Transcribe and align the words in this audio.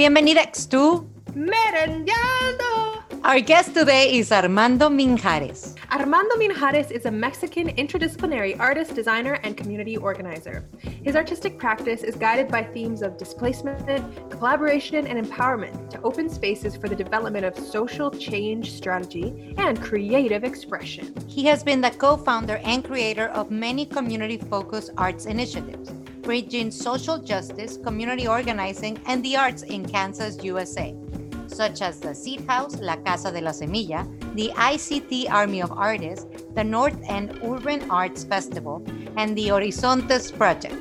Bienvenidos 0.00 0.66
to 0.70 1.06
Merendando. 1.34 3.04
Our 3.22 3.40
guest 3.40 3.74
today 3.74 4.16
is 4.16 4.32
Armando 4.32 4.88
Minjarez. 4.88 5.76
Armando 5.92 6.36
Minjarez 6.36 6.90
is 6.90 7.04
a 7.04 7.10
Mexican 7.10 7.68
interdisciplinary 7.76 8.58
artist, 8.58 8.94
designer, 8.94 9.34
and 9.42 9.58
community 9.58 9.98
organizer. 9.98 10.64
His 10.80 11.16
artistic 11.16 11.58
practice 11.58 12.02
is 12.02 12.16
guided 12.16 12.48
by 12.48 12.62
themes 12.62 13.02
of 13.02 13.18
displacement, 13.18 13.84
collaboration, 14.30 15.06
and 15.06 15.22
empowerment 15.22 15.90
to 15.90 16.00
open 16.00 16.30
spaces 16.30 16.74
for 16.76 16.88
the 16.88 16.96
development 16.96 17.44
of 17.44 17.58
social 17.58 18.10
change 18.10 18.72
strategy 18.72 19.54
and 19.58 19.82
creative 19.82 20.44
expression. 20.44 21.14
He 21.28 21.44
has 21.44 21.62
been 21.62 21.82
the 21.82 21.90
co 21.90 22.16
founder 22.16 22.56
and 22.64 22.82
creator 22.82 23.26
of 23.28 23.50
many 23.50 23.84
community 23.84 24.38
focused 24.38 24.92
arts 24.96 25.26
initiatives, 25.26 25.90
bridging 26.30 26.70
social 26.70 27.18
justice, 27.18 27.76
community 27.76 28.28
organizing, 28.28 28.96
and 29.06 29.20
the 29.24 29.36
arts 29.36 29.64
in 29.64 29.84
Kansas, 29.84 30.38
USA 30.44 30.94
such 31.48 31.82
as 31.82 31.98
the 31.98 32.14
Seed 32.14 32.46
House, 32.46 32.76
La 32.78 32.94
Casa 32.94 33.32
de 33.32 33.40
la 33.40 33.50
Semilla, 33.50 34.06
the 34.36 34.50
ICT 34.54 35.28
Army 35.28 35.60
of 35.60 35.72
Artists, 35.72 36.44
the 36.54 36.62
North 36.62 36.96
End 37.08 37.36
Urban 37.42 37.90
Arts 37.90 38.22
Festival, 38.22 38.80
and 39.16 39.36
the 39.36 39.48
Horizontes 39.48 40.30
Project. 40.30 40.76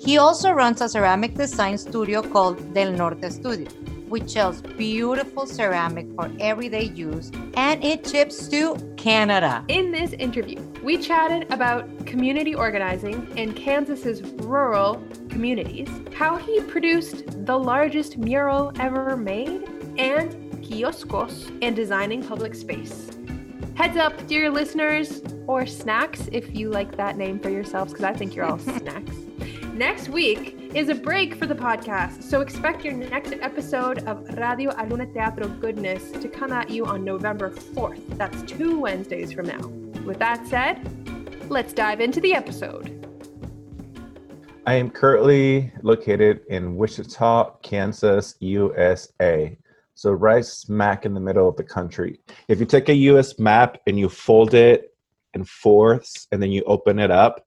He 0.00 0.16
also 0.18 0.52
runs 0.52 0.80
a 0.80 0.88
ceramic 0.88 1.34
design 1.34 1.76
studio 1.76 2.22
called 2.22 2.72
Del 2.72 2.92
Norte 2.92 3.32
Studio, 3.32 3.68
which 4.14 4.30
sells 4.30 4.62
beautiful 4.62 5.44
ceramic 5.44 6.06
for 6.14 6.30
everyday 6.38 6.84
use 6.84 7.32
and 7.54 7.82
it 7.82 8.06
ships 8.08 8.46
to 8.46 8.76
Canada. 8.96 9.64
In 9.66 9.90
this 9.90 10.12
interview, 10.12 10.60
we 10.84 10.98
chatted 10.98 11.52
about 11.52 12.06
community 12.06 12.54
organizing 12.54 13.26
in 13.36 13.52
Kansas's 13.54 14.22
rural 14.22 15.02
communities, 15.28 15.88
how 16.14 16.36
he 16.36 16.60
produced 16.60 17.44
the 17.44 17.58
largest 17.58 18.16
mural 18.16 18.70
ever 18.78 19.16
made, 19.16 19.68
and 19.98 20.30
kioscos 20.62 21.50
and 21.60 21.74
designing 21.74 22.22
public 22.22 22.54
space. 22.54 23.10
Heads 23.74 23.96
up, 23.96 24.28
dear 24.28 24.48
listeners, 24.48 25.22
or 25.48 25.66
snacks 25.66 26.28
if 26.30 26.54
you 26.54 26.70
like 26.70 26.96
that 26.98 27.16
name 27.16 27.40
for 27.40 27.50
yourselves, 27.50 27.92
because 27.92 28.04
I 28.04 28.12
think 28.12 28.36
you're 28.36 28.44
all 28.44 28.58
snacks. 28.78 29.16
Next 29.72 30.08
week 30.08 30.63
is 30.74 30.88
a 30.88 30.94
break 30.94 31.36
for 31.36 31.46
the 31.46 31.54
podcast, 31.54 32.20
so 32.20 32.40
expect 32.40 32.84
your 32.84 32.94
next 32.94 33.32
episode 33.40 33.98
of 34.08 34.28
Radio 34.36 34.72
Aluna 34.72 35.12
Teatro 35.14 35.46
Goodness 35.46 36.10
to 36.10 36.28
come 36.28 36.50
at 36.52 36.68
you 36.68 36.84
on 36.84 37.04
November 37.04 37.50
4th. 37.50 38.18
That's 38.18 38.42
two 38.42 38.80
Wednesdays 38.80 39.32
from 39.32 39.46
now. 39.46 39.68
With 40.04 40.18
that 40.18 40.44
said, 40.48 40.80
let's 41.48 41.72
dive 41.72 42.00
into 42.00 42.20
the 42.20 42.34
episode. 42.34 42.90
I 44.66 44.74
am 44.74 44.90
currently 44.90 45.72
located 45.82 46.40
in 46.48 46.74
Wichita, 46.74 47.52
Kansas, 47.62 48.34
USA. 48.40 49.56
So 49.94 50.10
right 50.10 50.44
smack 50.44 51.06
in 51.06 51.14
the 51.14 51.20
middle 51.20 51.48
of 51.48 51.54
the 51.54 51.62
country. 51.62 52.18
If 52.48 52.58
you 52.58 52.66
take 52.66 52.88
a 52.88 52.94
US 52.94 53.38
map 53.38 53.78
and 53.86 53.96
you 53.96 54.08
fold 54.08 54.54
it 54.54 54.92
in 55.34 55.44
fourths 55.44 56.26
and 56.32 56.42
then 56.42 56.50
you 56.50 56.64
open 56.64 56.98
it 56.98 57.12
up, 57.12 57.46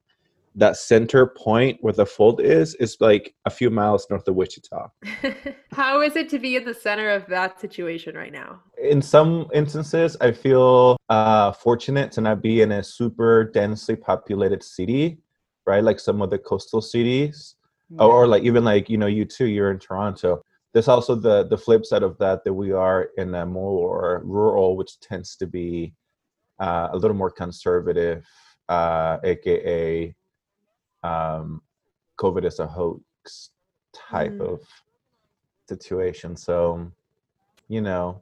that 0.58 0.76
center 0.76 1.28
point 1.28 1.78
where 1.82 1.94
the 1.94 2.06
fold 2.06 2.42
is 2.42 2.76
is 2.76 2.98
like 3.00 3.36
a 3.46 3.50
few 3.50 3.70
miles 3.70 4.08
north 4.10 4.28
of 4.28 4.36
Wichita. 4.36 4.90
How 5.72 6.02
is 6.02 6.16
it 6.16 6.30
to 6.30 6.40
be 6.40 6.56
in 6.56 6.66
the 6.66 6.74
center 6.74 7.10
of 7.10 7.26
that 7.28 7.60
situation 7.60 8.16
right 8.16 8.34
now? 8.34 8.62
In 8.82 9.02
some 9.02 9.48
instances, 9.54 10.18
I 10.20 10.32
feel 10.32 10.98
uh, 11.10 11.52
fortunate 11.52 12.12
to 12.14 12.22
not 12.22 12.42
be 12.42 12.62
in 12.62 12.72
a 12.72 12.84
super 12.84 13.46
densely 13.46 13.96
populated 13.96 14.64
city, 14.64 15.20
right? 15.66 15.84
Like 15.84 16.00
some 16.00 16.22
of 16.22 16.32
the 16.32 16.40
coastal 16.40 16.82
cities, 16.82 17.56
yeah. 17.90 18.04
or, 18.04 18.24
or 18.24 18.28
like 18.28 18.44
even 18.44 18.64
like 18.64 18.90
you 18.90 18.98
know 18.98 19.08
you 19.08 19.26
too, 19.26 19.46
you're 19.46 19.72
in 19.72 19.80
Toronto 19.80 20.42
there's 20.74 20.88
also 20.88 21.16
the 21.16 21.48
the 21.48 21.58
flip 21.58 21.86
side 21.86 22.04
of 22.04 22.18
that 22.20 22.44
that 22.44 22.54
we 22.54 22.72
are 22.72 23.10
in 23.18 23.34
a 23.34 23.46
more 23.46 24.22
rural, 24.24 24.78
which 24.78 25.00
tends 25.00 25.36
to 25.38 25.48
be 25.48 25.94
uh, 26.60 26.90
a 26.92 26.98
little 26.98 27.18
more 27.18 27.32
conservative, 27.32 28.24
uh, 28.70 29.18
aka 29.24 30.14
um, 31.04 31.62
COVID 32.18 32.46
is 32.46 32.60
a 32.60 32.68
hoax 32.68 33.52
type 33.94 34.34
mm. 34.34 34.54
of 34.54 34.62
situation. 35.68 36.36
So, 36.36 36.92
you 37.68 37.82
know, 37.82 38.22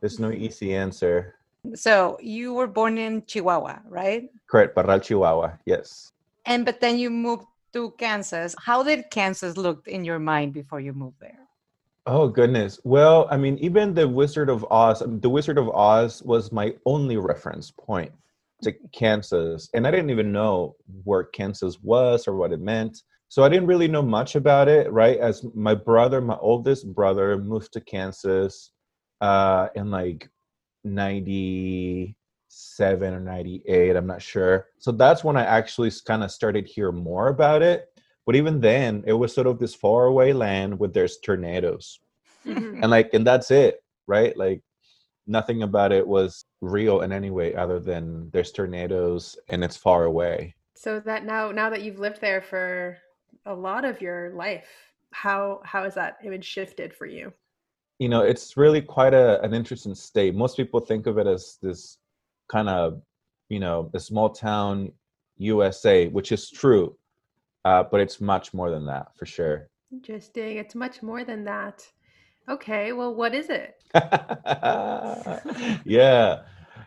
there's 0.00 0.18
no 0.18 0.30
easy 0.30 0.74
answer. 0.74 1.34
So 1.74 2.18
you 2.20 2.54
were 2.54 2.66
born 2.66 2.98
in 2.98 3.24
Chihuahua, 3.26 3.80
right? 3.88 4.30
Correct, 4.46 4.76
Parral, 4.76 5.02
Chihuahua. 5.02 5.52
Yes. 5.66 6.12
And 6.46 6.64
but 6.64 6.80
then 6.80 6.98
you 6.98 7.10
moved 7.10 7.44
to 7.72 7.90
Kansas. 7.98 8.54
How 8.58 8.82
did 8.82 9.10
Kansas 9.10 9.56
look 9.56 9.86
in 9.88 10.04
your 10.04 10.18
mind 10.18 10.54
before 10.54 10.80
you 10.80 10.92
moved 10.92 11.20
there? 11.20 11.38
Oh 12.06 12.28
goodness. 12.28 12.80
Well, 12.84 13.28
I 13.30 13.36
mean, 13.36 13.58
even 13.58 13.92
the 13.92 14.08
Wizard 14.08 14.48
of 14.48 14.64
Oz, 14.70 15.02
the 15.04 15.28
Wizard 15.28 15.58
of 15.58 15.68
Oz 15.70 16.22
was 16.22 16.50
my 16.52 16.74
only 16.86 17.18
reference 17.18 17.70
point 17.70 18.12
to 18.62 18.72
Kansas, 18.92 19.68
and 19.74 19.86
I 19.86 19.90
didn't 19.90 20.10
even 20.10 20.32
know 20.32 20.76
where 21.04 21.24
Kansas 21.24 21.78
was 21.82 22.26
or 22.26 22.36
what 22.36 22.52
it 22.52 22.60
meant. 22.60 23.02
So 23.28 23.44
I 23.44 23.48
didn't 23.48 23.66
really 23.66 23.88
know 23.88 24.02
much 24.02 24.36
about 24.36 24.68
it, 24.68 24.90
right? 24.90 25.18
As 25.18 25.44
my 25.54 25.74
brother, 25.74 26.20
my 26.20 26.38
oldest 26.40 26.92
brother, 26.94 27.36
moved 27.36 27.72
to 27.74 27.80
Kansas 27.80 28.70
uh, 29.20 29.68
in 29.74 29.90
like 29.90 30.30
97 30.84 33.14
or 33.14 33.20
98 33.20 33.96
i'm 33.96 34.06
not 34.06 34.22
sure 34.22 34.66
so 34.78 34.92
that's 34.92 35.24
when 35.24 35.36
i 35.36 35.44
actually 35.44 35.90
kind 36.06 36.22
of 36.22 36.30
started 36.30 36.66
hear 36.66 36.92
more 36.92 37.28
about 37.28 37.62
it 37.62 37.88
but 38.26 38.36
even 38.36 38.60
then 38.60 39.02
it 39.06 39.12
was 39.12 39.34
sort 39.34 39.46
of 39.46 39.58
this 39.58 39.74
faraway 39.74 40.32
land 40.32 40.78
with 40.78 40.94
there's 40.94 41.18
tornadoes 41.18 42.00
mm-hmm. 42.46 42.82
and 42.82 42.90
like 42.90 43.12
and 43.12 43.26
that's 43.26 43.50
it 43.50 43.82
right 44.06 44.36
like 44.36 44.62
nothing 45.28 45.62
about 45.62 45.92
it 45.92 46.06
was 46.06 46.44
real 46.60 47.02
in 47.02 47.12
any 47.12 47.30
way 47.30 47.54
other 47.54 47.78
than 47.78 48.28
there's 48.30 48.50
tornadoes 48.52 49.36
and 49.48 49.62
it's 49.62 49.76
far 49.76 50.04
away 50.04 50.54
so 50.74 51.00
that 51.00 51.24
now 51.24 51.50
now 51.50 51.70
that 51.70 51.82
you've 51.82 51.98
lived 51.98 52.20
there 52.20 52.40
for 52.40 52.96
a 53.46 53.54
lot 53.54 53.84
of 53.84 54.00
your 54.00 54.30
life 54.34 54.68
how 55.12 55.60
how 55.64 55.84
has 55.84 55.94
that 55.94 56.18
image 56.24 56.44
shifted 56.44 56.92
for 56.94 57.06
you 57.06 57.32
you 57.98 58.08
know 58.08 58.22
it's 58.22 58.56
really 58.56 58.80
quite 58.80 59.14
a, 59.14 59.40
an 59.42 59.54
interesting 59.54 59.94
state 59.94 60.34
most 60.34 60.56
people 60.56 60.80
think 60.80 61.06
of 61.06 61.18
it 61.18 61.26
as 61.26 61.58
this 61.62 61.98
kind 62.48 62.68
of 62.68 63.00
you 63.48 63.60
know 63.60 63.90
a 63.94 64.00
small 64.00 64.30
town 64.30 64.92
USA, 65.38 66.08
which 66.08 66.32
is 66.32 66.50
true, 66.50 66.96
uh, 67.64 67.84
but 67.84 68.00
it's 68.00 68.20
much 68.20 68.52
more 68.52 68.70
than 68.70 68.84
that 68.86 69.16
for 69.16 69.26
sure. 69.26 69.70
Interesting. 69.92 70.58
It's 70.58 70.74
much 70.74 71.02
more 71.02 71.24
than 71.24 71.44
that. 71.44 71.86
Okay, 72.48 72.92
well, 72.92 73.14
what 73.14 73.34
is 73.34 73.50
it? 73.50 73.76
yeah, 75.84 76.40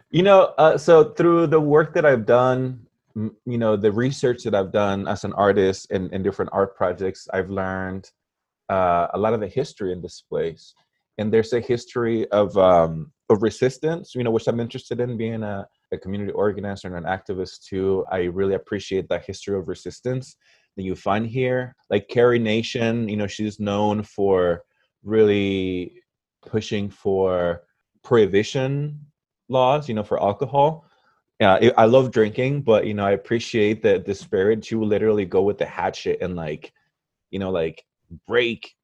you 0.09 0.23
know, 0.23 0.53
uh, 0.57 0.77
so 0.77 1.13
through 1.13 1.47
the 1.47 1.59
work 1.59 1.93
that 1.93 2.05
I've 2.05 2.25
done, 2.25 2.85
you 3.15 3.57
know, 3.57 3.75
the 3.75 3.91
research 3.91 4.43
that 4.43 4.55
I've 4.55 4.71
done 4.71 5.07
as 5.07 5.23
an 5.23 5.33
artist 5.33 5.91
in, 5.91 6.11
in 6.13 6.23
different 6.23 6.49
art 6.53 6.75
projects, 6.75 7.27
I've 7.31 7.49
learned 7.49 8.09
uh, 8.69 9.07
a 9.13 9.19
lot 9.19 9.33
of 9.33 9.39
the 9.39 9.47
history 9.47 9.91
in 9.91 10.01
this 10.01 10.21
place. 10.21 10.73
And 11.17 11.31
there's 11.31 11.53
a 11.53 11.59
history 11.59 12.27
of 12.31 12.57
um, 12.57 13.11
of 13.29 13.43
resistance, 13.43 14.15
you 14.15 14.23
know, 14.23 14.31
which 14.31 14.47
I'm 14.47 14.59
interested 14.59 14.99
in 14.99 15.17
being 15.17 15.43
a, 15.43 15.67
a 15.91 15.97
community 15.97 16.31
organizer 16.31 16.87
and 16.87 17.05
an 17.05 17.11
activist 17.11 17.65
too. 17.65 18.05
I 18.11 18.23
really 18.23 18.55
appreciate 18.55 19.07
that 19.09 19.25
history 19.25 19.57
of 19.57 19.67
resistance 19.67 20.35
that 20.75 20.83
you 20.83 20.95
find 20.95 21.27
here. 21.27 21.75
Like 21.89 22.07
Carrie 22.07 22.39
Nation, 22.39 23.07
you 23.07 23.17
know, 23.17 23.27
she's 23.27 23.59
known 23.59 24.03
for 24.03 24.63
really 25.03 26.01
pushing 26.45 26.89
for 26.89 27.63
prohibition 28.03 28.99
laws, 29.49 29.87
you 29.87 29.95
know, 29.95 30.03
for 30.03 30.21
alcohol. 30.21 30.85
Yeah, 31.39 31.71
I 31.75 31.85
love 31.85 32.11
drinking, 32.11 32.61
but 32.61 32.85
you 32.85 32.93
know, 32.93 33.05
I 33.05 33.11
appreciate 33.11 33.81
that 33.81 34.05
the 34.05 34.13
spirit. 34.13 34.63
She 34.63 34.75
will 34.75 34.87
literally 34.87 35.25
go 35.25 35.41
with 35.41 35.57
the 35.57 35.65
hatchet 35.65 36.19
and 36.21 36.35
like, 36.35 36.71
you 37.31 37.39
know, 37.39 37.49
like 37.49 37.83
break 38.27 38.75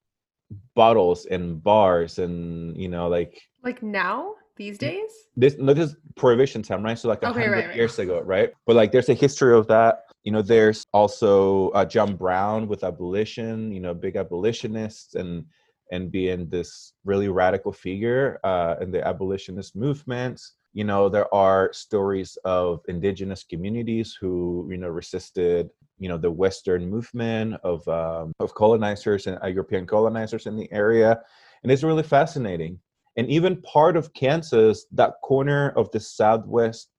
bottles 0.74 1.28
and 1.28 1.62
bars 1.62 2.18
and 2.18 2.76
you 2.76 2.90
know, 2.90 3.08
like 3.08 3.40
like 3.64 3.84
now 3.84 4.34
these 4.58 4.78
days? 4.78 5.12
This 5.36 5.56
no, 5.58 5.74
this 5.74 5.92
is 5.92 5.98
prohibition 6.16 6.62
time, 6.62 6.84
right? 6.84 6.98
So 6.98 7.08
like 7.08 7.24
a 7.24 7.30
okay, 7.30 7.42
hundred 7.42 7.52
right, 7.52 7.68
right. 7.68 7.76
years 7.76 8.00
ago, 8.00 8.22
right? 8.22 8.52
But 8.66 8.76
like, 8.76 8.92
there's 8.92 9.10
a 9.10 9.14
history 9.14 9.56
of 9.56 9.68
that. 9.68 10.04
You 10.24 10.32
know, 10.32 10.42
there's 10.42 10.84
also 10.94 11.70
uh, 11.70 11.86
John 11.86 12.16
Brown 12.16 12.68
with 12.68 12.84
abolition. 12.84 13.72
You 13.72 13.80
know, 13.80 13.94
big 13.94 14.16
abolitionists 14.16 15.16
and 15.16 15.46
and 15.92 16.12
being 16.12 16.50
this 16.50 16.94
really 17.06 17.30
radical 17.30 17.72
figure 17.72 18.40
uh, 18.44 18.76
in 18.82 18.92
the 18.92 19.06
abolitionist 19.06 19.76
movements. 19.76 20.54
You 20.74 20.84
know, 20.84 21.10
there 21.10 21.34
are 21.34 21.72
stories 21.74 22.38
of 22.46 22.82
indigenous 22.88 23.44
communities 23.44 24.16
who 24.20 24.68
you 24.70 24.78
know 24.78 24.90
resisted 24.90 25.70
you 26.00 26.10
know 26.10 26.18
the 26.18 26.32
Western 26.32 26.90
movement 26.90 27.56
of 27.64 27.88
um, 27.88 28.34
of 28.40 28.54
colonizers 28.54 29.28
and 29.28 29.40
uh, 29.44 29.48
European 29.48 29.86
colonizers 29.86 30.46
in 30.46 30.56
the 30.56 30.72
area, 30.72 31.20
and 31.64 31.72
it's 31.72 31.84
really 31.84 32.04
fascinating 32.04 32.80
and 33.18 33.28
even 33.30 33.62
part 33.64 33.98
of 33.98 34.14
Kansas, 34.14 34.86
that 34.92 35.16
corner 35.24 35.74
of 35.76 35.92
the 35.92 36.00
southwest 36.00 36.90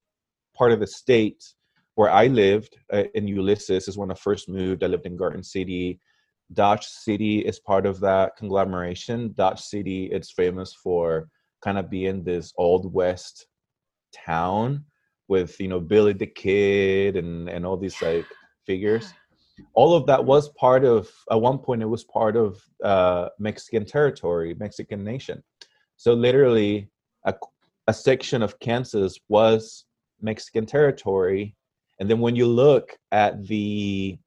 part 0.55 0.73
of 0.73 0.81
the 0.81 0.87
state 0.87 1.45
where 1.95 2.11
I 2.11 2.27
lived 2.27 2.77
uh, 2.93 3.05
in 3.15 3.29
Ulysses 3.29 3.89
is 3.89 3.97
when 3.97 4.11
I 4.11 4.15
first 4.15 4.49
moved. 4.49 4.83
I 4.83 4.89
lived 4.89 5.07
in 5.07 5.17
Garden 5.17 5.45
City, 5.45 6.01
Dodge 6.53 6.87
City 6.87 7.41
is 7.41 7.61
part 7.61 7.87
of 7.87 8.01
that 8.01 8.37
conglomeration. 8.37 9.33
Dodge 9.37 9.61
City, 9.61 10.07
it's 10.07 10.33
famous 10.33 10.75
for 10.75 11.29
kind 11.63 11.79
of 11.79 11.91
being 11.91 12.25
this 12.25 12.53
old 12.57 12.93
west 12.93 13.47
town 14.15 14.85
with 15.29 15.61
you 15.61 15.69
know 15.69 15.81
Billy 15.81 16.15
the 16.15 16.27
Kid 16.27 17.17
and 17.17 17.49
and 17.49 17.67
all 17.67 17.77
these 17.77 18.01
like 18.01 18.27
figures. 18.67 19.13
All 19.75 19.95
of 19.95 20.07
that 20.07 20.25
was 20.25 20.49
part 20.51 20.85
of 20.85 21.11
at 21.31 21.41
one 21.41 21.59
point 21.59 21.83
it 21.83 21.87
was 21.87 22.05
part 22.05 22.37
of 22.37 22.61
uh, 22.83 23.29
Mexican 23.39 23.85
territory, 23.85 24.55
Mexican 24.59 25.05
nation. 25.05 25.43
So 25.97 26.15
literally 26.15 26.91
a, 27.25 27.35
a 27.89 27.93
section 27.93 28.43
of 28.43 28.59
Kansas 28.61 29.19
was 29.29 29.85
Mexican 30.21 30.65
territory. 30.65 31.57
And 32.01 32.09
then 32.09 32.21
when 32.21 32.37
you 32.37 32.47
look 32.47 32.97
at 33.11 33.47
the 33.47 34.19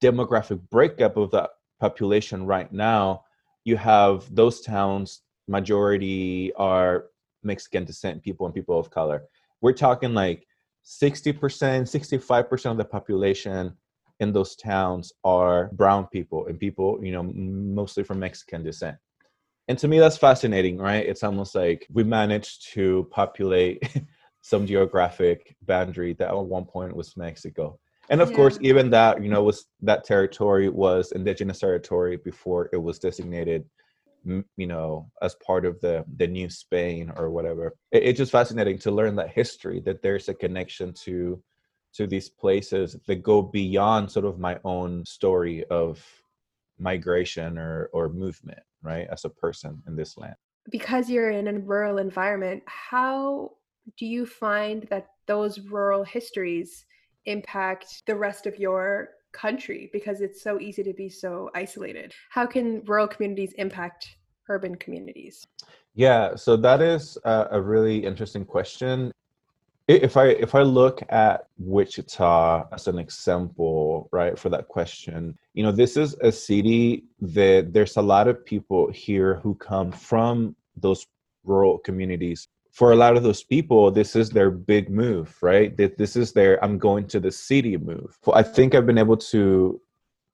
demographic 0.00 0.60
breakup 0.70 1.16
of 1.16 1.30
the 1.30 1.48
population 1.80 2.46
right 2.46 2.72
now, 2.72 3.24
you 3.64 3.76
have 3.76 4.32
those 4.34 4.60
towns 4.60 5.22
majority 5.48 6.52
are 6.54 7.06
Mexican 7.42 7.84
descent 7.84 8.22
people 8.22 8.46
and 8.46 8.54
people 8.54 8.78
of 8.78 8.90
color. 8.90 9.24
We're 9.60 9.72
talking 9.72 10.14
like 10.14 10.46
60%, 10.84 11.38
65% 11.38 12.70
of 12.70 12.76
the 12.76 12.84
population 12.84 13.74
in 14.20 14.32
those 14.32 14.54
towns 14.56 15.12
are 15.24 15.68
brown 15.72 16.06
people 16.06 16.46
and 16.46 16.58
people, 16.58 16.98
you 17.02 17.12
know, 17.12 17.24
mostly 17.24 18.04
from 18.04 18.20
Mexican 18.20 18.62
descent. 18.62 18.96
And 19.68 19.78
to 19.78 19.88
me, 19.88 19.98
that's 19.98 20.16
fascinating, 20.16 20.78
right? 20.78 21.06
It's 21.06 21.22
almost 21.22 21.54
like 21.54 21.86
we 21.92 22.04
managed 22.04 22.72
to 22.74 23.08
populate 23.10 23.82
some 24.42 24.66
geographic 24.66 25.56
boundary 25.62 26.14
that 26.14 26.28
at 26.28 26.36
one 26.36 26.64
point 26.64 26.96
was 26.96 27.16
Mexico. 27.16 27.78
And 28.12 28.20
of 28.20 28.30
yeah. 28.30 28.36
course, 28.36 28.58
even 28.60 28.90
that, 28.90 29.22
you 29.22 29.30
know, 29.30 29.42
was 29.42 29.64
that 29.80 30.04
territory 30.04 30.68
was 30.68 31.12
indigenous 31.12 31.58
territory 31.58 32.18
before 32.18 32.68
it 32.72 32.76
was 32.76 32.98
designated 32.98 33.64
you 34.56 34.66
know 34.66 35.10
as 35.20 35.34
part 35.36 35.64
of 35.64 35.80
the 35.80 36.04
the 36.16 36.26
new 36.26 36.48
spain 36.48 37.12
or 37.16 37.30
whatever 37.30 37.74
it, 37.90 38.04
it's 38.04 38.18
just 38.18 38.30
fascinating 38.30 38.78
to 38.78 38.90
learn 38.90 39.16
that 39.16 39.30
history 39.30 39.80
that 39.80 40.00
there's 40.02 40.28
a 40.28 40.34
connection 40.34 40.92
to 40.92 41.42
to 41.92 42.06
these 42.06 42.28
places 42.28 42.96
that 43.06 43.22
go 43.22 43.42
beyond 43.42 44.10
sort 44.10 44.24
of 44.24 44.38
my 44.38 44.58
own 44.64 45.04
story 45.04 45.64
of 45.70 46.04
migration 46.78 47.58
or 47.58 47.90
or 47.92 48.08
movement 48.08 48.60
right 48.82 49.08
as 49.10 49.24
a 49.24 49.28
person 49.28 49.82
in 49.88 49.96
this 49.96 50.16
land 50.16 50.36
because 50.70 51.10
you're 51.10 51.30
in 51.30 51.48
a 51.48 51.58
rural 51.58 51.98
environment 51.98 52.62
how 52.66 53.50
do 53.98 54.06
you 54.06 54.24
find 54.24 54.84
that 54.84 55.08
those 55.26 55.58
rural 55.58 56.04
histories 56.04 56.86
impact 57.26 58.02
the 58.06 58.16
rest 58.16 58.46
of 58.46 58.58
your 58.58 59.10
country 59.32 59.90
because 59.92 60.20
it's 60.20 60.42
so 60.42 60.60
easy 60.60 60.82
to 60.82 60.92
be 60.92 61.08
so 61.08 61.50
isolated. 61.54 62.12
How 62.30 62.46
can 62.46 62.82
rural 62.84 63.08
communities 63.08 63.52
impact 63.58 64.16
urban 64.48 64.76
communities? 64.76 65.46
Yeah, 65.94 66.36
so 66.36 66.56
that 66.56 66.80
is 66.80 67.18
a, 67.24 67.48
a 67.52 67.60
really 67.60 68.04
interesting 68.04 68.44
question. 68.44 69.12
If 69.88 70.16
I 70.16 70.28
if 70.28 70.54
I 70.54 70.62
look 70.62 71.02
at 71.08 71.48
Wichita 71.58 72.68
as 72.72 72.86
an 72.86 72.98
example, 72.98 74.08
right, 74.12 74.38
for 74.38 74.48
that 74.48 74.68
question, 74.68 75.36
you 75.54 75.62
know, 75.62 75.72
this 75.72 75.96
is 75.96 76.14
a 76.22 76.30
city 76.30 77.04
that 77.20 77.72
there's 77.72 77.96
a 77.96 78.02
lot 78.02 78.28
of 78.28 78.44
people 78.44 78.90
here 78.90 79.40
who 79.42 79.54
come 79.56 79.90
from 79.90 80.54
those 80.76 81.06
rural 81.44 81.78
communities 81.78 82.48
for 82.72 82.90
a 82.90 82.96
lot 82.96 83.16
of 83.16 83.22
those 83.22 83.42
people, 83.42 83.90
this 83.90 84.16
is 84.16 84.30
their 84.30 84.50
big 84.50 84.90
move, 84.90 85.36
right? 85.42 85.76
This 85.76 86.16
is 86.16 86.32
their 86.32 86.62
I'm 86.64 86.78
going 86.78 87.06
to 87.08 87.20
the 87.20 87.30
city 87.30 87.76
move. 87.76 88.18
I 88.32 88.42
think 88.42 88.74
I've 88.74 88.86
been 88.86 88.98
able 88.98 89.18
to 89.18 89.80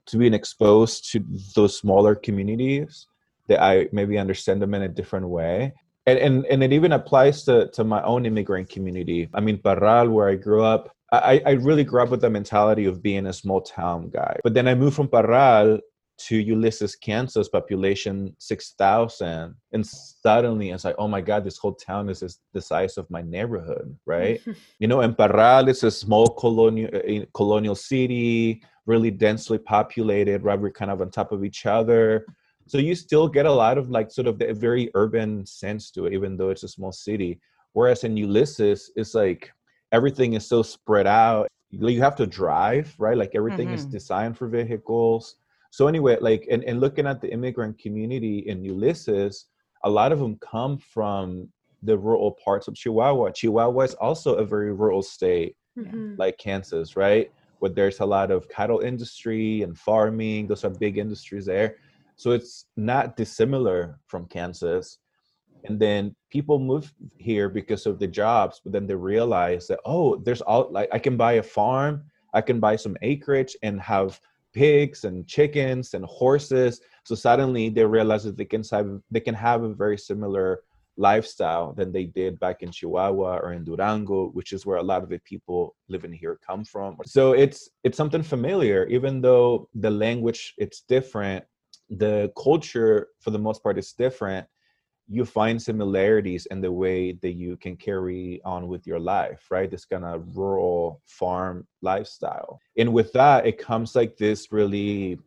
to 0.06 0.16
be 0.16 0.26
exposed 0.28 1.12
to 1.12 1.22
those 1.54 1.76
smaller 1.76 2.14
communities 2.14 3.06
that 3.48 3.62
I 3.62 3.88
maybe 3.92 4.16
understand 4.16 4.62
them 4.62 4.72
in 4.72 4.82
a 4.82 4.88
different 4.88 5.28
way. 5.28 5.74
And, 6.06 6.18
and, 6.18 6.46
and 6.46 6.62
it 6.62 6.72
even 6.72 6.92
applies 6.92 7.44
to, 7.44 7.68
to 7.72 7.84
my 7.84 8.02
own 8.02 8.24
immigrant 8.24 8.70
community. 8.70 9.28
I 9.34 9.40
mean, 9.40 9.58
Parral, 9.58 10.10
where 10.10 10.30
I 10.30 10.36
grew 10.36 10.62
up, 10.62 10.96
I, 11.12 11.42
I 11.44 11.50
really 11.52 11.84
grew 11.84 12.02
up 12.02 12.08
with 12.08 12.22
the 12.22 12.30
mentality 12.30 12.86
of 12.86 13.02
being 13.02 13.26
a 13.26 13.32
small 13.34 13.60
town 13.60 14.08
guy. 14.08 14.38
But 14.42 14.54
then 14.54 14.66
I 14.66 14.74
moved 14.74 14.96
from 14.96 15.08
Parral 15.08 15.80
to 16.18 16.36
Ulysses, 16.36 16.96
Kansas, 16.96 17.48
population 17.48 18.34
6,000. 18.38 19.54
And 19.72 19.86
suddenly 19.86 20.70
it's 20.70 20.84
like, 20.84 20.96
oh 20.98 21.06
my 21.06 21.20
God, 21.20 21.44
this 21.44 21.58
whole 21.58 21.74
town 21.74 22.08
is 22.08 22.40
the 22.52 22.60
size 22.60 22.98
of 22.98 23.08
my 23.08 23.22
neighborhood, 23.22 23.96
right? 24.04 24.40
you 24.80 24.88
know, 24.88 25.00
and 25.00 25.16
Parral 25.16 25.68
is 25.68 25.84
a 25.84 25.90
small 25.90 26.26
colonial, 26.26 26.90
uh, 26.94 27.24
colonial 27.34 27.76
city, 27.76 28.62
really 28.86 29.12
densely 29.12 29.58
populated, 29.58 30.42
right? 30.42 30.60
We're 30.60 30.72
kind 30.72 30.90
of 30.90 31.00
on 31.00 31.10
top 31.10 31.30
of 31.30 31.44
each 31.44 31.66
other. 31.66 32.26
So 32.66 32.78
you 32.78 32.94
still 32.94 33.28
get 33.28 33.46
a 33.46 33.52
lot 33.52 33.78
of 33.78 33.88
like 33.88 34.10
sort 34.10 34.26
of 34.26 34.38
the 34.38 34.52
very 34.52 34.90
urban 34.94 35.46
sense 35.46 35.90
to 35.92 36.06
it, 36.06 36.12
even 36.12 36.36
though 36.36 36.50
it's 36.50 36.64
a 36.64 36.68
small 36.68 36.92
city. 36.92 37.40
Whereas 37.74 38.02
in 38.02 38.16
Ulysses, 38.16 38.90
it's 38.96 39.14
like 39.14 39.52
everything 39.92 40.32
is 40.32 40.46
so 40.46 40.62
spread 40.62 41.06
out. 41.06 41.46
You 41.70 42.02
have 42.02 42.16
to 42.16 42.26
drive, 42.26 42.94
right? 42.98 43.16
Like 43.16 43.32
everything 43.34 43.66
mm-hmm. 43.68 43.76
is 43.76 43.86
designed 43.86 44.36
for 44.36 44.48
vehicles 44.48 45.36
so 45.70 45.86
anyway 45.86 46.16
like 46.20 46.46
and, 46.50 46.64
and 46.64 46.80
looking 46.80 47.06
at 47.06 47.20
the 47.20 47.32
immigrant 47.32 47.78
community 47.78 48.38
in 48.46 48.62
ulysses 48.62 49.46
a 49.84 49.90
lot 49.90 50.12
of 50.12 50.18
them 50.18 50.36
come 50.40 50.78
from 50.78 51.48
the 51.82 51.96
rural 51.96 52.32
parts 52.44 52.66
of 52.68 52.74
chihuahua. 52.74 53.30
Chihuahua 53.30 53.82
is 53.82 53.94
also 53.94 54.34
a 54.34 54.44
very 54.44 54.72
rural 54.72 55.02
state 55.02 55.56
mm-hmm. 55.78 56.14
like 56.16 56.38
kansas 56.38 56.96
right? 56.96 57.30
Where 57.60 57.70
there's 57.70 58.00
a 58.00 58.06
lot 58.06 58.30
of 58.30 58.48
cattle 58.48 58.80
industry 58.80 59.62
and 59.62 59.76
farming. 59.76 60.46
Those 60.46 60.64
are 60.64 60.70
big 60.70 60.98
industries 60.98 61.46
there. 61.46 61.76
So 62.16 62.32
it's 62.32 62.66
not 62.76 63.16
dissimilar 63.16 63.98
from 64.06 64.26
kansas. 64.26 64.98
And 65.64 65.78
then 65.78 66.14
people 66.30 66.58
move 66.58 66.92
here 67.16 67.48
because 67.48 67.86
of 67.86 67.98
the 67.98 68.06
jobs 68.06 68.60
but 68.62 68.72
then 68.72 68.86
they 68.86 68.94
realize 68.94 69.66
that 69.66 69.80
oh 69.84 70.16
there's 70.16 70.40
all 70.42 70.68
like 70.70 70.88
i 70.92 70.98
can 70.98 71.16
buy 71.16 71.32
a 71.34 71.42
farm 71.42 72.04
i 72.34 72.40
can 72.40 72.60
buy 72.60 72.76
some 72.76 72.96
acreage 73.02 73.56
and 73.62 73.80
have 73.80 74.20
pigs 74.58 75.04
and 75.04 75.26
chickens 75.26 75.94
and 75.94 76.04
horses. 76.04 76.80
So 77.04 77.14
suddenly 77.14 77.68
they 77.68 77.84
realize 77.84 78.24
that 78.24 78.36
they 78.36 78.44
can 78.54 78.62
have 78.72 78.88
they 79.14 79.20
can 79.20 79.34
have 79.34 79.62
a 79.62 79.72
very 79.84 79.98
similar 80.10 80.48
lifestyle 80.96 81.72
than 81.78 81.92
they 81.92 82.06
did 82.20 82.40
back 82.40 82.62
in 82.64 82.72
Chihuahua 82.72 83.38
or 83.44 83.52
in 83.52 83.62
Durango, 83.64 84.30
which 84.38 84.52
is 84.52 84.66
where 84.66 84.78
a 84.78 84.88
lot 84.90 85.04
of 85.04 85.08
the 85.08 85.20
people 85.20 85.76
living 85.88 86.12
here 86.12 86.36
come 86.44 86.64
from. 86.64 86.96
So 87.06 87.32
it's 87.44 87.70
it's 87.84 87.96
something 87.96 88.24
familiar, 88.34 88.80
even 88.86 89.20
though 89.20 89.68
the 89.84 89.92
language 90.06 90.54
it's 90.58 90.80
different, 90.80 91.44
the 92.04 92.32
culture 92.36 93.08
for 93.20 93.30
the 93.30 93.38
most 93.38 93.62
part 93.62 93.78
is 93.78 93.92
different 93.92 94.46
you 95.08 95.24
find 95.24 95.60
similarities 95.60 96.46
in 96.46 96.60
the 96.60 96.70
way 96.70 97.12
that 97.12 97.32
you 97.32 97.56
can 97.56 97.76
carry 97.76 98.40
on 98.44 98.68
with 98.68 98.86
your 98.86 99.00
life, 99.00 99.46
right? 99.50 99.70
This 99.70 99.86
kind 99.86 100.04
of 100.04 100.36
rural 100.36 101.00
farm 101.06 101.66
lifestyle. 101.80 102.60
And 102.76 102.92
with 102.92 103.12
that, 103.14 103.46
it 103.46 103.58
comes 103.58 103.96
like 103.96 104.18
this 104.18 104.52
really, 104.52 105.18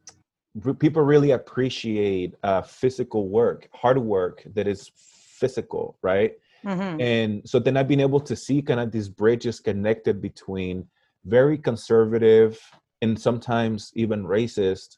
people 0.80 1.02
really 1.02 1.32
appreciate 1.32 2.36
uh, 2.44 2.62
physical 2.62 3.28
work, 3.28 3.68
hard 3.74 3.98
work 3.98 4.44
that 4.54 4.68
is 4.68 4.92
physical, 4.96 5.98
right? 6.04 6.34
Mm-hmm. 6.64 7.02
And 7.02 7.42
so 7.50 7.58
then 7.58 7.76
I've 7.76 7.88
been 7.88 8.00
able 8.00 8.20
to 8.20 8.36
see 8.36 8.62
kind 8.62 8.80
of 8.80 8.92
these 8.92 9.10
bridges 9.10 9.60
connected 9.60 10.22
between 10.22 10.88
very 11.26 11.58
conservative 11.58 12.60
and 13.02 13.20
sometimes 13.20 13.92
even 13.96 14.24
racist 14.24 14.98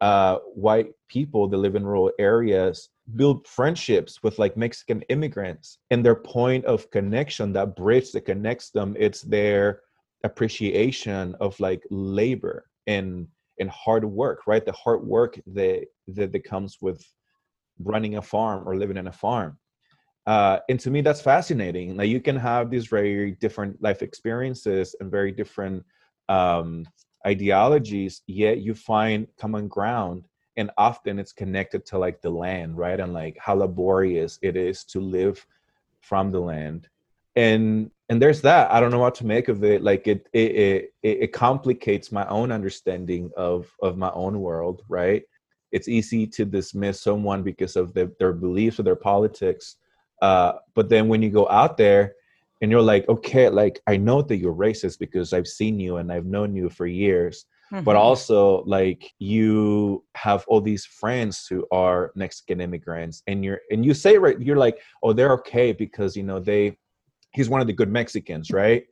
uh, 0.00 0.38
white 0.54 0.88
people 1.08 1.48
that 1.48 1.56
live 1.56 1.74
in 1.74 1.84
rural 1.84 2.12
areas 2.18 2.90
build 3.16 3.46
friendships 3.46 4.22
with 4.22 4.38
like 4.38 4.56
Mexican 4.56 5.02
immigrants 5.08 5.78
and 5.90 6.04
their 6.04 6.14
point 6.14 6.64
of 6.66 6.90
connection, 6.90 7.52
that 7.54 7.74
bridge 7.74 8.12
that 8.12 8.22
connects 8.22 8.70
them, 8.70 8.94
it's 8.98 9.22
their 9.22 9.80
appreciation 10.24 11.34
of 11.40 11.58
like 11.60 11.82
labor 11.90 12.66
and 12.86 13.26
and 13.60 13.70
hard 13.70 14.04
work, 14.04 14.46
right? 14.46 14.64
The 14.64 14.72
hard 14.72 15.04
work 15.04 15.40
that 15.46 15.86
that, 16.08 16.32
that 16.32 16.44
comes 16.44 16.78
with 16.80 17.04
running 17.80 18.16
a 18.16 18.22
farm 18.22 18.68
or 18.68 18.76
living 18.76 18.96
in 18.96 19.08
a 19.08 19.12
farm. 19.12 19.58
Uh, 20.26 20.58
and 20.68 20.78
to 20.78 20.90
me, 20.90 21.00
that's 21.00 21.22
fascinating. 21.22 21.96
Like 21.96 22.10
you 22.10 22.20
can 22.20 22.36
have 22.36 22.70
these 22.70 22.86
very 22.86 23.32
different 23.40 23.82
life 23.82 24.02
experiences 24.02 24.94
and 25.00 25.10
very 25.10 25.32
different 25.32 25.84
um, 26.28 26.84
ideologies, 27.28 28.22
yet 28.26 28.58
you 28.58 28.74
find 28.74 29.26
common 29.38 29.68
ground 29.68 30.24
and 30.56 30.70
often 30.76 31.18
it's 31.18 31.32
connected 31.32 31.86
to 31.86 31.98
like 31.98 32.20
the 32.20 32.30
land 32.30 32.76
right 32.76 32.98
and 32.98 33.12
like 33.12 33.36
how 33.38 33.54
laborious 33.54 34.38
it 34.42 34.56
is 34.56 34.84
to 34.84 35.00
live 35.00 35.46
from 36.00 36.30
the 36.30 36.40
land. 36.40 36.88
And 37.36 37.90
and 38.10 38.20
there's 38.22 38.40
that. 38.40 38.72
I 38.72 38.80
don't 38.80 38.90
know 38.90 38.98
what 38.98 39.14
to 39.16 39.26
make 39.26 39.48
of 39.48 39.62
it. 39.62 39.82
Like 39.82 40.08
it 40.08 40.26
it 40.32 40.50
it, 41.02 41.16
it 41.24 41.32
complicates 41.32 42.10
my 42.10 42.26
own 42.28 42.50
understanding 42.50 43.30
of 43.36 43.72
of 43.82 43.96
my 43.96 44.10
own 44.12 44.40
world 44.40 44.82
right? 44.88 45.22
It's 45.70 45.88
easy 45.88 46.26
to 46.28 46.46
dismiss 46.46 47.02
someone 47.02 47.42
because 47.42 47.76
of 47.76 47.92
the, 47.92 48.10
their 48.18 48.32
beliefs 48.32 48.80
or 48.80 48.84
their 48.84 48.96
politics 48.96 49.76
uh, 50.20 50.52
but 50.74 50.88
then 50.88 51.08
when 51.08 51.22
you 51.22 51.30
go 51.30 51.48
out 51.48 51.76
there 51.76 52.14
and 52.60 52.70
you're 52.70 52.82
like 52.82 53.08
okay 53.08 53.48
like 53.48 53.80
i 53.86 53.96
know 53.96 54.22
that 54.22 54.36
you're 54.36 54.54
racist 54.54 54.98
because 54.98 55.32
i've 55.32 55.46
seen 55.46 55.78
you 55.78 55.96
and 55.96 56.12
i've 56.12 56.26
known 56.26 56.54
you 56.54 56.68
for 56.68 56.86
years 56.86 57.46
but 57.84 57.96
Mhm. 57.96 58.00
also 58.00 58.62
like 58.64 59.12
you 59.18 60.04
have 60.14 60.44
all 60.48 60.60
these 60.60 60.86
friends 60.86 61.46
who 61.48 61.66
are 61.70 62.12
Mexican 62.14 62.60
immigrants, 62.60 63.22
and 63.26 63.44
you're 63.44 63.60
and 63.70 63.84
you 63.84 63.94
say 63.94 64.16
right, 64.16 64.40
you're 64.40 64.56
like, 64.56 64.78
oh, 65.02 65.12
they're 65.12 65.32
okay 65.34 65.72
because 65.72 66.16
you 66.16 66.22
know 66.22 66.40
they, 66.40 66.76
he's 67.34 67.48
one 67.48 67.60
of 67.60 67.66
the 67.66 67.72
good 67.72 67.90
Mexicans, 67.90 68.50
right? 68.50 68.84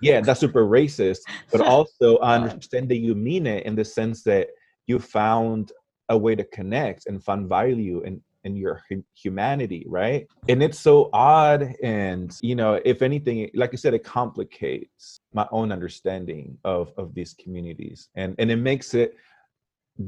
Yeah, 0.00 0.20
that's 0.20 0.40
super 0.40 0.64
racist, 0.64 1.18
but 1.52 1.60
also 1.66 2.18
I 2.18 2.36
understand 2.36 2.88
that 2.90 2.98
you 2.98 3.14
mean 3.14 3.46
it 3.46 3.66
in 3.66 3.74
the 3.74 3.84
sense 3.84 4.22
that 4.22 4.48
you 4.86 4.98
found 4.98 5.72
a 6.08 6.16
way 6.16 6.34
to 6.34 6.44
connect 6.44 7.06
and 7.06 7.22
find 7.22 7.48
value 7.48 8.02
in 8.02 8.22
in 8.44 8.56
your 8.56 8.82
humanity, 9.14 9.84
right? 9.88 10.26
And 10.48 10.62
it's 10.62 10.78
so 10.78 11.10
odd, 11.12 11.74
and 11.82 12.36
you 12.40 12.54
know, 12.54 12.80
if 12.84 13.02
anything, 13.02 13.50
like 13.54 13.72
I 13.72 13.76
said, 13.76 13.94
it 13.94 14.04
complicates 14.04 15.20
my 15.32 15.46
own 15.52 15.72
understanding 15.72 16.58
of 16.64 16.92
of 16.96 17.14
these 17.14 17.34
communities, 17.34 18.08
and 18.14 18.34
and 18.38 18.50
it 18.50 18.56
makes 18.56 18.94
it 18.94 19.16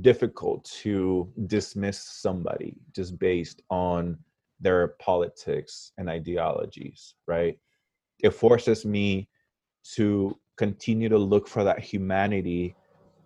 difficult 0.00 0.64
to 0.64 1.30
dismiss 1.46 2.00
somebody 2.00 2.76
just 2.94 3.18
based 3.18 3.62
on 3.68 4.18
their 4.60 4.88
politics 5.00 5.92
and 5.98 6.08
ideologies, 6.08 7.14
right? 7.26 7.58
It 8.20 8.30
forces 8.30 8.86
me 8.86 9.28
to 9.94 10.38
continue 10.56 11.08
to 11.08 11.18
look 11.18 11.48
for 11.48 11.64
that 11.64 11.80
humanity 11.80 12.74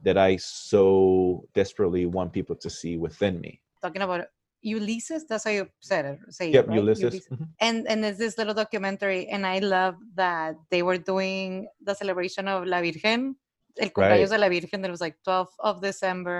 that 0.02 0.16
I 0.16 0.36
so 0.36 1.46
desperately 1.54 2.06
want 2.06 2.32
people 2.32 2.56
to 2.56 2.70
see 2.70 2.96
within 2.96 3.40
me. 3.40 3.60
Talking 3.82 4.02
about 4.02 4.26
Ulysses, 4.66 5.24
that's 5.28 5.44
how 5.44 5.50
you 5.50 5.68
said 5.80 6.04
it. 6.10 6.18
Say 6.34 6.48
it, 6.50 6.54
Yep, 6.54 6.66
right? 6.68 6.76
Ulysses. 6.82 7.28
Mhm. 7.30 7.48
and 7.60 7.86
and 7.90 8.04
it's 8.04 8.18
this 8.18 8.36
little 8.40 8.52
documentary 8.62 9.22
and 9.34 9.46
i 9.46 9.58
love 9.76 9.94
that 10.22 10.52
they 10.72 10.82
were 10.82 10.98
doing 11.12 11.68
the 11.88 11.94
celebration 11.94 12.44
of 12.52 12.66
la 12.72 12.80
virgen 12.86 13.20
el 13.84 13.90
cumpleaños 13.94 14.30
Right. 14.30 14.36
de 14.36 14.44
la 14.44 14.48
virgen 14.48 14.78
that 14.82 14.90
was 14.90 15.00
like 15.06 15.16
12th 15.26 15.56
of 15.68 15.74
december 15.80 16.38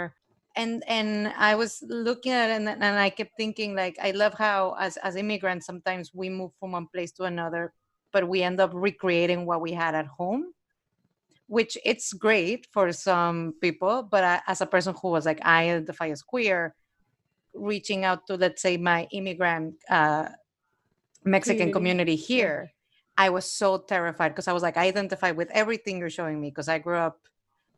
and 0.61 0.83
and 0.99 1.09
i 1.51 1.53
was 1.55 1.73
looking 2.09 2.33
at 2.33 2.49
it 2.51 2.57
and, 2.61 2.69
and 2.69 2.99
i 3.07 3.09
kept 3.19 3.33
thinking 3.43 3.71
like 3.83 3.97
i 4.09 4.11
love 4.23 4.35
how 4.47 4.75
as 4.87 4.93
as 5.07 5.15
immigrants 5.17 5.65
sometimes 5.71 6.05
we 6.21 6.29
move 6.39 6.51
from 6.59 6.73
one 6.79 6.89
place 6.95 7.13
to 7.13 7.23
another 7.33 7.73
but 8.13 8.23
we 8.33 8.39
end 8.49 8.59
up 8.65 8.73
recreating 8.75 9.41
what 9.49 9.61
we 9.67 9.73
had 9.83 9.95
at 9.95 10.09
home 10.19 10.43
which 11.57 11.79
it's 11.85 12.13
great 12.13 12.67
for 12.75 12.87
some 12.93 13.55
people 13.65 14.03
but 14.03 14.23
I, 14.25 14.35
as 14.53 14.61
a 14.61 14.67
person 14.75 14.95
who 15.01 15.09
was 15.17 15.25
like 15.31 15.41
i 15.45 15.71
identify 15.71 16.09
as 16.17 16.23
queer 16.23 16.75
reaching 17.57 18.05
out 18.05 18.27
to 18.29 18.37
let's 18.37 18.63
say 18.63 18.77
my 18.77 19.09
immigrant 19.13 19.77
uh, 19.91 20.29
Mexican 21.25 21.71
Community, 21.71 22.17
here, 22.17 22.73
I 23.17 23.31
was 23.31 23.51
so 23.51 23.79
terrified 23.79 24.31
because 24.31 24.49
I 24.49 24.53
was 24.53 24.63
like, 24.63 24.77
I 24.77 24.87
identify 24.87 25.31
with 25.33 25.51
everything 25.51 25.99
you're 25.99 26.11
showing 26.11 26.41
me 26.41 26.51
because 26.51 26.69
I 26.69 26.79
grew 26.79 26.97
up 26.99 27.21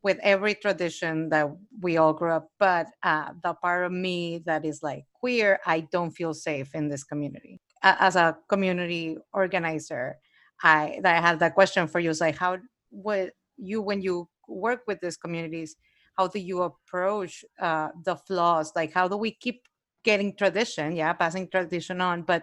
with 0.03 0.19
every 0.23 0.55
tradition 0.55 1.29
that 1.31 1.49
we 1.81 1.97
all 1.97 2.13
grew 2.13 2.33
up. 2.33 2.51
But 2.59 2.89
uh, 3.03 3.33
the 3.43 3.55
part 3.55 3.87
of 3.87 3.93
me 3.93 4.39
that 4.47 4.65
is 4.65 4.83
like 4.83 5.07
queer, 5.13 5.61
I 5.67 5.81
don't 5.81 6.11
feel 6.11 6.35
safe 6.35 6.75
in 6.75 6.89
this 6.89 7.05
community. 7.05 7.61
A- 7.83 8.03
As 8.03 8.17
a 8.17 8.37
community 8.49 9.17
organizer, 9.33 10.19
I 10.63 10.99
that 11.03 11.17
I 11.17 11.21
had 11.21 11.39
that 11.41 11.55
question 11.55 11.87
for 11.87 12.01
you. 12.01 12.11
Is 12.11 12.21
like, 12.21 12.37
how 12.37 12.59
would 12.91 13.33
you 13.57 13.81
when 13.81 14.03
you 14.03 14.29
work 14.49 14.83
with 14.87 15.01
these 15.01 15.17
communities? 15.17 15.77
How 16.19 16.27
do 16.27 16.41
you 16.41 16.63
approach 16.63 17.45
uh, 17.61 17.91
the 18.05 18.17
flaws? 18.17 18.73
Like, 18.75 18.93
how 18.93 19.07
do 19.07 19.17
we 19.17 19.31
keep 19.31 19.63
getting 20.03 20.35
tradition? 20.35 20.97
Yeah, 20.97 21.13
passing 21.13 21.49
tradition 21.49 22.01
on, 22.01 22.23
but 22.23 22.43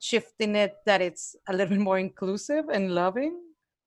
shifting 0.00 0.56
it 0.56 0.74
that 0.86 1.00
it's 1.00 1.36
a 1.48 1.52
little 1.52 1.76
bit 1.76 1.80
more 1.80 1.98
inclusive 1.98 2.64
and 2.68 2.94
loving? 2.94 3.40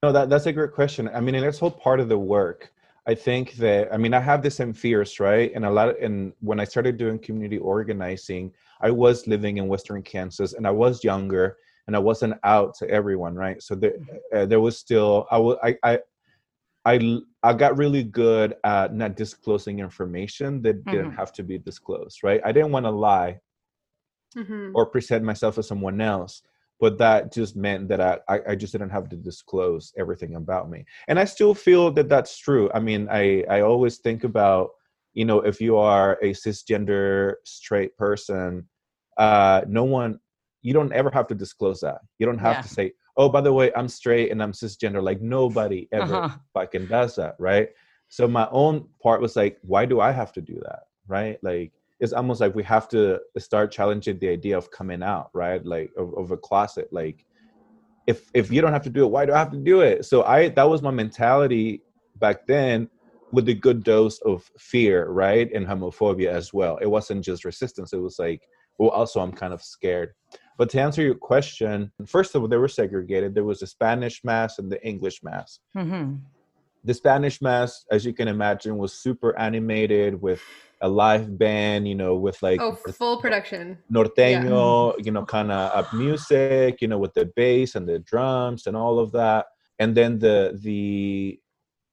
No, 0.04 0.14
that 0.14 0.30
that's 0.30 0.46
a 0.46 0.54
great 0.54 0.72
question. 0.72 1.10
I 1.14 1.20
mean, 1.20 1.36
and 1.36 1.46
it's 1.46 1.62
all 1.62 1.72
part 1.72 2.00
of 2.00 2.08
the 2.08 2.18
work. 2.18 2.72
I 3.06 3.16
think 3.16 3.54
that 3.56 3.94
I 3.94 3.98
mean 3.98 4.14
I 4.14 4.22
have 4.22 4.42
the 4.42 4.52
same 4.52 4.74
fears, 4.74 5.20
right? 5.20 5.52
And 5.54 5.66
a 5.66 5.70
lot. 5.70 5.90
Of, 5.90 5.98
and 5.98 6.32
when 6.40 6.60
I 6.60 6.64
started 6.64 6.98
doing 6.98 7.20
community 7.20 7.58
organizing, 7.58 8.54
I 8.80 8.92
was 8.92 9.28
living 9.28 9.58
in 9.58 9.68
Western 9.68 10.02
Kansas, 10.02 10.54
and 10.54 10.66
I 10.66 10.72
was 10.72 11.04
younger, 11.04 11.58
and 11.88 11.96
I 11.96 12.00
wasn't 12.00 12.36
out 12.44 12.76
to 12.76 12.90
everyone, 12.90 13.36
right? 13.36 13.62
So 13.62 13.76
there, 13.76 13.96
uh, 14.34 14.46
there 14.46 14.62
was 14.62 14.78
still 14.78 15.28
I 15.30 15.76
I 15.84 16.00
I. 16.86 17.20
I 17.44 17.54
got 17.54 17.78
really 17.78 18.04
good 18.04 18.56
at 18.64 18.94
not 18.94 19.16
disclosing 19.16 19.80
information 19.80 20.62
that 20.64 20.90
didn't 20.90 21.12
Mhm. 21.12 21.14
have 21.14 21.32
to 21.34 21.44
be 21.44 21.58
disclosed, 21.58 22.24
right? 22.24 22.42
I 22.46 22.52
didn't 22.52 22.72
want 22.72 22.86
to 22.86 22.92
lie 22.92 23.40
Mhm. 24.36 24.74
or 24.74 24.86
present 24.86 25.24
myself 25.24 25.58
as 25.58 25.68
someone 25.68 26.02
else 26.02 26.42
but 26.82 26.98
that 26.98 27.34
just 27.34 27.58
meant 27.58 27.90
that 27.90 28.00
I, 28.00 28.20
I 28.30 28.40
I 28.50 28.56
just 28.56 28.72
didn't 28.72 28.92
have 28.92 29.10
to 29.10 29.18
disclose 29.18 29.94
everything 29.98 30.36
about 30.36 30.70
me 30.70 30.86
and 31.08 31.20
i 31.20 31.26
still 31.26 31.54
feel 31.56 31.92
that 31.94 32.10
that's 32.10 32.38
true 32.38 32.70
i 32.74 32.80
mean 32.80 33.08
i 33.12 33.44
i 33.50 33.62
always 33.62 33.98
think 33.98 34.24
about 34.24 34.70
you 35.14 35.26
know 35.26 35.42
if 35.42 35.60
you 35.60 35.78
are 35.78 36.14
a 36.22 36.32
cisgender 36.34 37.36
straight 37.46 37.98
person 37.98 38.68
uh 39.18 39.62
no 39.68 39.84
one 39.84 40.20
you 40.62 40.74
don't 40.74 40.94
ever 40.94 41.10
have 41.12 41.28
to 41.28 41.36
disclose 41.36 41.80
that 41.82 42.00
you 42.20 42.26
don't 42.26 42.40
have 42.40 42.60
Yeah. 42.60 42.62
to 42.62 42.68
say 42.70 42.92
oh 43.20 43.30
by 43.30 43.42
the 43.42 43.54
way 43.60 43.72
i'm 43.76 43.88
straight 43.90 44.32
and 44.32 44.42
i'm 44.42 44.54
cisgender. 44.54 45.02
Like 45.10 45.22
nobody 45.22 45.82
ever 45.92 46.16
Uh-huh. 46.16 46.38
fucking 46.56 46.88
does 46.88 47.16
that 47.18 47.36
right? 47.38 47.70
So 48.08 48.28
my 48.28 48.48
own 48.52 48.88
part 49.04 49.22
was 49.22 49.36
like 49.36 49.56
why 49.72 49.86
do 49.86 50.00
i 50.08 50.12
have 50.12 50.32
to 50.38 50.42
do 50.42 50.58
that 50.68 50.84
right? 51.08 51.38
Like 51.44 51.72
it's 52.00 52.14
almost 52.14 52.40
like 52.42 52.56
we 52.56 52.64
have 52.64 52.88
to 52.96 53.20
start 53.38 53.72
challenging 53.78 54.18
the 54.20 54.30
idea 54.30 54.58
of 54.58 54.72
coming 54.72 55.04
out 55.04 55.30
right? 55.34 55.64
Like 55.76 55.92
of, 56.02 56.08
of 56.22 56.32
a 56.32 56.38
closet. 56.38 56.88
Like 56.92 57.26
if 58.08 58.20
if 58.34 58.46
you 58.52 58.62
don't 58.62 58.74
have 58.78 58.84
to 58.90 58.96
do 58.98 59.04
it 59.06 59.12
why 59.16 59.26
do 59.26 59.34
i 59.34 59.38
have 59.38 59.52
to 59.52 59.64
do 59.74 59.82
it? 59.82 60.06
So 60.06 60.24
i 60.24 60.50
that 60.58 60.70
was 60.74 60.82
my 60.82 60.92
mentality 60.92 61.68
back 62.24 62.38
then 62.48 62.90
with 63.32 63.48
a 63.50 63.54
good 63.54 63.84
dose 63.84 64.18
of 64.32 64.50
fear 64.58 64.98
right? 65.24 65.48
And 65.54 65.68
homophobia 65.68 66.30
as 66.42 66.48
well. 66.54 66.78
It 66.78 66.90
wasn't 66.98 67.24
just 67.30 67.46
resistance. 67.46 67.92
It 67.94 68.02
was 68.08 68.18
like 68.18 68.42
well 68.80 68.92
also 69.00 69.20
i'm 69.20 69.34
kind 69.34 69.54
of 69.54 69.62
scared 69.62 70.14
but 70.60 70.70
to 70.70 70.80
answer 70.80 71.02
your 71.02 71.16
question 71.16 71.92
first 72.06 72.36
of 72.36 72.42
all 72.42 72.48
they 72.48 72.58
were 72.58 72.68
segregated 72.68 73.34
there 73.34 73.44
was 73.52 73.62
the 73.62 73.68
spanish 73.68 74.24
mass 74.24 74.60
and 74.60 74.72
the 74.72 74.82
english 74.86 75.24
mass 75.24 75.60
hmm 75.74 76.16
the 76.84 76.94
Spanish 76.94 77.42
Mass, 77.42 77.86
as 77.92 78.06
you 78.06 78.14
can 78.14 78.28
imagine, 78.28 78.78
was 78.78 78.94
super 78.94 79.38
animated 79.38 80.22
with 80.22 80.42
a 80.82 80.88
live 80.88 81.38
band, 81.38 81.88
you 81.88 81.96
know, 81.96 82.16
with 82.16 82.42
like 82.42 82.62
Oh, 82.62 82.78
the 82.86 82.94
full 82.94 83.18
production. 83.18 83.78
norteño, 83.92 84.94
you 85.04 85.12
know, 85.12 85.26
kind 85.26 85.52
of 85.52 85.72
up 85.78 85.92
music, 85.92 86.82
you 86.82 86.88
know, 86.88 86.98
with 86.98 87.14
the 87.16 87.26
bass 87.36 87.76
and 87.76 87.88
the 87.88 88.00
drums 88.00 88.66
and 88.68 88.78
all 88.78 89.00
of 89.00 89.12
that. 89.12 89.48
And 89.80 89.96
then 89.96 90.20
the 90.20 90.58
the 90.62 91.40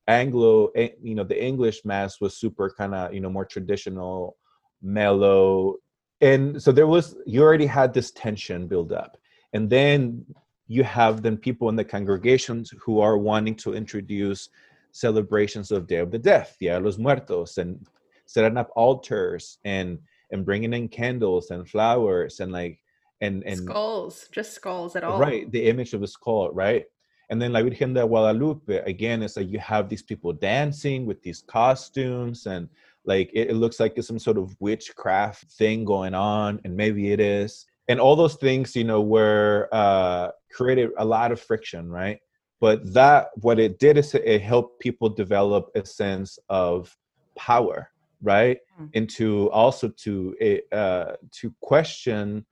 Anglo, 0.09 0.69
eh, 0.77 0.91
you 1.03 1.17
know, 1.17 1.25
the 1.25 1.43
English 1.43 1.85
Mass 1.85 2.21
was 2.21 2.39
super 2.39 2.73
kind 2.79 2.95
of, 2.95 3.13
you 3.13 3.21
know, 3.21 3.31
more 3.31 3.45
traditional, 3.45 4.37
mellow. 4.81 5.77
And 6.21 6.63
so 6.63 6.73
there 6.73 6.87
was, 6.87 7.15
you 7.27 7.43
already 7.43 7.67
had 7.67 7.93
this 7.93 8.11
tension 8.11 8.67
build 8.67 8.93
up. 8.93 9.19
And 9.53 9.69
then 9.69 10.25
you 10.67 10.83
have 10.85 11.23
then 11.23 11.37
people 11.37 11.69
in 11.69 11.77
the 11.77 11.85
congregations 11.85 12.73
who 12.81 13.01
are 13.01 13.19
wanting 13.19 13.55
to 13.57 13.75
introduce 13.75 14.49
celebrations 14.93 15.71
of 15.71 15.87
Day 15.87 15.99
of 15.99 16.11
the 16.11 16.19
Death, 16.19 16.57
Dia 16.59 16.79
de 16.79 16.85
los 16.85 16.99
Muertos, 16.99 17.59
and 17.59 17.87
setting 18.27 18.57
up 18.57 18.71
altars 18.75 19.59
and 19.65 19.99
and 20.33 20.45
bringing 20.45 20.73
in 20.73 20.89
candles 20.89 21.51
and 21.51 21.69
flowers 21.69 22.41
and 22.41 22.53
like 22.53 22.81
and 23.21 23.45
and 23.45 23.59
skulls, 23.59 24.29
just 24.33 24.53
skulls 24.53 24.97
at 24.97 25.05
all. 25.05 25.19
right 25.19 25.51
the 25.53 25.69
image 25.69 25.95
of 25.95 26.01
the 26.01 26.07
skull 26.07 26.51
right 26.51 26.85
and 27.31 27.41
then 27.41 27.53
la 27.53 27.63
virgen 27.63 27.95
de 27.95 28.07
guadalupe 28.07 28.79
again 28.85 29.23
it's 29.23 29.37
like 29.37 29.49
you 29.49 29.59
have 29.59 29.89
these 29.89 30.03
people 30.03 30.33
dancing 30.33 31.07
with 31.07 31.23
these 31.23 31.43
costumes 31.43 32.47
and 32.47 32.69
like 33.07 33.31
it, 33.33 33.51
it 33.51 33.55
looks 33.55 33.81
like 33.81 33.95
it's 33.97 34.09
some 34.09 34.19
sort 34.19 34.39
of 34.39 34.55
witchcraft 34.61 35.45
thing 35.53 35.85
going 35.85 36.15
on 36.15 36.61
and 36.65 36.77
maybe 36.77 37.13
it 37.13 37.21
is. 37.21 37.67
And 37.89 38.01
all 38.01 38.17
those 38.17 38.35
things 38.35 38.75
you 38.75 38.85
know 38.85 39.01
were 39.01 39.69
uh 39.73 40.31
created 40.53 40.91
a 40.99 41.05
lot 41.05 41.33
of 41.33 41.41
friction 41.41 41.91
right? 41.91 42.19
But 42.61 42.93
that 42.95 43.29
what 43.37 43.59
it 43.59 43.79
did 43.79 43.99
is 43.99 44.15
it 44.15 44.43
helped 44.43 44.81
people 44.81 45.09
develop 45.09 45.71
a 45.75 45.85
sense 45.85 46.39
of 46.49 46.97
power 47.37 47.91
right? 48.23 48.59
Mm. 48.81 48.91
and 48.95 49.11
to 49.11 49.51
also 49.51 49.89
to 49.89 50.37
uh 50.73 51.13
to 51.33 51.55
question 51.61 52.45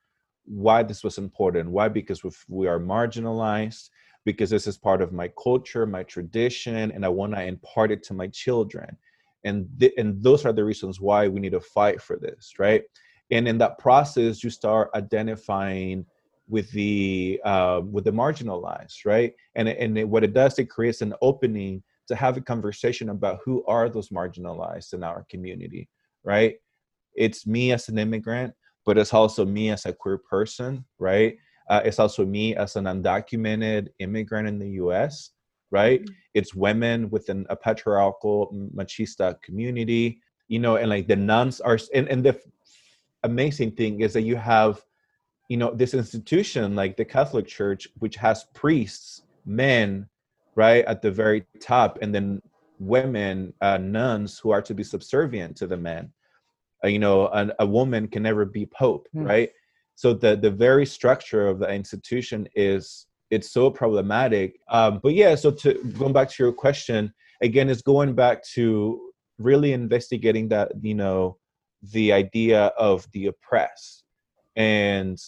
why 0.47 0.83
this 0.83 1.03
was 1.03 1.17
important. 1.17 1.71
Why? 1.71 1.89
Because 1.89 2.23
we 2.23 2.31
we 2.49 2.67
are 2.69 2.79
marginalized 2.79 3.89
because 4.25 4.51
this 4.51 4.67
is 4.67 4.77
part 4.77 5.03
of 5.03 5.13
my 5.13 5.31
culture 5.43 5.87
my 5.87 6.03
tradition 6.03 6.91
and 6.91 7.05
i 7.05 7.09
want 7.09 7.35
to 7.35 7.43
impart 7.43 7.91
it 7.91 8.03
to 8.03 8.15
my 8.15 8.27
children 8.29 8.97
and 9.45 9.69
th- 9.79 9.93
and 9.97 10.23
those 10.23 10.45
are 10.45 10.53
the 10.53 10.65
reasons 10.65 11.01
why 11.01 11.29
we 11.29 11.41
need 11.41 11.53
to 11.53 11.61
fight 11.61 12.01
for 12.01 12.17
this 12.17 12.55
right? 12.59 12.83
And 13.31 13.49
in 13.49 13.59
that 13.59 13.79
process 13.79 14.43
you 14.43 14.51
start 14.51 14.91
identifying 14.95 16.07
with 16.49 16.71
the 16.73 17.41
uh, 17.45 17.81
with 17.91 18.05
the 18.05 18.13
marginalized 18.13 19.05
right? 19.07 19.33
And 19.55 19.69
and 19.69 19.99
it, 19.99 20.09
what 20.09 20.25
it 20.25 20.35
does 20.35 20.59
it 20.59 20.71
creates 20.71 21.03
an 21.03 21.15
opening 21.23 21.83
to 22.09 22.15
have 22.15 22.37
a 22.37 22.41
conversation 22.41 23.09
about 23.09 23.41
who 23.45 23.65
are 23.67 23.89
those 23.89 24.11
marginalized 24.11 24.93
in 24.93 25.03
our 25.03 25.25
community 25.31 25.89
right? 26.25 26.57
It's 27.15 27.47
me 27.47 27.73
as 27.73 27.89
an 27.89 27.99
immigrant 27.99 28.55
but 28.87 28.99
it's 28.99 29.15
also 29.15 29.47
me 29.47 29.71
as 29.71 29.87
a 29.87 29.93
queer 29.93 30.19
person 30.19 30.85
right? 30.99 31.37
Uh, 31.71 31.81
it's 31.83 31.99
also 31.99 32.27
me 32.27 32.55
as 32.55 32.77
an 32.77 32.85
undocumented 32.85 33.89
immigrant 33.99 34.47
in 34.47 34.59
the 34.59 34.69
us 34.69 35.31
right 35.75 36.03
mm-hmm. 36.03 36.15
it's 36.39 36.55
women 36.55 37.11
within 37.11 37.45
a 37.51 37.57
patriarchal 37.57 38.39
machista 38.79 39.29
community 39.43 40.21
you 40.49 40.61
know 40.61 40.77
and 40.77 40.89
like 40.89 41.07
the 41.09 41.17
nuns 41.17 41.61
are 41.61 41.79
and, 41.93 42.09
and 42.09 42.25
the 42.25 42.35
amazing 43.25 43.73
thing 43.73 44.01
is 44.01 44.13
that 44.13 44.23
you 44.23 44.37
have 44.37 44.81
you 45.49 45.57
know 45.57 45.75
this 45.75 45.93
institution 45.93 46.77
like 46.77 46.97
the 46.97 47.05
catholic 47.05 47.47
church 47.47 47.89
which 47.99 48.17
has 48.17 48.47
priests 48.55 49.23
men 49.45 50.09
right 50.55 50.85
at 50.87 51.03
the 51.03 51.11
very 51.11 51.45
top 51.61 51.99
and 52.03 52.15
then 52.15 52.41
women 52.79 53.53
uh, 53.61 53.79
nuns 53.79 54.39
who 54.39 54.51
are 54.51 54.63
to 54.63 54.75
be 54.75 54.85
subservient 54.85 55.57
to 55.57 55.67
the 55.67 55.77
men 55.77 56.11
uh, 56.85 56.89
you 56.89 57.01
know 57.01 57.29
an, 57.29 57.51
a 57.59 57.67
woman 57.67 58.07
can 58.07 58.23
never 58.23 58.45
be 58.45 58.65
pope 58.67 59.09
mm. 59.15 59.27
right 59.27 59.51
so 59.97 60.13
the 60.13 60.37
the 60.37 60.51
very 60.51 60.87
structure 60.87 61.47
of 61.49 61.59
the 61.59 61.71
institution 61.83 62.47
is 62.55 63.07
it's 63.31 63.53
so 63.53 63.71
problematic. 63.71 64.59
Um, 64.69 65.01
but 65.03 65.15
yeah 65.15 65.35
so 65.35 65.51
to 65.51 65.75
going 65.99 66.13
back 66.13 66.31
to 66.31 66.43
your 66.43 66.53
question 66.53 67.13
again 67.43 67.69
it's 67.69 67.83
going 67.83 68.15
back 68.15 68.43
to 68.55 69.11
really 69.39 69.73
investigating 69.73 70.49
that 70.49 70.73
you 70.81 70.95
know 70.95 71.39
the 71.93 72.13
idea 72.13 72.67
of 72.79 73.07
the 73.13 73.27
oppressed. 73.27 74.05
And 74.57 75.19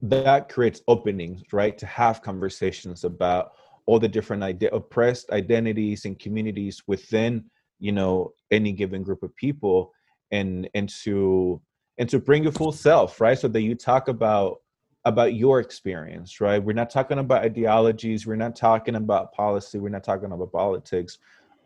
that 0.00 0.48
creates 0.48 0.82
openings 0.88 1.42
right 1.52 1.78
to 1.78 1.86
have 1.86 2.22
conversations 2.22 3.04
about 3.04 3.52
all 3.86 4.00
the 4.00 4.08
different 4.08 4.42
ide- 4.42 4.70
oppressed 4.72 5.30
identities 5.30 6.04
and 6.04 6.18
communities 6.18 6.82
within 6.86 7.44
you 7.78 7.92
know 7.92 8.32
any 8.50 8.72
given 8.72 9.02
group 9.02 9.22
of 9.22 9.34
people 9.36 9.92
and 10.32 10.68
and 10.74 10.88
to 10.88 11.60
and 11.98 12.08
to 12.08 12.18
bring 12.18 12.42
your 12.42 12.52
full 12.52 12.72
self 12.72 13.20
right? 13.20 13.38
So 13.38 13.48
that 13.48 13.62
you 13.62 13.74
talk 13.74 14.08
about 14.08 14.61
about 15.04 15.34
your 15.34 15.60
experience 15.60 16.40
right? 16.40 16.62
We're 16.62 16.74
not 16.74 16.90
talking 16.90 17.18
about 17.18 17.44
ideologies 17.44 18.26
we're 18.26 18.36
not 18.36 18.56
talking 18.56 18.96
about 18.96 19.32
policy 19.32 19.78
we're 19.78 19.88
not 19.88 20.04
talking 20.04 20.32
about 20.32 20.52
politics. 20.52 21.18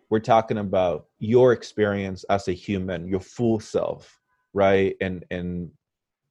We're 0.09 0.21
talking 0.21 0.59
about 0.59 1.07
your 1.19 1.52
experience 1.52 2.25
as 2.31 2.49
a 2.49 2.52
human 2.52 3.09
your 3.09 3.21
full 3.21 3.61
self 3.61 4.21
right? 4.55 4.97
And 5.00 5.25
and 5.31 5.71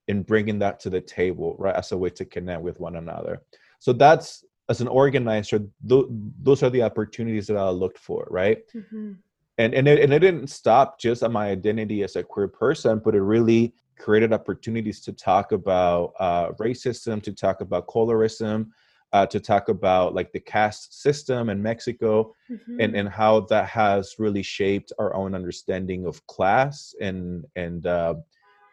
and 0.07 0.25
bringing 0.25 0.59
that 0.59 0.79
to 0.81 0.89
the 0.89 1.01
table 1.01 1.55
right? 1.59 1.75
As 1.75 1.91
a 1.91 1.97
way 1.97 2.09
to 2.11 2.25
connect 2.25 2.61
with 2.61 2.79
one 2.79 2.95
another. 2.95 3.41
So 3.79 3.93
that's 3.93 4.43
as 4.69 4.81
an 4.81 4.87
organizer 4.87 5.59
th- 5.87 6.05
those 6.41 6.63
are 6.63 6.69
the 6.69 6.81
opportunities 6.81 7.47
that 7.47 7.57
i 7.57 7.69
looked 7.69 7.99
for 7.99 8.27
right? 8.29 8.59
Mm-hmm. 8.75 9.13
and 9.57 9.73
and 9.73 9.87
it, 9.87 9.99
and 9.99 10.13
it 10.13 10.19
didn't 10.19 10.47
stop 10.47 10.99
just 10.99 11.23
on 11.23 11.31
my 11.31 11.49
identity 11.49 12.03
as 12.03 12.15
a 12.15 12.23
queer 12.23 12.47
person 12.47 13.01
but 13.03 13.15
it 13.15 13.21
really 13.21 13.73
created 13.97 14.33
opportunities 14.33 14.99
to 15.01 15.13
talk 15.13 15.51
about 15.51 16.13
uh, 16.19 16.51
racism 16.53 17.21
to 17.21 17.31
talk 17.33 17.61
about 17.61 17.87
colorism 17.87 18.67
uh, 19.13 19.25
to 19.25 19.39
talk 19.39 19.69
about 19.69 20.13
like 20.13 20.31
the 20.33 20.39
caste 20.39 21.01
system 21.01 21.49
in 21.49 21.61
mexico 21.61 22.33
mm-hmm. 22.49 22.81
and 22.81 22.95
and 22.95 23.09
how 23.09 23.39
that 23.41 23.67
has 23.67 24.15
really 24.19 24.43
shaped 24.43 24.91
our 24.99 25.15
own 25.15 25.33
understanding 25.33 26.05
of 26.05 26.25
class 26.27 26.93
and 27.01 27.45
and 27.55 27.85
uh, 27.87 28.15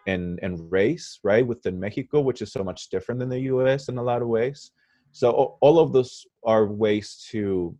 and 0.06 0.40
and 0.42 0.70
race 0.72 1.20
right 1.22 1.46
within 1.46 1.78
mexico 1.78 2.20
which 2.20 2.42
is 2.42 2.52
so 2.52 2.64
much 2.64 2.88
different 2.88 3.20
than 3.20 3.28
the 3.28 3.38
us 3.38 3.88
in 3.88 3.98
a 3.98 4.02
lot 4.02 4.22
of 4.22 4.28
ways 4.28 4.72
so 5.12 5.56
all 5.60 5.78
of 5.78 5.92
those 5.92 6.26
are 6.44 6.66
ways 6.66 7.26
to 7.30 7.76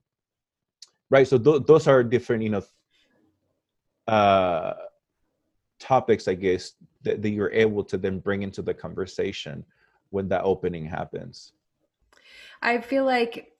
right 1.10 1.26
so 1.26 1.38
th- 1.38 1.62
those 1.66 1.88
are 1.88 2.04
different 2.04 2.42
you 2.42 2.50
know 2.50 2.62
uh 4.06 4.74
topics 5.80 6.28
i 6.28 6.34
guess 6.34 6.74
that, 7.02 7.22
that 7.22 7.30
you're 7.30 7.52
able 7.52 7.84
to 7.84 7.96
then 7.96 8.18
bring 8.18 8.42
into 8.42 8.62
the 8.62 8.74
conversation 8.74 9.64
when 10.10 10.28
that 10.28 10.42
opening 10.42 10.84
happens 10.84 11.52
i 12.62 12.78
feel 12.80 13.04
like 13.04 13.52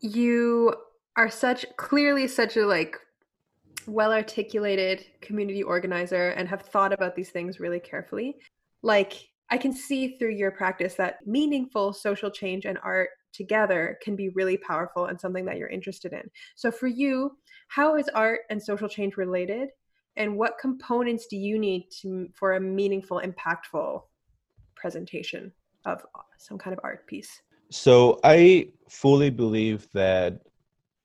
you 0.00 0.74
are 1.16 1.30
such 1.30 1.64
clearly 1.76 2.26
such 2.26 2.56
a 2.56 2.66
like 2.66 2.96
well 3.86 4.12
articulated 4.12 5.04
community 5.20 5.62
organizer 5.62 6.28
and 6.30 6.48
have 6.48 6.62
thought 6.62 6.92
about 6.92 7.16
these 7.16 7.30
things 7.30 7.58
really 7.58 7.80
carefully 7.80 8.36
like 8.82 9.28
I 9.52 9.58
can 9.58 9.74
see 9.74 10.16
through 10.16 10.30
your 10.30 10.50
practice 10.50 10.94
that 10.94 11.18
meaningful 11.26 11.92
social 11.92 12.30
change 12.30 12.64
and 12.64 12.78
art 12.82 13.10
together 13.34 13.98
can 14.02 14.16
be 14.16 14.30
really 14.30 14.56
powerful 14.56 15.06
and 15.06 15.20
something 15.20 15.44
that 15.44 15.58
you're 15.58 15.68
interested 15.68 16.14
in. 16.14 16.22
So, 16.56 16.70
for 16.70 16.86
you, 16.86 17.36
how 17.68 17.96
is 17.96 18.08
art 18.14 18.40
and 18.48 18.62
social 18.62 18.88
change 18.88 19.18
related? 19.18 19.68
And 20.16 20.36
what 20.36 20.58
components 20.58 21.26
do 21.26 21.36
you 21.36 21.58
need 21.58 21.88
to, 22.02 22.28
for 22.34 22.54
a 22.54 22.60
meaningful, 22.60 23.22
impactful 23.24 24.02
presentation 24.74 25.52
of 25.84 26.04
uh, 26.14 26.20
some 26.38 26.58
kind 26.58 26.74
of 26.74 26.80
art 26.84 27.06
piece? 27.06 27.42
So, 27.70 28.20
I 28.22 28.68
fully 28.88 29.30
believe 29.30 29.88
that 29.92 30.40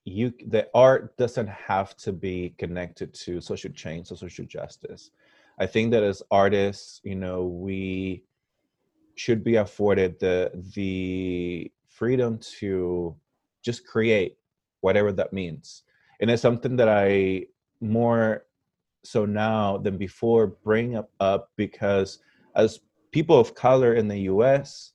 you 0.04 0.34
the 0.48 0.68
art 0.74 1.16
doesn't 1.18 1.48
have 1.48 1.96
to 1.98 2.12
be 2.12 2.54
connected 2.58 3.14
to 3.14 3.42
social 3.42 3.72
change 3.72 4.12
or 4.12 4.18
social 4.18 4.46
justice. 4.46 5.12
I 5.60 5.66
think 5.66 5.92
that 5.92 6.04
as 6.04 6.22
artists, 6.30 7.02
you 7.04 7.16
know, 7.16 7.46
we 7.46 8.24
should 9.18 9.44
be 9.44 9.56
afforded 9.56 10.20
the 10.20 10.52
the 10.76 11.72
freedom 11.90 12.40
to 12.60 13.16
just 13.64 13.86
create 13.86 14.38
whatever 14.82 15.12
that 15.12 15.34
means 15.34 15.84
and 16.20 16.30
it's 16.30 16.42
something 16.42 16.76
that 16.76 16.88
i 16.88 17.44
more 17.82 18.46
so 19.04 19.26
now 19.26 19.78
than 19.78 19.98
before 19.98 20.48
bring 20.48 20.96
up, 20.96 21.10
up 21.20 21.50
because 21.56 22.20
as 22.56 22.80
people 23.12 23.40
of 23.40 23.56
color 23.56 23.94
in 23.94 24.08
the 24.08 24.20
us 24.20 24.94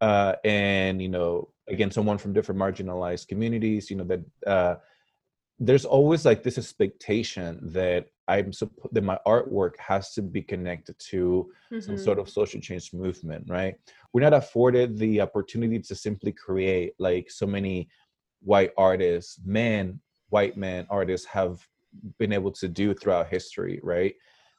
uh, 0.00 0.34
and 0.44 1.00
you 1.00 1.08
know 1.08 1.48
again 1.68 1.90
someone 1.90 2.18
from 2.18 2.32
different 2.32 2.60
marginalized 2.60 3.28
communities 3.28 3.90
you 3.90 3.96
know 3.96 4.04
that 4.04 4.20
uh, 4.46 4.74
there's 5.58 5.84
always 5.84 6.24
like 6.24 6.42
this 6.42 6.58
expectation 6.58 7.58
that 7.62 8.06
I'm 8.28 8.50
that 8.92 9.04
my 9.04 9.18
artwork 9.26 9.78
has 9.78 10.12
to 10.14 10.22
be 10.22 10.42
connected 10.42 10.98
to 11.10 11.50
mm-hmm. 11.72 11.80
some 11.80 11.96
sort 11.96 12.18
of 12.18 12.28
social 12.28 12.60
change 12.60 12.92
movement, 12.92 13.46
right? 13.48 13.76
We're 14.12 14.22
not 14.22 14.34
afforded 14.34 14.98
the 14.98 15.20
opportunity 15.20 15.78
to 15.78 15.94
simply 15.94 16.32
create 16.32 16.94
like 16.98 17.30
so 17.30 17.46
many 17.46 17.88
white 18.42 18.72
artists, 18.76 19.38
men, 19.44 20.00
white 20.30 20.56
men 20.56 20.86
artists 20.90 21.26
have 21.28 21.64
been 22.18 22.32
able 22.32 22.52
to 22.52 22.68
do 22.68 22.94
throughout 22.94 23.28
history, 23.28 23.80
right? 23.82 24.14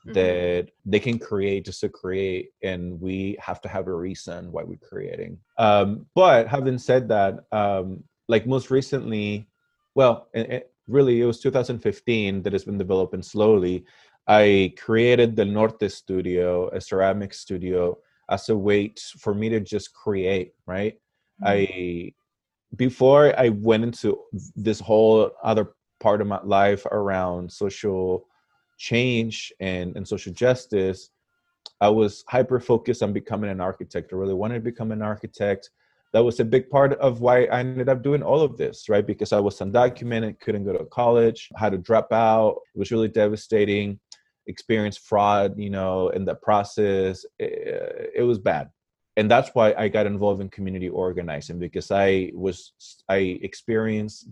Mm-hmm. 0.06 0.13
That 0.13 0.69
they 0.86 1.00
can 1.00 1.19
create 1.19 1.65
just 1.65 1.82
to 1.82 1.89
create, 1.89 2.50
and 2.63 3.00
we 3.02 3.38
have 3.39 3.62
to 3.62 3.69
have 3.69 3.88
a 3.88 3.93
reason 3.93 4.52
why 4.52 4.63
we're 4.63 4.78
creating. 4.78 5.38
Um, 5.58 6.06
but 6.15 6.47
having 6.47 6.78
said 6.78 7.08
that, 7.10 7.39
um, 7.52 8.04
like 8.28 8.45
most 8.45 8.69
recently, 8.71 9.47
well, 9.95 10.30
really 10.88 11.21
it 11.21 11.26
was 11.26 11.39
2015 11.39 12.41
that 12.43 12.54
has 12.54 12.63
been 12.63 12.78
developing 12.78 13.21
slowly 13.21 13.86
i 14.28 14.73
created 14.78 15.36
the 15.36 15.45
norte 15.45 15.91
studio 15.91 16.69
a 16.69 16.82
ceramic 16.82 17.34
studio 17.34 17.97
as 18.30 18.50
a 18.50 18.58
way 18.58 18.93
for 19.19 19.34
me 19.34 19.50
to 19.50 19.60
just 19.60 19.93
create 19.93 20.54
right 20.65 20.93
mm-hmm. 21.43 21.47
i 21.47 22.12
before 22.76 23.38
i 23.39 23.50
went 23.50 23.84
into 23.84 24.19
this 24.56 24.80
whole 24.80 25.32
other 25.43 25.73
part 26.00 26.22
of 26.22 26.28
my 26.28 26.40
life 26.44 26.86
around 26.88 27.52
social 27.52 28.26
change 28.78 29.52
and, 29.60 29.96
and 29.96 30.08
social 30.08 30.34
justice 30.34 31.10
i 31.82 31.90
was 31.90 32.24
hyper 32.28 32.60
focused 32.60 33.02
on 33.02 33.12
becoming 33.12 33.50
an 33.50 33.62
architect 33.62 34.14
i 34.14 34.16
really 34.16 34.34
wanted 34.34 34.56
to 34.56 34.62
become 34.62 34.92
an 34.92 35.02
architect 35.02 35.70
that 36.14 36.24
was 36.24 36.40
a 36.40 36.46
big 36.46 36.70
part 36.70 36.94
of 36.94 37.22
why 37.22 37.46
I 37.46 37.60
ended 37.60 37.90
up 37.90 38.02
doing 38.02 38.24
all 38.24 38.42
of 38.42 38.58
this, 38.58 38.90
right? 38.90 39.06
Because 39.06 39.34
I 39.34 39.40
was 39.40 39.60
undocumented, 39.60 40.40
couldn't 40.40 40.64
go 40.64 40.74
to 40.74 40.86
college, 40.86 41.50
had 41.56 41.74
to 41.74 41.78
drop 41.78 42.12
out. 42.12 42.58
It 42.74 42.80
was 42.80 42.92
really 42.92 43.10
devastating. 43.10 44.00
Experienced 44.48 45.02
fraud, 45.02 45.60
you 45.60 45.70
know, 45.70 46.10
in 46.10 46.24
the 46.24 46.36
process. 46.36 47.26
It, 47.38 48.12
it 48.16 48.24
was 48.24 48.40
bad. 48.40 48.70
And 49.18 49.30
that's 49.30 49.50
why 49.54 49.74
I 49.78 49.90
got 49.90 50.06
involved 50.06 50.42
in 50.42 50.50
community 50.50 50.90
organizing 50.90 51.60
because 51.60 51.92
I 51.92 52.32
was 52.34 52.72
I 53.10 53.40
experienced 53.42 54.30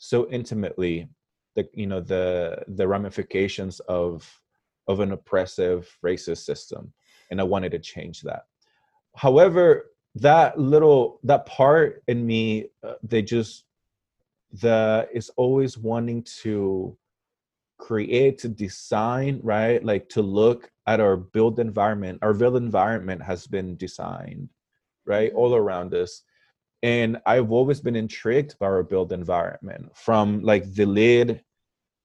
so 0.00 0.28
intimately 0.30 1.06
the 1.54 1.68
you 1.74 1.86
know 1.86 2.00
the 2.00 2.56
the 2.68 2.88
ramifications 2.88 3.80
of 3.80 4.40
of 4.88 5.00
an 5.00 5.12
oppressive 5.12 5.96
racist 6.04 6.38
system 6.38 6.92
and 7.30 7.40
I 7.40 7.44
wanted 7.44 7.70
to 7.72 7.78
change 7.78 8.22
that. 8.22 8.46
However, 9.14 9.90
that 10.16 10.58
little 10.58 11.20
that 11.22 11.46
part 11.46 12.02
in 12.08 12.26
me 12.26 12.66
uh, 12.82 12.94
they 13.02 13.22
just 13.22 13.64
the 14.52 15.06
is 15.12 15.30
always 15.36 15.78
wanting 15.78 16.24
to 16.42 16.96
create 17.78 18.38
to 18.38 18.48
design 18.48 19.38
right 19.44 19.84
like 19.84 20.08
to 20.08 20.22
look 20.22 20.70
at 20.88 20.98
our 20.98 21.16
built 21.16 21.60
environment 21.60 22.18
our 22.22 22.34
built 22.34 22.56
environment 22.56 23.22
has 23.22 23.46
been 23.46 23.76
designed 23.76 24.48
right 25.06 25.32
all 25.34 25.54
around 25.54 25.94
us 25.94 26.24
and 26.82 27.18
i've 27.26 27.52
always 27.52 27.80
been 27.80 27.96
intrigued 27.96 28.58
by 28.58 28.66
our 28.66 28.82
built 28.82 29.12
environment 29.12 29.90
from 29.94 30.42
like 30.42 30.72
the 30.74 30.86
lid 30.86 31.42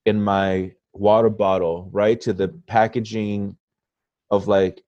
in 0.06 0.22
my 0.22 0.72
water 0.94 1.30
bottle 1.30 1.90
right 1.92 2.22
to 2.22 2.34
the 2.34 2.48
packaging 2.68 3.58
of 4.32 4.48
like 4.48 4.82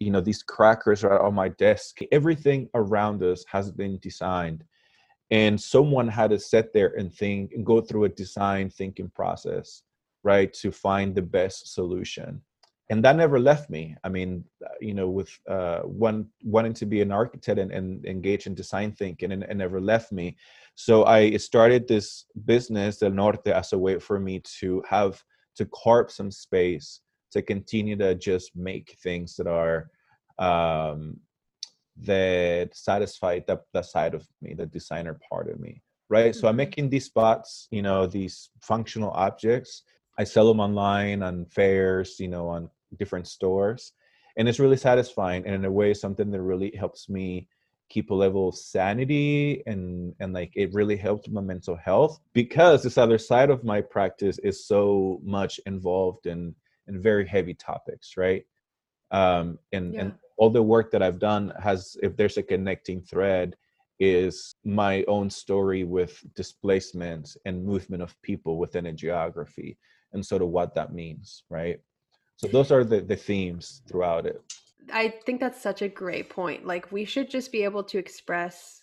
you 0.00 0.10
know 0.10 0.20
these 0.20 0.42
crackers 0.42 1.04
are 1.04 1.20
on 1.24 1.34
my 1.34 1.50
desk. 1.50 1.98
Everything 2.10 2.68
around 2.74 3.22
us 3.22 3.44
has 3.46 3.70
been 3.70 3.98
designed. 3.98 4.64
And 5.30 5.60
someone 5.60 6.08
had 6.08 6.30
to 6.30 6.40
sit 6.40 6.72
there 6.72 6.92
and 6.98 7.14
think 7.14 7.52
and 7.52 7.64
go 7.64 7.80
through 7.80 8.04
a 8.04 8.08
design 8.08 8.68
thinking 8.68 9.10
process 9.14 9.82
right 10.24 10.52
to 10.54 10.72
find 10.72 11.14
the 11.14 11.22
best 11.22 11.72
solution 11.72 12.42
and 12.90 13.04
that 13.04 13.16
never 13.16 13.38
left 13.38 13.70
me. 13.70 13.96
I 14.04 14.08
mean 14.08 14.44
uh, 14.64 14.68
you 14.80 14.94
know 14.94 15.08
with 15.08 15.30
uh 15.48 15.80
one 15.80 16.26
wanting 16.44 16.74
to 16.74 16.86
be 16.86 17.00
an 17.00 17.12
architect 17.12 17.58
and, 17.58 17.70
and 17.70 18.04
engage 18.04 18.46
in 18.46 18.54
design 18.54 18.92
thinking 18.92 19.32
and 19.32 19.44
it 19.44 19.56
never 19.56 19.80
left 19.80 20.12
me. 20.12 20.36
So 20.74 21.04
i 21.06 21.36
started 21.36 21.86
this 21.86 22.26
business 22.44 22.98
del 22.98 23.12
norte 23.12 23.46
as 23.46 23.72
a 23.72 23.78
way 23.78 23.98
for 23.98 24.18
me 24.20 24.40
to 24.60 24.82
have 24.88 25.22
to 25.56 25.64
carve 25.66 26.10
some 26.10 26.30
space 26.30 27.00
to 27.32 27.40
continue 27.42 27.96
to 27.96 28.14
just 28.16 28.54
make 28.56 28.96
things 29.02 29.36
that 29.36 29.46
are 29.46 29.90
um 30.38 31.16
that 32.02 32.74
satisfy 32.74 33.38
the, 33.46 33.82
side 33.82 34.14
of 34.14 34.26
me 34.42 34.54
the 34.54 34.66
designer 34.66 35.18
part 35.28 35.48
of 35.50 35.60
me 35.60 35.82
right? 36.08 36.34
So 36.34 36.48
i'm 36.48 36.52
mm-hmm. 36.52 36.56
making 36.56 36.90
these 36.90 37.06
spots 37.06 37.68
you 37.70 37.82
know 37.82 38.06
these 38.06 38.50
functional 38.60 39.12
objects. 39.12 39.84
I 40.18 40.24
sell 40.24 40.48
them 40.48 40.60
online 40.60 41.22
on 41.22 41.46
fairs 41.46 42.18
you 42.18 42.28
know 42.28 42.48
on 42.48 42.68
different 42.98 43.26
stores 43.26 43.92
and 44.36 44.48
it's 44.48 44.58
really 44.58 44.76
satisfying 44.76 45.44
and 45.46 45.54
in 45.54 45.64
a 45.64 45.70
way 45.70 45.94
something 45.94 46.30
that 46.30 46.42
really 46.42 46.74
helps 46.76 47.08
me 47.08 47.48
keep 47.88 48.10
a 48.10 48.14
level 48.14 48.48
of 48.48 48.54
sanity 48.54 49.62
and 49.66 50.14
and 50.20 50.32
like 50.32 50.52
it 50.54 50.72
really 50.72 50.96
helped 50.96 51.28
my 51.28 51.40
mental 51.40 51.76
health 51.76 52.20
because 52.32 52.82
this 52.82 52.96
other 52.96 53.18
side 53.18 53.50
of 53.50 53.64
my 53.64 53.80
practice 53.80 54.38
is 54.38 54.66
so 54.66 55.20
much 55.24 55.60
involved 55.66 56.26
in 56.26 56.54
in 56.86 57.02
very 57.02 57.26
heavy 57.26 57.54
topics 57.54 58.16
right 58.16 58.44
um 59.10 59.58
and 59.72 59.94
yeah. 59.94 60.00
and 60.02 60.14
all 60.38 60.50
the 60.50 60.62
work 60.62 60.90
that 60.90 61.02
i've 61.02 61.18
done 61.18 61.52
has 61.60 61.96
if 62.02 62.16
there's 62.16 62.36
a 62.36 62.42
connecting 62.42 63.02
thread 63.02 63.56
is 63.98 64.54
my 64.64 65.04
own 65.08 65.28
story 65.28 65.84
with 65.84 66.24
displacement 66.34 67.36
and 67.44 67.62
movement 67.62 68.02
of 68.02 68.20
people 68.22 68.56
within 68.56 68.86
a 68.86 68.92
geography 68.92 69.76
and 70.12 70.24
sort 70.24 70.40
of 70.40 70.48
what 70.48 70.74
that 70.74 70.94
means 70.94 71.42
right 71.50 71.80
so 72.40 72.48
those 72.48 72.72
are 72.72 72.84
the, 72.84 73.02
the 73.02 73.16
themes 73.16 73.82
throughout 73.86 74.24
it. 74.24 74.42
I 74.90 75.10
think 75.26 75.40
that's 75.40 75.60
such 75.60 75.82
a 75.82 75.88
great 75.88 76.30
point. 76.30 76.66
Like 76.66 76.90
we 76.90 77.04
should 77.04 77.28
just 77.28 77.52
be 77.52 77.64
able 77.64 77.84
to 77.84 77.98
express 77.98 78.80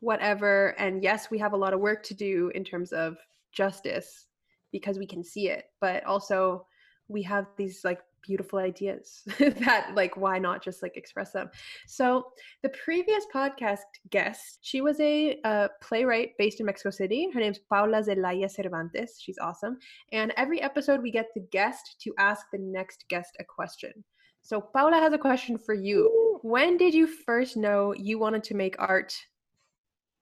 whatever. 0.00 0.74
And 0.76 1.04
yes, 1.04 1.30
we 1.30 1.38
have 1.38 1.52
a 1.52 1.56
lot 1.56 1.72
of 1.72 1.78
work 1.78 2.02
to 2.02 2.14
do 2.14 2.50
in 2.56 2.64
terms 2.64 2.92
of 2.92 3.16
justice 3.52 4.26
because 4.72 4.98
we 4.98 5.06
can 5.06 5.22
see 5.22 5.48
it, 5.48 5.66
but 5.80 6.04
also 6.04 6.66
we 7.06 7.22
have 7.22 7.46
these 7.56 7.84
like 7.84 8.00
beautiful 8.26 8.58
ideas 8.58 9.22
that 9.38 9.92
like 9.94 10.16
why 10.16 10.38
not 10.38 10.62
just 10.62 10.82
like 10.82 10.96
express 10.96 11.32
them? 11.32 11.50
So 11.86 12.26
the 12.62 12.68
previous 12.70 13.24
podcast 13.32 13.86
guest 14.10 14.58
she 14.62 14.80
was 14.80 14.98
a 15.00 15.40
uh, 15.44 15.68
playwright 15.80 16.30
based 16.38 16.60
in 16.60 16.66
mexico 16.66 16.90
city. 16.90 17.28
Her 17.32 17.40
name's 17.40 17.58
paula 17.58 18.02
zelaya 18.02 18.48
cervantes. 18.48 19.20
She's 19.20 19.38
awesome. 19.38 19.78
And 20.12 20.32
every 20.36 20.60
episode 20.60 21.02
we 21.02 21.10
get 21.10 21.28
the 21.34 21.46
guest 21.50 21.96
to 22.00 22.14
ask 22.18 22.46
the 22.52 22.58
next 22.58 23.04
guest 23.08 23.36
a 23.38 23.44
question. 23.44 24.04
So 24.42 24.60
paula 24.60 24.98
has 24.98 25.12
a 25.12 25.18
question 25.18 25.58
for 25.58 25.74
you. 25.74 26.38
When 26.42 26.76
did 26.76 26.94
you 26.94 27.06
first 27.06 27.56
know 27.56 27.94
you 27.94 28.18
wanted 28.18 28.44
to 28.44 28.54
make 28.54 28.76
art 28.78 29.16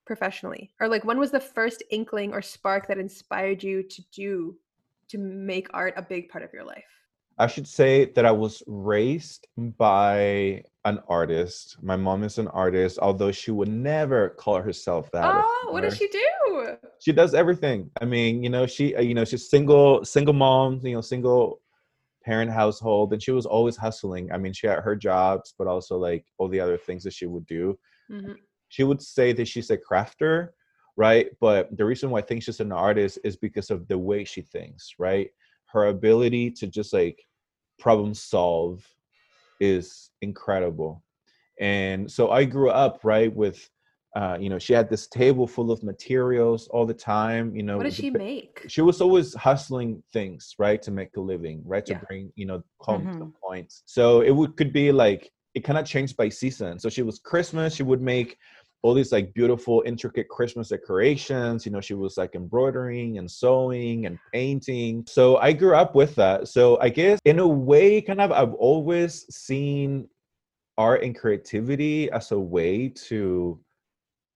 professionally? 0.06 0.72
Or 0.80 0.88
like 0.88 1.04
when 1.04 1.18
was 1.18 1.30
the 1.30 1.40
first 1.40 1.82
inkling 1.90 2.32
or 2.32 2.42
spark 2.42 2.86
that 2.88 2.98
inspired 2.98 3.62
you 3.62 3.82
to 3.82 4.02
do 4.12 4.56
to 5.08 5.18
make 5.18 5.68
art 5.74 5.94
a 5.96 6.02
big 6.02 6.28
part 6.28 6.44
of 6.44 6.52
your 6.52 6.64
life 6.64 6.93
I 7.38 7.46
should 7.48 7.66
say 7.66 8.04
that 8.04 8.24
I 8.24 8.30
was 8.30 8.62
raised 8.66 9.48
by 9.56 10.62
an 10.84 11.00
artist. 11.08 11.76
My 11.82 11.96
mom 11.96 12.22
is 12.22 12.38
an 12.38 12.48
artist, 12.48 12.98
although 13.00 13.32
she 13.32 13.50
would 13.50 13.68
never 13.68 14.30
call 14.30 14.60
herself 14.60 15.10
that. 15.12 15.24
Oh, 15.24 15.68
what 15.70 15.82
does 15.82 15.96
she 15.96 16.08
do? 16.08 16.76
She 17.00 17.12
does 17.12 17.34
everything. 17.34 17.90
I 18.00 18.04
mean, 18.04 18.42
you 18.42 18.50
know, 18.50 18.66
she, 18.66 18.94
uh, 18.94 19.00
you 19.00 19.14
know, 19.14 19.24
she's 19.24 19.50
single, 19.50 20.04
single 20.04 20.34
mom, 20.34 20.80
you 20.84 20.94
know, 20.94 21.00
single 21.00 21.60
parent 22.24 22.50
household, 22.50 23.12
and 23.12 23.22
she 23.22 23.32
was 23.32 23.46
always 23.46 23.76
hustling. 23.76 24.30
I 24.32 24.38
mean, 24.38 24.52
she 24.52 24.66
had 24.66 24.80
her 24.80 24.94
jobs, 24.94 25.54
but 25.58 25.66
also 25.66 25.98
like 25.98 26.24
all 26.38 26.48
the 26.48 26.60
other 26.60 26.78
things 26.78 27.02
that 27.04 27.12
she 27.12 27.26
would 27.26 27.46
do. 27.46 27.78
Mm-hmm. 28.10 28.32
She 28.68 28.84
would 28.84 29.02
say 29.02 29.32
that 29.32 29.48
she's 29.48 29.70
a 29.70 29.76
crafter, 29.78 30.50
right? 30.96 31.28
But 31.40 31.76
the 31.76 31.84
reason 31.84 32.10
why 32.10 32.20
I 32.20 32.22
think 32.22 32.42
she's 32.42 32.60
an 32.60 32.72
artist 32.72 33.18
is 33.24 33.36
because 33.36 33.70
of 33.70 33.88
the 33.88 33.98
way 33.98 34.24
she 34.24 34.42
thinks, 34.42 34.94
right? 34.98 35.30
Her 35.66 35.86
ability 35.86 36.50
to 36.50 36.66
just 36.66 36.92
like 36.92 37.22
problem 37.78 38.14
solve 38.14 38.86
is 39.60 40.10
incredible 40.22 41.02
and 41.60 42.10
so 42.10 42.30
i 42.30 42.44
grew 42.44 42.70
up 42.70 43.00
right 43.04 43.34
with 43.34 43.68
uh, 44.16 44.36
you 44.38 44.48
know 44.48 44.60
she 44.60 44.72
had 44.72 44.88
this 44.88 45.08
table 45.08 45.44
full 45.44 45.72
of 45.72 45.82
materials 45.82 46.68
all 46.68 46.86
the 46.86 46.94
time 46.94 47.54
you 47.56 47.64
know 47.64 47.76
what 47.76 47.82
did 47.82 47.92
she 47.92 48.10
make 48.10 48.64
she 48.68 48.80
was 48.80 49.00
always 49.00 49.34
hustling 49.34 50.00
things 50.12 50.54
right 50.58 50.80
to 50.82 50.92
make 50.92 51.16
a 51.16 51.20
living 51.20 51.60
right 51.64 51.84
to 51.84 51.94
yeah. 51.94 52.00
bring 52.08 52.32
you 52.36 52.46
know 52.46 52.62
home 52.78 53.06
mm-hmm. 53.06 53.28
points 53.42 53.82
so 53.86 54.20
it 54.20 54.30
would 54.30 54.56
could 54.56 54.72
be 54.72 54.92
like 54.92 55.32
it 55.54 55.64
kind 55.64 55.78
of 55.78 55.84
changed 55.84 56.16
by 56.16 56.28
season 56.28 56.78
so 56.78 56.88
she 56.88 57.02
was 57.02 57.18
christmas 57.18 57.74
she 57.74 57.82
would 57.82 58.00
make 58.00 58.36
all 58.84 58.92
these 58.92 59.12
like 59.12 59.32
beautiful 59.32 59.82
intricate 59.86 60.28
christmas 60.28 60.68
decorations 60.68 61.64
you 61.64 61.72
know 61.72 61.80
she 61.80 61.94
was 61.94 62.18
like 62.18 62.34
embroidering 62.34 63.16
and 63.16 63.28
sewing 63.28 64.04
and 64.04 64.18
painting. 64.32 65.02
So 65.08 65.38
i 65.38 65.52
grew 65.52 65.74
up 65.74 65.94
with 65.94 66.14
that. 66.16 66.48
So 66.48 66.78
i 66.80 66.90
guess 66.90 67.18
in 67.24 67.38
a 67.38 67.48
way 67.48 68.02
kind 68.02 68.20
of 68.20 68.30
i've 68.30 68.52
always 68.54 69.26
seen 69.34 70.06
art 70.76 71.02
and 71.02 71.18
creativity 71.18 72.10
as 72.10 72.30
a 72.32 72.38
way 72.38 72.88
to 73.08 73.58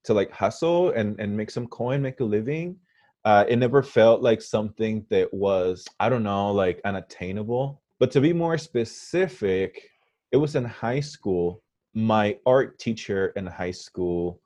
to 0.05 0.15
like 0.15 0.31
hustle 0.31 0.91
and 0.93 1.21
and 1.21 1.37
make 1.37 1.51
some 1.51 1.67
coin 1.67 2.01
make 2.01 2.21
a 2.21 2.25
living. 2.25 2.77
Uh, 3.25 3.45
it 3.47 3.57
never 3.57 3.83
felt 3.83 4.23
like 4.23 4.41
something 4.41 5.05
that 5.11 5.29
was 5.35 5.87
i 6.01 6.09
don't 6.09 6.23
know 6.23 6.51
like 6.51 6.81
unattainable. 6.87 7.83
But 8.01 8.11
to 8.13 8.21
be 8.23 8.33
more 8.33 8.57
specific 8.57 9.91
it 10.33 10.39
was 10.39 10.55
in 10.57 10.65
high 10.65 11.01
school 11.01 11.63
my 11.95 12.39
art 12.47 12.79
teacher 12.79 13.29
in 13.37 13.47
high 13.47 13.71
school 13.73 14.41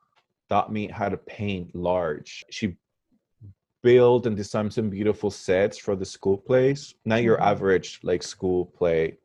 taught 0.48 0.72
me 0.72 0.88
how 0.88 1.08
to 1.08 1.16
paint 1.16 1.74
large. 1.74 2.44
She 2.50 2.76
built 3.82 4.26
and 4.26 4.36
designed 4.36 4.72
some 4.72 4.90
beautiful 4.90 5.30
sets 5.30 5.78
for 5.78 5.96
the 5.96 6.04
school 6.04 6.38
plays. 6.38 6.94
Not 7.04 7.22
your 7.22 7.36
mm-hmm. 7.36 7.48
average 7.48 8.00
like 8.02 8.22
school 8.22 8.66
play 8.66 9.18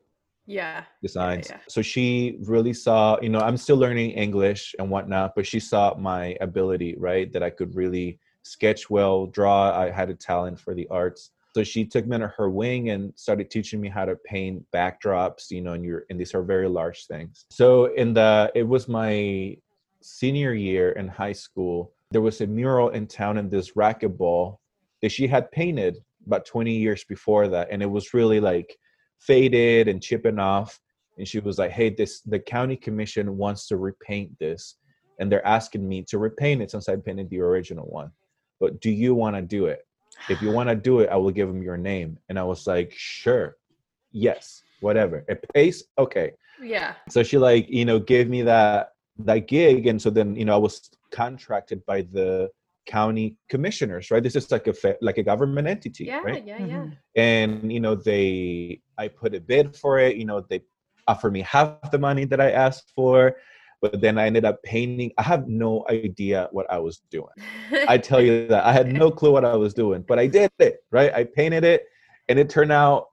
yeah 0.48 0.84
designs 1.02 1.48
yeah, 1.50 1.56
yeah. 1.56 1.62
so 1.68 1.82
she 1.82 2.38
really 2.44 2.72
saw 2.72 3.18
you 3.20 3.28
know 3.28 3.38
i'm 3.40 3.58
still 3.58 3.76
learning 3.76 4.10
english 4.12 4.74
and 4.78 4.88
whatnot 4.88 5.34
but 5.36 5.46
she 5.46 5.60
saw 5.60 5.94
my 5.98 6.34
ability 6.40 6.96
right 6.98 7.30
that 7.34 7.42
i 7.42 7.50
could 7.50 7.74
really 7.74 8.18
sketch 8.44 8.88
well 8.88 9.26
draw 9.26 9.78
i 9.78 9.90
had 9.90 10.08
a 10.08 10.14
talent 10.14 10.58
for 10.58 10.74
the 10.74 10.88
arts 10.88 11.32
so 11.54 11.64
she 11.64 11.84
took 11.84 12.06
me 12.06 12.14
under 12.14 12.28
her 12.28 12.50
wing 12.50 12.90
and 12.90 13.12
started 13.16 13.50
teaching 13.50 13.80
me 13.80 13.88
how 13.88 14.04
to 14.04 14.16
paint 14.16 14.64
backdrops 14.74 15.50
you 15.50 15.60
know 15.60 15.72
and 15.72 15.84
you're 15.84 16.04
and 16.10 16.20
these 16.20 16.34
are 16.34 16.42
very 16.42 16.68
large 16.68 17.06
things. 17.06 17.44
So 17.50 17.86
in 17.94 18.14
the 18.14 18.50
it 18.54 18.66
was 18.66 18.88
my 18.88 19.56
senior 20.00 20.54
year 20.54 20.92
in 20.92 21.08
high 21.08 21.32
school 21.32 21.92
there 22.10 22.20
was 22.20 22.40
a 22.40 22.46
mural 22.46 22.90
in 22.90 23.06
town 23.06 23.36
in 23.36 23.48
this 23.48 23.72
racquetball 23.72 24.58
that 25.02 25.10
she 25.10 25.26
had 25.26 25.50
painted 25.50 25.96
about 26.26 26.46
20 26.46 26.72
years 26.72 27.04
before 27.04 27.48
that 27.48 27.68
and 27.70 27.82
it 27.82 27.90
was 27.90 28.14
really 28.14 28.40
like 28.40 28.76
faded 29.18 29.88
and 29.88 30.02
chipping 30.02 30.38
off. 30.38 30.78
And 31.16 31.26
she 31.26 31.40
was 31.40 31.58
like 31.58 31.72
hey 31.72 31.90
this 31.90 32.20
the 32.20 32.38
county 32.38 32.76
commission 32.76 33.36
wants 33.36 33.66
to 33.68 33.76
repaint 33.76 34.38
this 34.38 34.76
and 35.18 35.30
they're 35.30 35.46
asking 35.46 35.88
me 35.88 36.04
to 36.08 36.18
repaint 36.18 36.62
it 36.62 36.70
since 36.70 36.88
i 36.88 36.94
painted 36.94 37.28
the 37.30 37.40
original 37.40 37.86
one 37.86 38.10
but 38.60 38.80
do 38.80 38.90
you 38.90 39.14
want 39.14 39.34
to 39.36 39.42
do 39.42 39.66
it 39.66 39.80
if 40.28 40.42
you 40.42 40.50
want 40.50 40.68
to 40.68 40.74
do 40.74 41.00
it, 41.00 41.08
I 41.10 41.16
will 41.16 41.30
give 41.30 41.48
him 41.48 41.62
your 41.62 41.76
name. 41.76 42.18
And 42.28 42.38
I 42.38 42.44
was 42.44 42.66
like, 42.66 42.92
sure, 42.94 43.56
yes, 44.12 44.62
whatever. 44.80 45.24
It 45.28 45.44
pays, 45.54 45.84
okay. 45.98 46.32
Yeah. 46.62 46.94
So 47.08 47.22
she 47.22 47.38
like, 47.38 47.68
you 47.68 47.84
know, 47.84 47.98
gave 47.98 48.28
me 48.28 48.42
that 48.42 48.90
that 49.20 49.48
gig, 49.48 49.86
and 49.86 50.00
so 50.00 50.10
then 50.10 50.36
you 50.36 50.44
know 50.44 50.54
I 50.54 50.58
was 50.58 50.90
contracted 51.10 51.84
by 51.86 52.02
the 52.02 52.50
county 52.86 53.36
commissioners, 53.48 54.10
right? 54.10 54.22
This 54.22 54.36
is 54.36 54.50
like 54.50 54.66
a 54.66 54.74
like 55.00 55.18
a 55.18 55.22
government 55.22 55.68
entity, 55.68 56.04
yeah, 56.04 56.20
right? 56.20 56.44
Yeah, 56.44 56.58
yeah, 56.58 56.66
yeah. 56.66 56.74
Mm-hmm. 56.76 56.92
And 57.16 57.72
you 57.72 57.80
know, 57.80 57.94
they 57.94 58.80
I 58.96 59.08
put 59.08 59.34
a 59.34 59.40
bid 59.40 59.76
for 59.76 59.98
it. 59.98 60.16
You 60.16 60.24
know, 60.24 60.44
they 60.48 60.62
offer 61.06 61.30
me 61.30 61.42
half 61.42 61.90
the 61.90 61.98
money 61.98 62.24
that 62.26 62.40
I 62.40 62.50
asked 62.50 62.92
for 62.94 63.36
but 63.80 64.00
then 64.00 64.18
I 64.18 64.26
ended 64.26 64.44
up 64.44 64.62
painting. 64.62 65.12
I 65.18 65.22
have 65.22 65.48
no 65.48 65.84
idea 65.88 66.48
what 66.50 66.70
I 66.70 66.78
was 66.78 67.02
doing. 67.10 67.28
I 67.86 67.98
tell 68.08 68.20
you 68.20 68.46
that 68.48 68.64
I 68.64 68.72
had 68.72 68.92
no 68.92 69.10
clue 69.10 69.32
what 69.32 69.44
I 69.44 69.56
was 69.56 69.74
doing, 69.74 70.04
but 70.06 70.18
I 70.18 70.26
did 70.26 70.50
it, 70.58 70.84
right? 70.90 71.12
I 71.14 71.24
painted 71.24 71.64
it 71.64 71.84
and 72.28 72.38
it 72.38 72.50
turned 72.50 72.72
out 72.72 73.08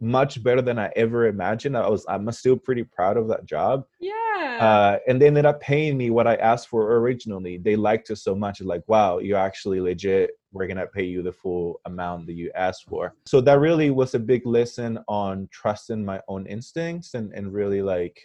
much 0.00 0.42
better 0.42 0.60
than 0.60 0.78
I 0.78 0.92
ever 0.96 1.26
imagined. 1.26 1.76
I 1.76 1.88
was 1.88 2.04
I'm 2.08 2.30
still 2.32 2.56
pretty 2.56 2.84
proud 2.84 3.16
of 3.16 3.28
that 3.28 3.46
job. 3.46 3.84
Yeah. 4.00 4.58
Uh, 4.60 4.98
and 5.08 5.20
they 5.20 5.26
ended 5.26 5.46
up 5.46 5.60
paying 5.60 5.96
me 5.96 6.10
what 6.10 6.26
I 6.26 6.36
asked 6.36 6.68
for 6.68 6.96
originally. 6.96 7.58
They 7.58 7.76
liked 7.76 8.10
it 8.10 8.16
so 8.16 8.34
much, 8.34 8.60
like, 8.60 8.82
wow, 8.86 9.18
you're 9.18 9.38
actually 9.38 9.80
legit. 9.80 10.32
We're 10.52 10.66
gonna 10.66 10.86
pay 10.86 11.04
you 11.04 11.22
the 11.22 11.32
full 11.32 11.80
amount 11.86 12.26
that 12.26 12.34
you 12.34 12.50
asked 12.54 12.84
for. 12.88 13.14
So 13.26 13.40
that 13.40 13.58
really 13.58 13.90
was 13.90 14.14
a 14.14 14.18
big 14.18 14.46
lesson 14.46 14.98
on 15.08 15.48
trusting 15.50 16.04
my 16.04 16.20
own 16.28 16.46
instincts 16.46 17.14
and, 17.14 17.32
and 17.32 17.52
really 17.52 17.82
like 17.82 18.20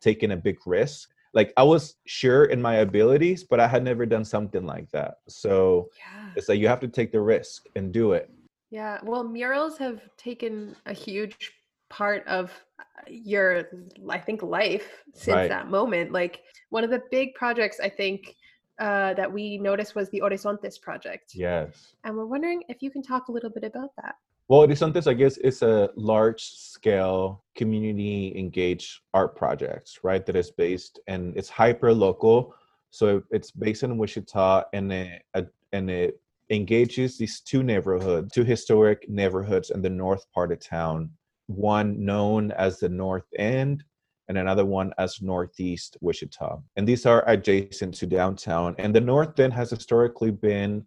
taking 0.00 0.32
a 0.32 0.36
big 0.36 0.58
risk 0.66 1.10
like 1.34 1.52
I 1.56 1.62
was 1.62 1.96
sure 2.06 2.44
in 2.46 2.60
my 2.62 2.76
abilities, 2.76 3.44
but 3.44 3.60
I 3.60 3.66
had 3.68 3.84
never 3.84 4.06
done 4.06 4.24
something 4.24 4.64
like 4.64 4.90
that. 4.90 5.16
So 5.28 5.88
Yeah. 5.98 6.30
it's 6.36 6.48
like 6.48 6.58
you 6.58 6.68
have 6.68 6.80
to 6.80 6.88
take 6.88 7.12
the 7.12 7.20
risk 7.20 7.66
and 7.76 7.92
do 7.92 8.12
it. 8.12 8.30
Yeah. 8.70 8.98
Well, 9.02 9.24
murals 9.24 9.78
have 9.78 10.00
taken 10.16 10.74
a 10.86 10.92
huge 10.92 11.52
part 11.88 12.26
of 12.26 12.50
uh, 12.80 12.82
your, 13.08 13.68
I 14.08 14.18
think, 14.18 14.42
life 14.42 15.04
since 15.14 15.34
Right. 15.34 15.48
that 15.48 15.70
moment. 15.70 16.12
Like 16.12 16.42
one 16.70 16.82
of 16.84 16.90
the 16.90 17.02
big 17.10 17.34
projects 17.34 17.78
I 17.80 17.88
think 17.88 18.34
uh, 18.78 19.14
that 19.14 19.32
we 19.32 19.56
noticed 19.56 19.94
was 19.94 20.10
the 20.10 20.18
Horizontes 20.20 20.78
project. 20.78 21.32
Yes. 21.34 21.94
And 22.04 22.16
we're 22.16 22.26
wondering 22.26 22.62
if 22.68 22.82
you 22.82 22.90
can 22.90 23.02
talk 23.02 23.28
a 23.28 23.32
little 23.32 23.50
bit 23.50 23.64
about 23.64 23.90
that. 24.02 24.16
Well, 24.48 24.60
Horizontes, 24.60 25.08
I 25.08 25.14
guess, 25.14 25.38
is 25.38 25.62
a 25.62 25.90
large 25.96 26.40
scale 26.44 27.42
community 27.56 28.32
engaged 28.38 29.00
art 29.12 29.34
project, 29.34 29.98
right? 30.04 30.24
That 30.24 30.36
is 30.36 30.52
based 30.52 31.00
and 31.08 31.36
it's 31.36 31.48
hyper 31.48 31.92
local. 31.92 32.54
So 32.90 33.24
it's 33.30 33.50
based 33.50 33.82
in 33.82 33.98
Wichita 33.98 34.62
and 34.72 34.92
it, 34.92 35.22
uh, 35.34 35.42
and 35.72 35.90
it 35.90 36.20
engages 36.50 37.18
these 37.18 37.40
two 37.40 37.64
neighborhoods, 37.64 38.32
two 38.32 38.44
historic 38.44 39.08
neighborhoods 39.08 39.70
in 39.70 39.82
the 39.82 39.90
north 39.90 40.24
part 40.32 40.52
of 40.52 40.60
town, 40.60 41.10
one 41.48 42.04
known 42.04 42.52
as 42.52 42.78
the 42.78 42.88
North 42.88 43.26
End 43.36 43.82
and 44.28 44.38
another 44.38 44.64
one 44.64 44.92
as 44.98 45.20
Northeast 45.20 45.96
Wichita. 46.00 46.60
And 46.76 46.86
these 46.86 47.04
are 47.04 47.28
adjacent 47.28 47.94
to 47.94 48.06
downtown. 48.06 48.76
And 48.78 48.94
the 48.94 49.00
North 49.00 49.40
End 49.40 49.52
has 49.54 49.70
historically 49.70 50.30
been 50.30 50.86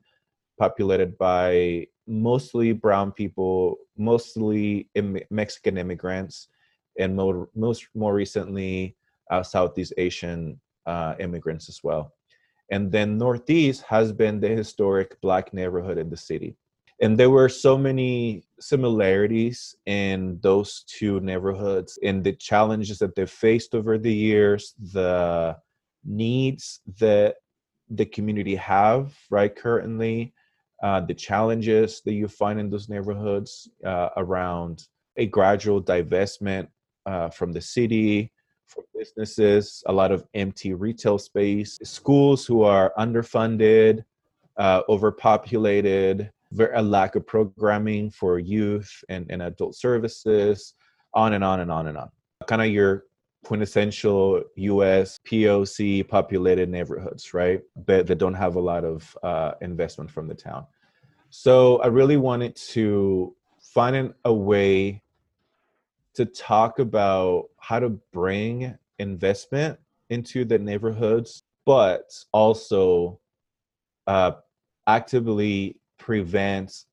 populated 0.58 1.18
by 1.18 1.88
mostly 2.10 2.74
brown 2.74 3.12
people, 3.12 3.78
mostly 3.98 4.90
Im- 4.96 5.20
Mexican 5.30 5.78
immigrants, 5.78 6.50
and 6.98 7.16
more, 7.16 7.50
most 7.56 7.88
more 7.96 8.14
recently 8.14 8.96
uh, 9.32 9.44
Southeast 9.44 9.94
Asian 9.98 10.60
uh, 10.86 11.16
immigrants 11.20 11.70
as 11.70 11.82
well. 11.84 12.14
And 12.72 12.92
then 12.92 13.18
Northeast 13.18 13.84
has 13.84 14.12
been 14.12 14.40
the 14.40 14.50
historic 14.50 15.20
black 15.22 15.54
neighborhood 15.54 15.98
in 15.98 16.10
the 16.10 16.18
city. 16.18 16.56
And 17.02 17.18
there 17.18 17.30
were 17.30 17.48
so 17.48 17.78
many 17.78 18.44
similarities 18.60 19.76
in 19.86 20.40
those 20.42 20.84
two 20.88 21.22
neighborhoods 21.22 21.98
in 22.02 22.22
the 22.24 22.34
challenges 22.34 23.00
that 23.00 23.16
they 23.16 23.26
faced 23.26 23.74
over 23.74 23.98
the 23.98 24.14
years, 24.14 24.74
the 24.94 25.56
needs 26.04 26.82
that 27.00 27.36
the 27.90 28.06
community 28.06 28.56
have 28.56 29.16
right 29.30 29.56
currently 29.56 30.34
uh, 30.84 31.02
the 31.02 31.14
challenges 31.14 32.02
that 32.06 32.14
you 32.14 32.28
find 32.28 32.60
in 32.60 32.70
those 32.70 32.90
neighborhoods 32.90 33.70
uh, 33.86 34.10
around 34.18 34.88
a 35.18 35.26
gradual 35.26 35.82
divestment 35.82 36.68
uh, 37.06 37.30
from 37.30 37.52
the 37.52 37.62
city 37.62 38.32
for 38.68 38.84
businesses 38.96 39.84
a 39.88 39.94
lot 39.94 40.12
of 40.12 40.24
empty 40.36 40.74
retail 40.74 41.18
space 41.18 41.80
schools 41.84 42.46
who 42.46 42.62
are 42.62 42.94
underfunded 43.00 44.04
uh, 44.60 44.82
overpopulated 44.90 46.30
a 46.74 46.82
lack 46.82 47.16
of 47.16 47.26
programming 47.26 48.10
for 48.10 48.40
youth 48.40 48.92
and, 49.08 49.26
and 49.30 49.42
adult 49.42 49.76
services 49.76 50.74
on 51.14 51.34
and 51.34 51.44
on 51.44 51.60
and 51.62 51.72
on 51.72 51.88
and 51.88 51.98
on. 51.98 52.10
Kind 52.48 52.62
of 52.62 52.70
your 52.70 53.06
quintessential 53.44 54.44
US 54.56 55.20
POC 55.26 56.08
populated 56.08 56.70
neighborhoods, 56.70 57.34
right? 57.34 57.62
That, 57.86 58.08
that 58.08 58.18
don't 58.18 58.34
have 58.34 58.56
a 58.56 58.60
lot 58.60 58.84
of 58.84 59.18
uh, 59.24 59.54
investment 59.62 60.12
from 60.12 60.28
the 60.28 60.36
town. 60.36 60.66
So 61.30 61.82
I 61.82 61.88
really 61.88 62.18
wanted 62.18 62.56
to 62.56 63.36
find 63.62 64.14
a 64.26 64.34
way 64.34 65.02
to 66.16 66.26
talk 66.26 66.80
about 66.80 67.46
how 67.58 67.80
to 67.80 67.90
bring 68.12 68.76
investment 68.98 69.80
into 70.10 70.44
the 70.44 70.58
neighborhoods, 70.58 71.44
but 71.66 72.12
also 72.34 73.20
uh, 74.08 74.32
actively 74.88 75.80
prevent 75.98 76.86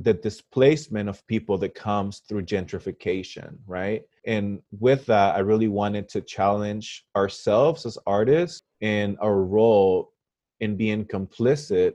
the 0.00 0.14
displacement 0.14 1.08
of 1.08 1.26
people 1.26 1.56
that 1.58 1.74
comes 1.74 2.20
through 2.28 2.42
gentrification, 2.42 3.56
right? 3.66 4.02
And 4.26 4.60
with 4.78 5.06
that, 5.06 5.36
I 5.36 5.38
really 5.38 5.68
wanted 5.68 6.08
to 6.10 6.20
challenge 6.20 7.04
ourselves 7.16 7.86
as 7.86 7.98
artists 8.06 8.62
and 8.80 9.16
our 9.20 9.42
role 9.42 10.12
in 10.60 10.76
being 10.76 11.04
complicit 11.04 11.94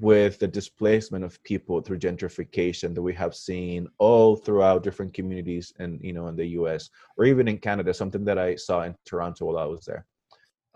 with 0.00 0.38
the 0.38 0.46
displacement 0.46 1.24
of 1.24 1.42
people 1.42 1.80
through 1.80 1.98
gentrification 1.98 2.94
that 2.94 3.02
we 3.02 3.12
have 3.12 3.34
seen 3.34 3.88
all 3.98 4.36
throughout 4.36 4.84
different 4.84 5.12
communities 5.12 5.72
and 5.80 6.00
you 6.00 6.12
know 6.12 6.28
in 6.28 6.36
the 6.36 6.46
US 6.60 6.90
or 7.16 7.24
even 7.24 7.48
in 7.48 7.58
Canada 7.58 7.92
something 7.92 8.24
that 8.24 8.38
I 8.38 8.54
saw 8.54 8.82
in 8.82 8.94
Toronto 9.04 9.46
while 9.46 9.58
I 9.58 9.64
was 9.64 9.84
there 9.84 10.06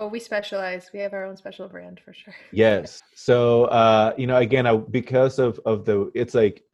We 0.06 0.20
specialize. 0.20 0.90
We 0.92 1.00
have 1.00 1.12
our 1.12 1.24
own 1.24 1.36
special 1.36 1.68
brand 1.68 2.00
for 2.04 2.12
sure. 2.12 2.34
Yes. 2.52 3.02
So 3.14 3.64
uh, 3.66 4.14
you 4.16 4.26
know, 4.26 4.36
again, 4.36 4.66
I, 4.66 4.76
because 4.76 5.38
of 5.38 5.60
of 5.64 5.84
the, 5.84 6.10
it's 6.14 6.34
like 6.34 6.64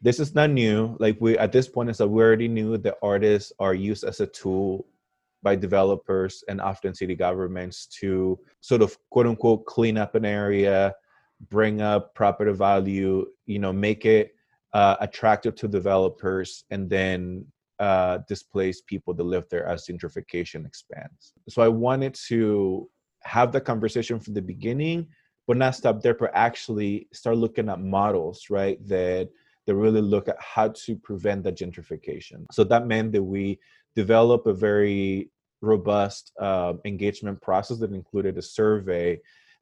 this 0.00 0.20
is 0.20 0.34
not 0.34 0.50
new. 0.50 0.96
Like 1.00 1.16
we 1.20 1.38
at 1.38 1.52
this 1.52 1.68
point, 1.68 1.90
it's 1.90 2.00
like 2.00 2.10
we 2.10 2.22
already 2.22 2.48
knew 2.48 2.76
that 2.78 2.96
artists 3.02 3.52
are 3.58 3.74
used 3.74 4.04
as 4.04 4.20
a 4.20 4.26
tool 4.26 4.86
by 5.42 5.54
developers 5.54 6.42
and 6.48 6.60
often 6.60 6.94
city 6.94 7.14
governments 7.14 7.86
to 7.86 8.38
sort 8.60 8.82
of 8.82 8.96
quote 9.10 9.26
unquote 9.26 9.64
clean 9.66 9.96
up 9.96 10.14
an 10.14 10.24
area, 10.24 10.94
bring 11.48 11.80
up 11.80 12.14
property 12.14 12.52
value, 12.52 13.26
you 13.46 13.58
know, 13.58 13.72
make 13.72 14.04
it 14.04 14.34
uh, 14.72 14.96
attractive 15.00 15.54
to 15.56 15.68
developers, 15.68 16.64
and 16.70 16.90
then 16.90 17.46
uh, 17.78 18.18
displace 18.28 18.80
people 18.80 19.14
that 19.14 19.24
live 19.24 19.44
there 19.50 19.66
as 19.66 19.86
gentrification 19.86 20.66
expands. 20.66 21.32
So 21.48 21.62
I 21.62 21.68
wanted 21.68 22.14
to 22.28 22.88
have 23.22 23.52
the 23.52 23.60
conversation 23.60 24.18
from 24.20 24.34
the 24.34 24.42
beginning, 24.42 25.08
but 25.46 25.56
not 25.56 25.74
stop 25.74 26.00
there, 26.00 26.14
but 26.14 26.30
actually 26.34 27.08
start 27.12 27.36
looking 27.36 27.68
at 27.68 27.80
models, 27.80 28.46
right? 28.50 28.78
That 28.86 29.28
that 29.66 29.74
really 29.74 30.00
look 30.00 30.28
at 30.28 30.36
how 30.40 30.68
to 30.68 30.96
prevent 30.96 31.42
that 31.42 31.56
gentrification. 31.56 32.46
So 32.52 32.62
that 32.64 32.86
meant 32.86 33.12
that 33.12 33.22
we 33.22 33.58
develop 33.96 34.46
a 34.46 34.54
very 34.54 35.30
robust 35.60 36.30
uh, 36.40 36.74
engagement 36.84 37.42
process 37.42 37.78
that 37.78 37.92
included 37.92 38.38
a 38.38 38.42
survey 38.42 39.18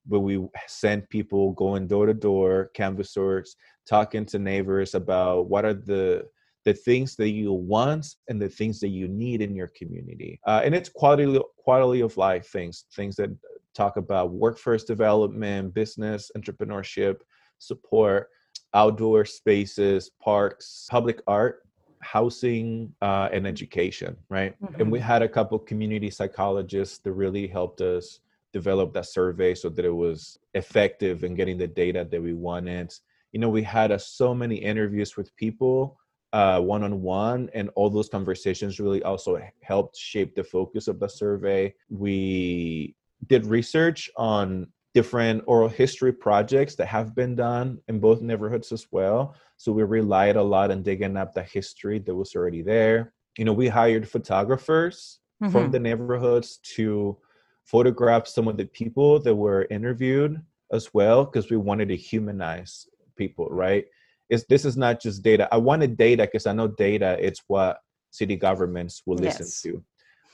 but 0.06 0.20
we 0.20 0.46
sent 0.66 1.08
people 1.08 1.52
going 1.52 1.86
door 1.86 2.06
to 2.06 2.14
door 2.14 2.70
canvassers 2.74 3.56
talking 3.88 4.24
to 4.26 4.38
neighbors 4.38 4.94
about 4.94 5.48
what 5.48 5.64
are 5.64 5.74
the 5.74 6.26
the 6.64 6.74
things 6.74 7.16
that 7.16 7.30
you 7.30 7.52
want 7.52 8.06
and 8.28 8.40
the 8.40 8.48
things 8.48 8.80
that 8.80 8.88
you 8.88 9.08
need 9.08 9.40
in 9.42 9.54
your 9.54 9.68
community 9.68 10.40
uh, 10.46 10.60
and 10.64 10.74
it's 10.74 10.88
quality 10.88 11.40
quality 11.56 12.00
of 12.00 12.16
life 12.16 12.46
things 12.48 12.84
things 12.94 13.16
that 13.16 13.30
talk 13.74 13.96
about 13.96 14.32
workforce 14.32 14.84
development 14.84 15.74
business 15.74 16.30
entrepreneurship 16.36 17.16
support 17.58 18.28
outdoor 18.74 19.24
spaces 19.24 20.10
parks 20.20 20.86
public 20.90 21.20
art 21.26 21.64
housing 22.04 22.92
uh, 23.00 23.28
and 23.32 23.46
education 23.46 24.16
right? 24.28 24.54
And 24.78 24.92
we 24.92 25.00
had 25.00 25.22
a 25.22 25.28
couple 25.28 25.58
community 25.58 26.10
psychologists 26.10 26.98
that 26.98 27.12
really 27.12 27.46
helped 27.46 27.80
us 27.80 28.20
develop 28.52 28.92
that 28.92 29.06
survey 29.06 29.54
so 29.54 29.68
that 29.70 29.84
it 29.84 29.90
was 29.90 30.38
effective 30.52 31.24
in 31.24 31.34
getting 31.34 31.58
the 31.58 31.66
data 31.66 32.06
that 32.08 32.22
we 32.22 32.34
wanted. 32.34 32.94
You 33.32 33.40
know 33.40 33.48
we 33.48 33.62
had 33.62 33.90
uh, 33.90 33.98
so 33.98 34.34
many 34.34 34.56
interviews 34.56 35.16
with 35.16 35.34
people 35.36 35.98
uh, 36.34 36.60
one-on-one 36.60 37.48
and 37.54 37.70
all 37.76 37.88
those 37.88 38.08
conversations 38.08 38.80
really 38.80 39.02
also 39.04 39.40
helped 39.62 39.96
shape 39.96 40.34
the 40.34 40.42
focus 40.42 40.88
of 40.88 40.98
the 40.98 41.08
survey. 41.08 41.72
We 41.88 42.96
did 43.28 43.46
research 43.46 44.10
on 44.16 44.66
different 44.94 45.44
oral 45.46 45.68
history 45.68 46.12
projects 46.12 46.74
that 46.74 46.86
have 46.86 47.14
been 47.14 47.36
done 47.36 47.78
in 47.86 48.00
both 48.00 48.20
neighborhoods 48.20 48.72
as 48.72 48.86
well. 48.90 49.36
So 49.58 49.70
we 49.72 49.84
relied 49.84 50.34
a 50.36 50.42
lot 50.42 50.72
on 50.72 50.82
digging 50.82 51.16
up 51.16 51.34
the 51.34 51.42
history 51.44 52.00
that 52.00 52.14
was 52.14 52.34
already 52.34 52.62
there. 52.62 53.12
You 53.38 53.44
know 53.44 53.52
we 53.52 53.68
hired 53.68 54.08
photographers 54.08 55.20
from 55.52 55.68
Mhm. 55.68 55.72
the 55.72 55.78
neighborhoods 55.80 56.58
to 56.76 57.16
photograph 57.64 58.26
some 58.26 58.48
of 58.48 58.56
the 58.56 58.66
people 58.66 59.20
that 59.20 59.34
were 59.34 59.66
interviewed 59.70 60.42
as 60.72 60.92
well 60.92 61.24
because 61.24 61.48
we 61.50 61.56
wanted 61.56 61.88
to 61.88 61.96
humanize 61.96 62.88
people 63.16 63.46
right 63.50 63.86
it's, 64.30 64.44
this 64.48 64.64
is 64.64 64.76
not 64.76 65.00
just 65.00 65.22
data. 65.22 65.48
I 65.52 65.58
wanted 65.58 65.96
data 65.96 66.24
because 66.24 66.46
i 66.46 66.52
know 66.52 66.68
data 66.68 67.16
it's 67.20 67.42
what 67.46 67.78
city 68.10 68.36
governments 68.36 69.02
will 69.06 69.16
listen 69.18 69.46
Yes. 69.46 69.60
to. 69.62 69.82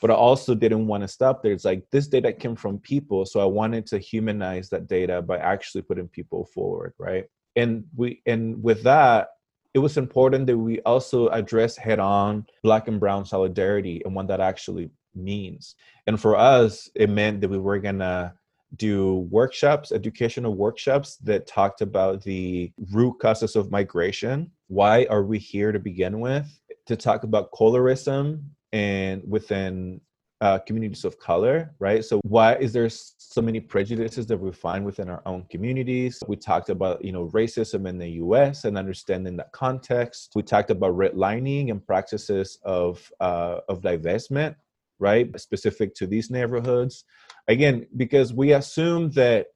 But 0.01 0.11
i 0.11 0.15
also 0.15 0.55
didn't 0.55 0.87
want 0.87 1.03
to 1.03 1.09
stop 1.09 1.43
there. 1.43 1.53
It's 1.53 1.65
like 1.65 1.85
this 1.91 2.07
data 2.09 2.33
came 2.33 2.57
from 2.57 2.79
people 2.79 3.27
so 3.27 3.41
i 3.41 3.45
wanted 3.45 3.87
to 3.89 3.99
humanize 3.99 4.69
that 4.71 4.87
data 4.87 5.21
by 5.23 5.39
actually 5.39 5.83
putting 5.83 6.09
people 6.09 6.45
forward 6.55 6.95
right? 6.99 7.25
And 7.57 7.85
we 7.97 8.23
and 8.27 8.63
with 8.63 8.83
that 8.85 9.29
it 9.75 9.79
was 9.79 9.97
important 9.97 10.47
that 10.47 10.59
we 10.59 10.81
also 10.81 11.29
address 11.29 11.77
head 11.77 12.01
on 12.01 12.45
black 12.63 12.89
and 12.89 12.99
brown 12.99 13.25
solidarity 13.25 14.03
and 14.05 14.15
what 14.17 14.27
that 14.29 14.41
actually 14.41 14.91
means. 15.15 15.75
And 16.07 16.21
for 16.21 16.37
us 16.37 16.89
it 16.95 17.11
meant 17.11 17.41
that 17.41 17.49
we 17.51 17.59
were 17.59 17.79
gonna 17.79 18.35
do 18.77 19.27
workshops 19.31 19.93
educational 19.93 20.55
workshops 20.55 21.17
that 21.17 21.47
talked 21.47 21.81
about 21.81 22.23
the 22.23 22.73
root 22.93 23.19
causes 23.21 23.57
of 23.57 23.71
migration 23.71 24.51
why 24.69 25.07
are 25.11 25.25
we 25.25 25.39
here 25.39 25.73
to 25.73 25.79
begin 25.79 26.21
with 26.21 26.61
to 26.87 26.97
talk 26.97 27.25
about 27.25 27.51
colorism 27.53 28.43
and 28.73 29.23
within 29.27 30.01
uh, 30.41 30.59
communities 30.59 31.05
of 31.05 31.19
color, 31.19 31.75
right? 31.79 32.05
So 32.05 32.21
why 32.25 32.55
is 32.55 32.73
there 32.73 32.89
so 32.89 33.43
many 33.43 33.61
prejudices 33.61 34.27
that 34.27 34.39
we 34.39 34.53
find 34.53 34.85
within 34.85 35.11
our 35.11 35.23
own 35.27 35.45
communities? 35.51 36.19
We 36.27 36.37
talked 36.37 36.71
about, 36.71 37.05
you 37.05 37.13
know, 37.13 37.29
racism 37.29 37.87
in 37.87 37.99
the 37.99 38.09
U.S. 38.13 38.65
and 38.65 38.79
understanding 38.79 39.37
that 39.37 39.53
context. 39.53 40.33
We 40.35 40.43
talked 40.43 40.71
about 40.71 40.95
redlining 40.95 41.71
and 41.71 41.85
practices 41.87 42.59
of 42.65 43.13
uh, 43.21 43.61
of 43.69 43.83
divestment, 43.83 44.55
right, 45.01 45.29
specific 45.41 45.95
to 45.95 46.07
these 46.07 46.31
neighborhoods. 46.31 47.05
Again, 47.49 47.87
because 47.97 48.33
we 48.33 48.53
assume 48.53 49.11
that 49.13 49.47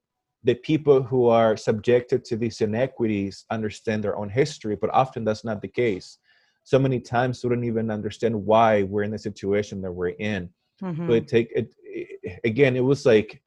the 0.43 0.55
people 0.55 1.03
who 1.03 1.27
are 1.27 1.57
subjected 1.57 2.25
to 2.27 2.37
these 2.37 2.61
inequities 2.61 3.45
understand 3.51 4.05
their 4.05 4.17
own 4.17 4.29
history, 4.29 4.77
but 4.77 4.91
often 4.93 5.25
that's 5.25 5.45
not 5.45 5.63
the 5.63 5.69
case. 5.69 6.19
So 6.65 6.79
many 6.79 7.01
times 7.01 7.43
we 7.43 7.51
don't 7.51 7.65
even 7.65 7.91
understand 7.91 8.35
why 8.35 8.83
we're 8.83 9.03
in 9.03 9.11
the 9.11 9.19
situation 9.19 9.81
that 9.83 9.93
we're 9.93 10.09
in. 10.09 10.51
Mm-hmm. 10.83 11.07
But 11.07 11.17
it 11.17 11.29
take 11.29 11.53
it, 11.55 11.75
it, 11.83 12.41
again. 12.45 12.77
It 12.77 12.85
was 12.85 13.07
like 13.07 13.41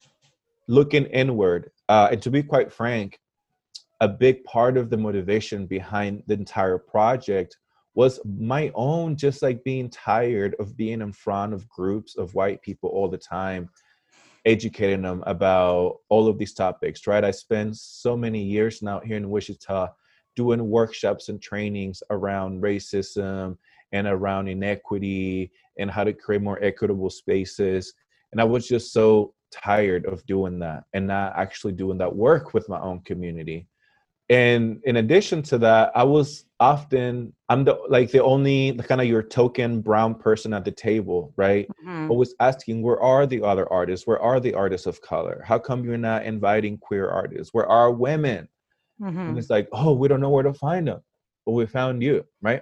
looking 0.68 1.06
inward. 1.06 1.72
Uh, 1.90 2.10
and 2.12 2.22
to 2.22 2.32
be 2.32 2.44
quite 2.44 2.72
frank, 2.72 3.20
a 4.02 4.08
big 4.08 4.44
part 4.44 4.78
of 4.78 4.90
the 4.90 4.98
motivation 4.98 5.66
behind 5.66 6.24
the 6.28 6.36
entire 6.36 6.78
project 6.78 7.58
was 7.98 8.20
my 8.40 8.72
own 8.76 9.16
just 9.16 9.42
like 9.42 9.64
being 9.64 9.90
tired 9.90 10.56
of 10.60 10.78
being 10.78 11.02
in 11.02 11.12
front 11.12 11.52
of 11.52 11.68
groups 11.68 12.16
of 12.16 12.32
white 12.36 12.62
people 12.62 12.92
all 12.92 13.10
the 13.10 13.18
time 13.18 13.68
educating 14.46 15.02
them 15.02 15.24
about 15.26 15.98
all 16.08 16.28
of 16.28 16.38
these 16.38 16.54
topics, 16.54 17.08
right? 17.08 17.26
I 17.26 17.32
spent 17.32 17.76
so 17.76 18.16
many 18.16 18.40
years 18.40 18.84
now 18.84 19.00
here 19.00 19.18
in 19.18 19.32
Wichita 19.32 19.88
doing 20.36 20.70
workshops 20.70 21.30
and 21.30 21.42
trainings 21.42 22.04
around 22.12 22.62
racism 22.62 23.58
and 23.92 24.06
around 24.06 24.48
inequity 24.48 25.52
and 25.80 25.90
how 25.90 26.04
to 26.04 26.14
create 26.14 26.44
more 26.44 26.64
equitable 26.64 27.10
spaces. 27.10 27.96
And 28.32 28.40
I 28.40 28.44
was 28.44 28.68
just 28.68 28.94
so 28.94 29.34
tired 29.52 30.06
of 30.06 30.24
doing 30.28 30.60
that 30.60 30.84
and 30.94 31.08
not 31.08 31.36
actually 31.36 31.74
doing 31.74 31.98
that 31.98 32.16
work 32.16 32.54
with 32.54 32.70
my 32.70 32.80
own 32.80 33.00
community 33.00 33.68
and 34.30 34.82
in 34.84 34.98
addition 34.98 35.42
to 35.42 35.58
that 35.58 35.92
i 35.96 36.04
was 36.04 36.46
often 36.60 37.34
i'm 37.50 37.64
the 37.64 37.78
like 37.88 38.12
the 38.12 38.24
only 38.24 38.74
kind 38.88 39.00
of 39.00 39.08
your 39.08 39.22
token 39.22 39.82
brown 39.82 40.16
person 40.16 40.54
at 40.54 40.66
the 40.66 40.72
table 40.72 41.34
right? 41.38 41.68
Mm-hmm. 41.70 42.10
always 42.10 42.34
asking 42.40 42.82
where 42.82 43.00
are 43.02 43.28
the 43.28 43.44
other 43.44 43.72
artists? 43.72 44.08
Where 44.08 44.20
are 44.20 44.40
the 44.40 44.54
artists 44.54 44.88
of 44.88 45.02
color? 45.02 45.44
How 45.46 45.60
come 45.60 45.84
you're 45.84 45.98
not 45.98 46.26
inviting 46.26 46.78
queer 46.78 47.10
artists? 47.10 47.54
Where 47.54 47.68
are 47.68 47.92
women? 47.92 48.48
Mm-hmm. 49.02 49.20
and 49.20 49.38
it's 49.38 49.52
like 49.52 49.68
oh 49.72 49.94
we 49.94 50.08
don't 50.08 50.22
know 50.22 50.32
where 50.32 50.44
to 50.44 50.54
find 50.54 50.88
them 50.88 51.02
but 51.46 51.52
we 51.52 51.66
found 51.68 52.02
you 52.02 52.26
right? 52.42 52.62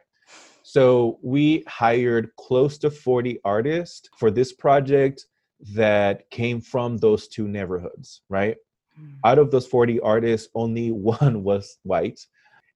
So 0.64 1.20
we 1.24 1.64
hired 1.68 2.32
close 2.38 2.78
to 2.80 2.90
40 2.90 3.40
artists 3.46 4.10
for 4.18 4.32
this 4.32 4.52
project 4.52 5.26
that 5.74 6.30
came 6.32 6.60
from 6.60 6.98
those 6.98 7.30
two 7.30 7.48
neighborhoods 7.48 8.22
right 8.30 8.58
Mm. 9.00 9.16
out 9.26 9.40
of 9.40 9.52
those 9.52 9.68
40 9.68 10.00
artists 10.00 10.50
only 10.56 10.92
one 11.20 11.44
was 11.44 11.78
white. 11.84 12.26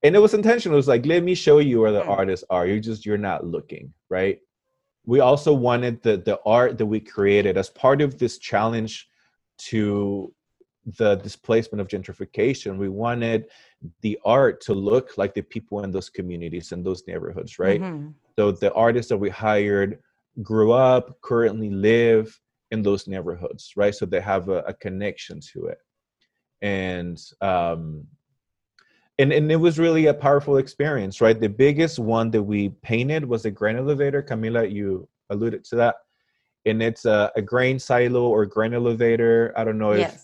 And 0.03 0.15
it 0.15 0.19
was 0.19 0.33
intentional. 0.33 0.75
It 0.75 0.77
was 0.77 0.87
like 0.87 1.05
let 1.05 1.23
me 1.23 1.35
show 1.35 1.59
you 1.59 1.81
where 1.81 1.91
the 1.91 2.01
mm. 2.01 2.09
artists 2.09 2.45
are. 2.49 2.65
You're 2.65 2.79
just 2.79 3.05
you're 3.05 3.17
not 3.17 3.45
looking 3.45 3.93
right? 4.09 4.39
We 5.05 5.19
also 5.19 5.53
wanted 5.53 6.01
the 6.03 6.17
the 6.17 6.39
art 6.45 6.77
that 6.77 6.85
we 6.85 6.99
created 6.99 7.57
as 7.57 7.69
part 7.69 8.01
of 8.01 8.17
this 8.17 8.37
challenge 8.37 9.07
to 9.69 10.33
the 10.97 11.15
displacement 11.15 11.81
of 11.81 11.87
gentrification. 11.87 12.77
We 12.77 12.89
wanted 12.89 13.45
the 14.01 14.19
art 14.25 14.61
to 14.61 14.73
look 14.73 15.17
like 15.17 15.33
the 15.33 15.41
people 15.41 15.83
in 15.83 15.91
those 15.91 16.09
communities 16.09 16.71
and 16.71 16.85
those 16.85 17.03
neighborhoods 17.07 17.59
right? 17.59 17.81
Mm-hmm. 17.81 18.09
so 18.37 18.51
the 18.51 18.73
artists 18.73 19.09
that 19.09 19.17
we 19.17 19.29
hired 19.29 19.99
grew 20.41 20.71
up 20.71 21.19
currently 21.21 21.69
live 21.69 22.39
in 22.71 22.81
those 22.81 23.07
neighborhoods 23.07 23.73
right? 23.75 23.95
So 23.95 24.05
they 24.05 24.21
have 24.21 24.49
a, 24.49 24.59
a 24.63 24.73
connection 24.73 25.39
to 25.53 25.67
it 25.67 25.79
and 26.61 27.19
um, 27.41 28.05
and 29.17 29.31
and 29.33 29.51
it 29.51 29.57
was 29.57 29.77
really 29.77 30.07
a 30.07 30.13
powerful 30.13 30.57
experience, 30.57 31.21
right? 31.21 31.39
The 31.39 31.49
biggest 31.49 31.99
one 31.99 32.31
that 32.31 32.43
we 32.43 32.69
painted 32.81 33.25
was 33.25 33.45
a 33.45 33.51
grain 33.51 33.77
elevator. 33.77 34.23
Camila, 34.23 34.71
you 34.71 35.07
alluded 35.29 35.63
to 35.65 35.75
that, 35.75 35.95
and 36.65 36.81
it's 36.81 37.05
a, 37.05 37.31
a 37.35 37.41
grain 37.41 37.79
silo 37.79 38.27
or 38.27 38.45
grain 38.45 38.73
elevator. 38.73 39.53
I 39.57 39.63
don't 39.63 39.77
know 39.77 39.93
yes. 39.93 40.13
if 40.13 40.21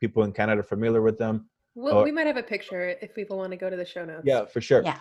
people 0.00 0.24
in 0.24 0.32
Canada 0.32 0.60
are 0.60 0.64
familiar 0.64 1.02
with 1.02 1.18
them. 1.18 1.46
Well, 1.74 1.98
or, 1.98 2.04
we 2.04 2.10
might 2.10 2.26
have 2.26 2.36
a 2.36 2.42
picture 2.42 2.96
if 3.00 3.14
people 3.14 3.38
want 3.38 3.52
to 3.52 3.56
go 3.56 3.70
to 3.70 3.76
the 3.76 3.84
show 3.84 4.04
notes. 4.04 4.22
Yeah, 4.24 4.44
for 4.46 4.60
sure. 4.60 4.82
Yeah. 4.82 4.98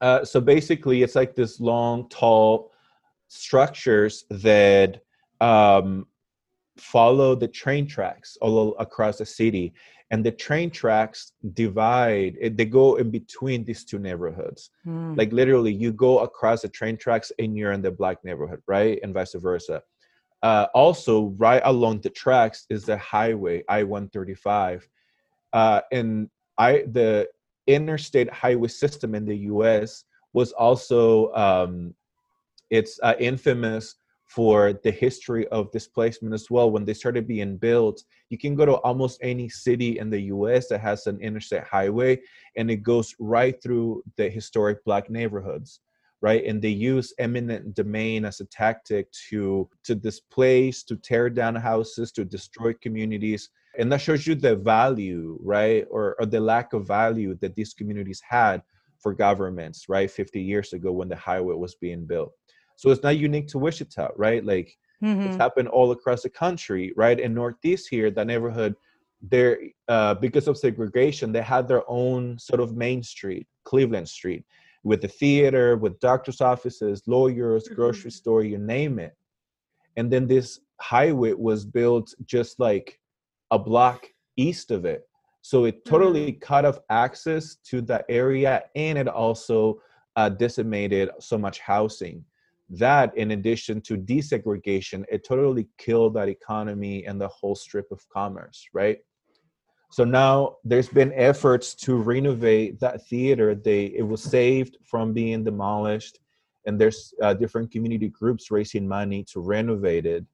Uh, 0.00 0.24
so 0.24 0.40
basically, 0.40 1.02
it's 1.02 1.14
like 1.14 1.34
this 1.34 1.60
long, 1.60 2.08
tall 2.08 2.72
structures 3.28 4.24
that 4.30 5.02
um, 5.40 6.06
follow 6.76 7.34
the 7.34 7.48
train 7.48 7.86
tracks 7.86 8.36
all 8.40 8.76
across 8.78 9.18
the 9.18 9.26
city 9.26 9.72
and 10.10 10.24
the 10.24 10.30
train 10.30 10.70
tracks 10.70 11.32
divide 11.54 12.36
they 12.56 12.64
go 12.64 12.96
in 12.96 13.10
between 13.10 13.64
these 13.64 13.84
two 13.84 13.98
neighborhoods. 13.98 14.70
Mm. 14.86 15.16
like 15.16 15.32
literally 15.32 15.72
you 15.72 15.92
go 15.92 16.20
across 16.20 16.62
the 16.62 16.68
train 16.68 16.96
tracks 16.96 17.32
and 17.38 17.56
you're 17.56 17.72
in 17.72 17.82
the 17.82 17.90
black 17.90 18.24
neighborhood 18.24 18.62
right? 18.66 18.98
And 19.02 19.12
vice 19.14 19.34
versa. 19.34 19.82
Uh, 20.42 20.66
also 20.74 21.34
right 21.36 21.62
along 21.64 22.00
the 22.00 22.10
tracks 22.10 22.66
is 22.68 22.84
the 22.86 22.96
highway 22.98 23.62
i-135 23.68 24.82
uh, 25.52 25.80
and 25.92 26.28
i 26.58 26.82
the 26.90 27.28
interstate 27.68 28.28
highway 28.32 28.66
system 28.66 29.14
in 29.14 29.24
the 29.24 29.36
us 29.36 30.04
was 30.32 30.52
also 30.52 31.32
um, 31.34 31.94
it's 32.70 32.98
uh, 33.02 33.14
infamous 33.20 33.96
for 34.34 34.72
the 34.82 34.90
history 34.90 35.46
of 35.48 35.70
displacement 35.72 36.34
as 36.34 36.50
well. 36.50 36.70
When 36.70 36.84
they 36.84 36.94
started 36.94 37.28
being 37.28 37.56
built, 37.58 38.02
you 38.30 38.38
can 38.38 38.54
go 38.54 38.64
to 38.64 38.76
almost 38.76 39.18
any 39.20 39.48
city 39.48 39.98
in 39.98 40.08
the 40.08 40.20
US 40.34 40.68
that 40.68 40.80
has 40.80 41.06
an 41.06 41.20
interstate 41.20 41.64
highway 41.64 42.20
and 42.56 42.70
it 42.70 42.76
goes 42.76 43.14
right 43.18 43.62
through 43.62 44.02
the 44.16 44.30
historic 44.30 44.84
black 44.84 45.10
neighborhoods 45.10 45.80
right? 46.22 46.44
And 46.46 46.62
they 46.62 46.68
use 46.68 47.12
eminent 47.18 47.74
domain 47.74 48.24
as 48.24 48.38
a 48.38 48.44
tactic 48.44 49.10
to 49.28 49.68
to 49.82 49.94
displace 49.96 50.84
to 50.84 50.96
tear 50.96 51.28
down 51.28 51.56
houses 51.56 52.12
to 52.12 52.24
destroy 52.24 52.72
communities. 52.74 53.50
And 53.76 53.90
that 53.90 54.00
shows 54.00 54.26
you 54.26 54.36
the 54.36 54.54
value 54.54 55.36
right? 55.42 55.84
Or, 55.90 56.14
or 56.18 56.26
the 56.26 56.40
lack 56.40 56.72
of 56.72 56.86
value 56.86 57.36
that 57.40 57.56
these 57.56 57.74
communities 57.74 58.22
had 58.26 58.62
for 59.00 59.12
governments 59.12 59.88
right? 59.88 60.10
50 60.10 60.40
years 60.40 60.72
ago 60.72 60.92
when 60.92 61.08
the 61.08 61.16
highway 61.16 61.56
was 61.56 61.74
being 61.74 62.06
built 62.06 62.32
so 62.76 62.90
it's 62.90 63.02
not 63.02 63.16
unique 63.16 63.48
to 63.48 63.58
Wichita, 63.58 64.08
right? 64.16 64.44
Like 64.44 64.76
mm-hmm. 65.02 65.22
it's 65.22 65.36
happened 65.36 65.68
all 65.68 65.92
across 65.92 66.22
the 66.22 66.30
country, 66.30 66.92
right? 66.96 67.18
In 67.18 67.34
Northeast 67.34 67.88
here, 67.88 68.10
that 68.10 68.26
neighborhood, 68.26 68.74
there 69.20 69.58
uh, 69.88 70.14
because 70.14 70.48
of 70.48 70.58
segregation, 70.58 71.32
they 71.32 71.42
had 71.42 71.68
their 71.68 71.88
own 71.88 72.38
sort 72.38 72.60
of 72.60 72.76
main 72.76 73.02
street, 73.02 73.46
Cleveland 73.64 74.08
Street, 74.08 74.44
with 74.84 75.00
the 75.00 75.08
theater, 75.08 75.76
with 75.76 76.00
doctors' 76.00 76.40
offices, 76.40 77.02
lawyers, 77.06 77.64
mm-hmm. 77.64 77.74
grocery 77.74 78.10
store, 78.10 78.42
you 78.42 78.58
name 78.58 78.98
it. 78.98 79.16
And 79.96 80.10
then 80.10 80.26
this 80.26 80.60
highway 80.80 81.34
was 81.34 81.64
built 81.64 82.14
just 82.24 82.58
like 82.58 82.98
a 83.50 83.58
block 83.58 84.06
east 84.36 84.70
of 84.70 84.84
it. 84.84 85.06
So 85.42 85.64
it 85.64 85.84
totally 85.84 86.32
mm-hmm. 86.32 86.40
cut 86.40 86.64
off 86.64 86.78
access 86.90 87.56
to 87.66 87.80
that 87.82 88.04
area 88.08 88.64
and 88.74 88.98
it 88.98 89.08
also 89.08 89.80
uh, 90.16 90.28
decimated 90.28 91.10
so 91.20 91.38
much 91.38 91.60
housing 91.60 92.24
that 92.72 93.16
in 93.16 93.32
addition 93.32 93.80
to 93.80 93.96
desegregation 93.96 95.04
it 95.10 95.26
totally 95.26 95.68
killed 95.78 96.14
that 96.14 96.28
economy 96.28 97.04
and 97.06 97.20
the 97.20 97.28
whole 97.28 97.54
strip 97.54 97.90
of 97.90 98.00
commerce 98.08 98.66
right? 98.72 98.98
So 99.92 100.04
now 100.04 100.56
there's 100.64 100.88
been 100.88 101.12
efforts 101.12 101.74
to 101.74 101.96
renovate 101.96 102.80
that 102.80 103.06
theater. 103.08 103.54
They 103.54 103.92
it 103.94 104.06
was 104.06 104.22
saved 104.22 104.78
from 104.84 105.12
being 105.12 105.44
demolished 105.44 106.18
and 106.66 106.80
there's 106.80 107.12
uh, 107.22 107.34
different 107.34 107.70
community 107.70 108.08
groups 108.08 108.50
raising 108.50 108.88
money 108.88 109.22
to 109.24 109.40
renovate 109.40 110.06
it 110.06 110.24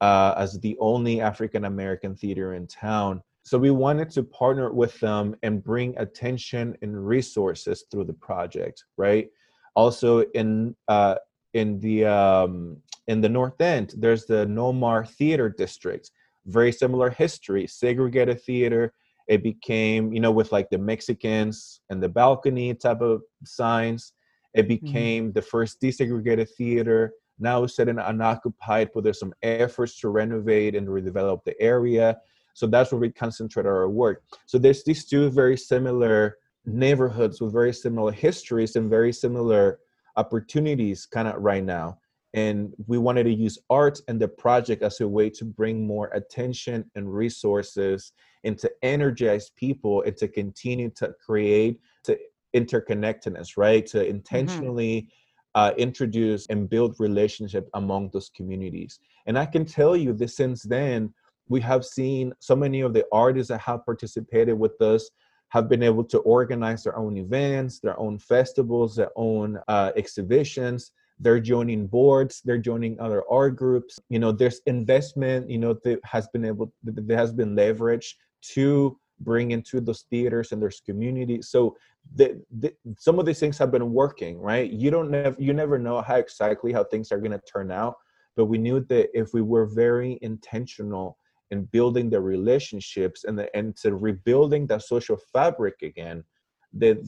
uh, 0.00 0.34
as 0.36 0.58
the 0.58 0.76
only 0.80 1.20
african 1.20 1.66
american 1.66 2.16
theater 2.16 2.54
in 2.54 2.66
town. 2.66 3.22
So 3.44 3.58
we 3.58 3.70
wanted 3.70 4.10
to 4.10 4.24
partner 4.24 4.72
with 4.72 4.98
them 4.98 5.36
and 5.44 5.62
bring 5.62 5.96
attention 5.98 6.76
and 6.82 7.06
resources 7.06 7.84
through 7.88 8.06
the 8.06 8.14
project 8.14 8.84
right? 8.96 9.28
Also 9.76 10.22
in 10.34 10.74
uh, 10.88 11.14
in 11.56 11.80
the 11.80 12.04
um, 12.04 12.76
in 13.08 13.20
the 13.20 13.28
North 13.28 13.60
End, 13.60 13.94
there's 13.96 14.26
the 14.26 14.46
Nomar 14.46 15.08
Theater 15.08 15.48
District. 15.48 16.10
Very 16.44 16.70
similar 16.70 17.10
history, 17.10 17.66
segregated 17.66 18.40
theater. 18.42 18.92
It 19.26 19.42
became, 19.42 20.12
you 20.12 20.20
know, 20.20 20.30
with 20.30 20.52
like 20.52 20.68
the 20.70 20.78
Mexicans 20.78 21.80
and 21.90 22.00
the 22.00 22.08
balcony 22.08 22.74
type 22.74 23.00
of 23.00 23.22
signs. 23.44 24.12
It 24.54 24.62
mm-hmm. 24.62 24.68
became 24.68 25.24
mm-hmm. 25.24 25.32
the 25.32 25.42
first 25.42 25.80
desegregated 25.80 26.48
theater. 26.56 27.12
Now 27.38 27.64
it's 27.64 27.76
set 27.76 27.88
in 27.88 27.98
unoccupied, 27.98 28.90
but 28.94 29.02
there's 29.02 29.18
some 29.18 29.34
efforts 29.42 29.98
to 30.00 30.08
renovate 30.08 30.74
and 30.74 30.86
redevelop 30.86 31.42
the 31.44 31.60
area. 31.60 32.18
So 32.54 32.66
that's 32.66 32.92
where 32.92 33.00
we 33.00 33.10
concentrate 33.10 33.66
our 33.66 33.88
work. 33.88 34.22
So 34.46 34.58
there's 34.58 34.84
these 34.84 35.04
two 35.04 35.30
very 35.30 35.56
similar 35.56 36.36
neighborhoods 36.64 37.40
with 37.40 37.52
very 37.52 37.72
similar 37.72 38.12
histories 38.12 38.76
and 38.76 38.88
very 38.88 39.12
similar 39.12 39.78
opportunities 40.16 41.06
kind 41.06 41.28
of 41.28 41.40
right 41.40 41.64
now 41.64 41.98
and 42.34 42.74
we 42.86 42.98
wanted 42.98 43.24
to 43.24 43.32
use 43.32 43.58
art 43.70 43.98
and 44.08 44.20
the 44.20 44.28
project 44.28 44.82
as 44.82 45.00
a 45.00 45.08
way 45.08 45.30
to 45.30 45.44
bring 45.44 45.86
more 45.86 46.08
attention 46.08 46.88
and 46.94 47.12
resources 47.12 48.12
and 48.44 48.58
to 48.58 48.70
energize 48.82 49.50
people 49.56 50.02
and 50.02 50.16
to 50.18 50.28
continue 50.28 50.90
to 50.90 51.12
create 51.24 51.80
to 52.04 52.16
interconnectedness 52.54 53.56
right 53.56 53.86
to 53.86 54.06
intentionally 54.06 55.02
mm-hmm. 55.02 55.60
uh, 55.60 55.72
introduce 55.78 56.46
and 56.48 56.68
build 56.68 56.94
relationship 56.98 57.68
among 57.74 58.10
those 58.12 58.30
communities 58.36 59.00
and 59.26 59.38
i 59.38 59.46
can 59.46 59.64
tell 59.64 59.96
you 59.96 60.12
that 60.12 60.28
since 60.28 60.62
then 60.62 61.12
we 61.48 61.60
have 61.60 61.84
seen 61.84 62.32
so 62.40 62.56
many 62.56 62.80
of 62.80 62.92
the 62.92 63.04
artists 63.12 63.48
that 63.48 63.60
have 63.60 63.84
participated 63.84 64.58
with 64.58 64.80
us 64.80 65.10
have 65.50 65.68
been 65.68 65.82
able 65.82 66.04
to 66.04 66.18
organize 66.18 66.84
their 66.84 66.96
own 66.96 67.16
events 67.16 67.80
their 67.80 67.98
own 67.98 68.18
festivals 68.18 68.96
their 68.96 69.10
own 69.16 69.58
uh, 69.68 69.92
exhibitions. 69.96 70.92
They're 71.18 71.40
joining 71.40 71.86
boards 71.86 72.42
they're 72.44 72.58
joining 72.58 72.98
other 73.00 73.22
art 73.30 73.56
groups. 73.56 73.98
You 74.08 74.18
know 74.18 74.32
there's 74.32 74.60
investment 74.66 75.48
you 75.48 75.58
know 75.58 75.74
that 75.84 76.00
has 76.04 76.28
been 76.28 76.44
able 76.44 76.72
that 76.84 77.16
has 77.16 77.32
been 77.32 77.54
leveraged 77.56 78.14
to 78.54 78.98
bring 79.20 79.52
into 79.52 79.80
those 79.80 80.04
theaters 80.10 80.52
and 80.52 80.60
there's 80.60 80.80
community 80.80 81.40
so 81.40 81.74
the, 82.16 82.38
the, 82.58 82.70
some 82.98 83.18
of 83.18 83.24
these 83.24 83.40
things 83.40 83.56
have 83.56 83.72
been 83.72 83.92
working 83.92 84.38
right? 84.38 84.70
You 84.70 84.90
don't 84.90 85.10
never 85.10 85.36
you 85.38 85.52
never 85.54 85.78
know 85.78 86.02
how 86.02 86.16
exactly 86.16 86.72
how 86.72 86.84
things 86.84 87.10
are 87.12 87.18
going 87.18 87.32
to 87.32 87.40
turn 87.50 87.70
out 87.70 87.96
but 88.36 88.46
we 88.46 88.58
knew 88.58 88.80
that 88.80 89.08
if 89.18 89.32
we 89.32 89.40
were 89.40 89.66
very 89.66 90.18
intentional 90.20 91.16
in 91.50 91.64
building 91.64 92.10
the 92.10 92.20
relationships 92.20 93.24
and 93.24 93.38
the, 93.38 93.54
and 93.56 93.76
to 93.76 93.94
rebuilding 93.94 94.66
that 94.66 94.82
social 94.82 95.16
fabric 95.32 95.74
again 95.82 96.24
that 96.72 96.98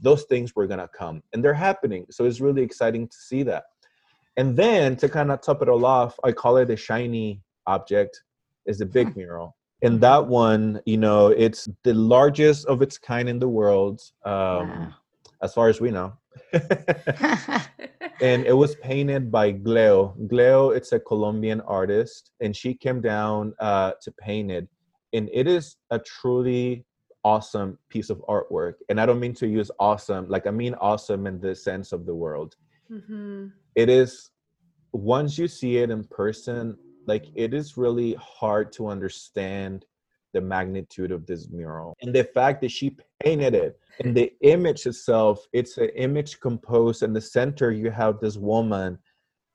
those 0.00 0.24
things 0.24 0.54
were 0.54 0.66
going 0.66 0.80
to 0.80 0.88
come 0.88 1.22
and 1.32 1.44
they're 1.44 1.54
happening 1.54 2.04
so 2.10 2.24
it's 2.24 2.40
really 2.40 2.62
exciting 2.62 3.06
to 3.08 3.16
see 3.16 3.42
that 3.42 3.64
and 4.36 4.56
then 4.56 4.96
to 4.96 5.08
kind 5.08 5.30
of 5.30 5.40
top 5.40 5.62
it 5.62 5.68
all 5.68 5.86
off 5.86 6.18
i 6.24 6.32
call 6.32 6.56
it 6.56 6.70
a 6.70 6.76
shiny 6.76 7.40
object 7.66 8.22
is 8.66 8.80
a 8.80 8.86
big 8.86 9.08
hmm. 9.12 9.20
mural 9.20 9.56
and 9.82 9.94
mm-hmm. 9.94 10.00
that 10.00 10.26
one 10.26 10.80
you 10.84 10.96
know 10.96 11.28
it's 11.28 11.68
the 11.84 11.94
largest 11.94 12.66
of 12.66 12.82
its 12.82 12.98
kind 12.98 13.28
in 13.28 13.38
the 13.38 13.48
world 13.48 14.00
um, 14.24 14.32
wow. 14.34 14.94
as 15.42 15.54
far 15.54 15.68
as 15.68 15.80
we 15.80 15.90
know 15.90 16.12
and 18.20 18.46
it 18.46 18.56
was 18.56 18.74
painted 18.76 19.30
by 19.30 19.52
gleo. 19.52 20.16
Gleo 20.28 20.74
it's 20.74 20.92
a 20.92 21.00
colombian 21.00 21.60
artist 21.62 22.30
and 22.40 22.54
she 22.54 22.74
came 22.74 23.00
down 23.00 23.54
uh, 23.60 23.92
to 24.02 24.12
paint 24.12 24.50
it. 24.50 24.68
And 25.12 25.28
it 25.32 25.46
is 25.46 25.76
a 25.90 25.98
truly 25.98 26.84
awesome 27.24 27.78
piece 27.88 28.10
of 28.10 28.18
artwork. 28.28 28.74
And 28.88 29.00
i 29.00 29.06
don't 29.06 29.20
mean 29.20 29.34
to 29.34 29.46
use 29.46 29.70
awesome 29.78 30.28
like 30.28 30.46
i 30.46 30.50
mean 30.50 30.74
awesome 30.74 31.26
in 31.26 31.40
the 31.40 31.54
sense 31.54 31.92
of 31.92 32.06
the 32.06 32.14
world. 32.14 32.56
Mm-hmm. 32.90 33.48
it 33.74 33.90
is 33.90 34.30
once 34.92 35.36
you 35.36 35.46
see 35.46 35.76
it 35.76 35.90
in 35.90 36.04
person 36.04 36.74
like 37.06 37.26
it 37.34 37.52
is 37.52 37.76
really 37.76 38.14
hard 38.14 38.72
to 38.72 38.88
understand 38.88 39.84
the 40.38 40.46
magnitude 40.46 41.12
of 41.12 41.26
this 41.26 41.48
mural 41.50 41.96
and 42.02 42.14
the 42.14 42.24
fact 42.24 42.60
that 42.60 42.70
she 42.70 42.96
painted 43.22 43.54
it 43.54 43.78
and 44.00 44.16
the 44.16 44.32
image 44.42 44.86
itself 44.86 45.46
it's 45.52 45.76
an 45.78 45.90
image 45.96 46.40
composed 46.40 47.02
in 47.02 47.12
the 47.12 47.20
center 47.20 47.70
you 47.70 47.90
have 47.90 48.20
this 48.20 48.36
woman 48.36 48.98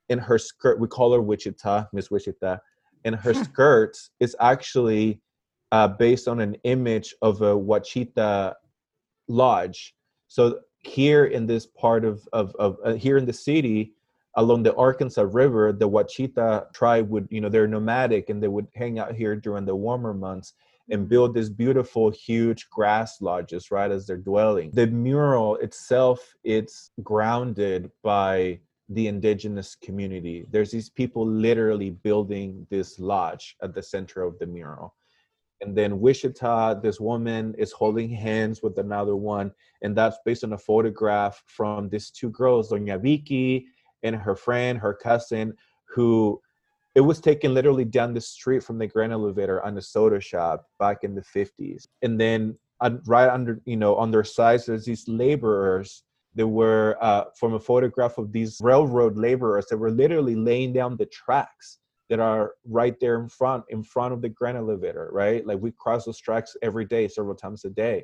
in 0.09 0.19
her 0.19 0.38
skirt 0.38 0.79
we 0.79 0.88
call 0.88 1.13
her 1.13 1.21
wichita 1.21 1.86
miss 1.93 2.11
wichita 2.11 2.57
and 3.05 3.15
her 3.15 3.34
skirt 3.47 3.97
is 4.19 4.36
actually 4.39 5.21
uh, 5.73 5.88
based 5.88 6.27
on 6.27 6.39
an 6.39 6.55
image 6.65 7.15
of 7.23 7.41
a 7.41 7.57
Wichita 7.57 8.53
lodge. 9.27 9.95
So 10.27 10.59
here 10.84 11.25
in 11.25 11.47
this 11.47 11.65
part 11.65 12.05
of 12.05 12.27
of, 12.31 12.55
of 12.59 12.77
uh, 12.86 12.93
here 12.93 13.17
in 13.17 13.25
the 13.25 13.34
city, 13.34 13.93
along 14.36 14.61
the 14.61 14.75
Arkansas 14.75 15.25
River, 15.31 15.73
the 15.73 15.88
Wichita 15.88 16.65
tribe 16.73 17.09
would, 17.09 17.27
you 17.31 17.41
know, 17.41 17.49
they're 17.49 17.67
nomadic 17.67 18.29
and 18.29 18.41
they 18.41 18.47
would 18.47 18.67
hang 18.75 18.99
out 18.99 19.15
here 19.15 19.36
during 19.36 19.65
the 19.65 19.75
warmer 19.75 20.13
months 20.13 20.53
and 20.89 21.01
mm-hmm. 21.01 21.09
build 21.09 21.34
this 21.34 21.49
beautiful, 21.49 22.09
huge 22.11 22.69
grass 22.69 23.21
lodges 23.21 23.71
right 23.71 23.91
as 23.91 24.07
their 24.07 24.17
dwelling. 24.17 24.71
The 24.73 24.88
mural 24.88 25.55
itself, 25.57 26.36
it's 26.43 26.91
grounded 27.01 27.91
by 28.03 28.59
the 28.89 29.07
indigenous 29.07 29.75
community. 29.75 30.45
There's 30.51 30.71
these 30.71 30.89
people 30.89 31.25
literally 31.25 31.91
building 31.91 32.67
this 32.69 32.99
lodge 32.99 33.55
at 33.63 33.73
the 33.73 33.81
center 33.81 34.23
of 34.23 34.38
the 34.39 34.45
mural 34.45 34.93
and 35.63 35.77
then 35.77 36.01
Wichita, 36.01 36.81
this 36.81 36.99
woman 36.99 37.55
is 37.57 37.71
holding 37.71 38.09
hands 38.09 38.61
with 38.61 38.77
another 38.77 39.15
one, 39.15 39.51
and 39.81 39.95
that's 39.95 40.17
based 40.25 40.43
on 40.43 40.53
a 40.53 40.57
photograph 40.57 41.41
from 41.47 41.88
these 41.88 42.11
two 42.11 42.29
girls, 42.29 42.69
Doña 42.69 43.01
Vicky 43.01 43.67
and 44.03 44.15
her 44.15 44.36
friend, 44.36 44.77
her 44.77 44.93
cousin, 44.93 45.53
who 45.88 46.41
it 46.95 47.01
was 47.01 47.19
taken 47.19 47.53
literally 47.53 47.85
down 47.85 48.13
the 48.13 48.21
street 48.21 48.63
from 48.63 48.77
the 48.77 48.87
grain 48.87 49.11
elevator 49.11 49.63
on 49.65 49.75
the 49.75 49.81
soda 49.81 50.19
shop 50.19 50.67
back 50.79 51.03
in 51.03 51.15
the 51.15 51.21
50s. 51.21 51.87
And 52.01 52.19
then 52.19 52.57
uh, 52.81 52.91
right 53.05 53.29
under, 53.29 53.61
you 53.65 53.77
know, 53.77 53.95
on 53.95 54.11
their 54.11 54.23
sides, 54.23 54.65
there's 54.65 54.85
these 54.85 55.07
laborers 55.07 56.03
that 56.35 56.47
were 56.47 56.97
uh, 57.01 57.25
from 57.39 57.53
a 57.53 57.59
photograph 57.59 58.17
of 58.17 58.31
these 58.31 58.59
railroad 58.61 59.17
laborers 59.17 59.67
that 59.67 59.77
were 59.77 59.91
literally 59.91 60.35
laying 60.35 60.73
down 60.73 60.97
the 60.97 61.05
tracks 61.07 61.79
that 62.09 62.19
are 62.19 62.53
right 62.65 62.99
there 62.99 63.19
in 63.19 63.29
front 63.29 63.63
in 63.69 63.83
front 63.83 64.13
of 64.13 64.21
the 64.21 64.29
grain 64.29 64.55
elevator 64.55 65.09
right? 65.11 65.45
Like 65.45 65.59
we 65.59 65.71
cross 65.71 66.05
those 66.05 66.19
tracks 66.19 66.55
every 66.61 66.85
day 66.85 67.07
several 67.07 67.35
times 67.35 67.65
a 67.65 67.69
day. 67.69 68.03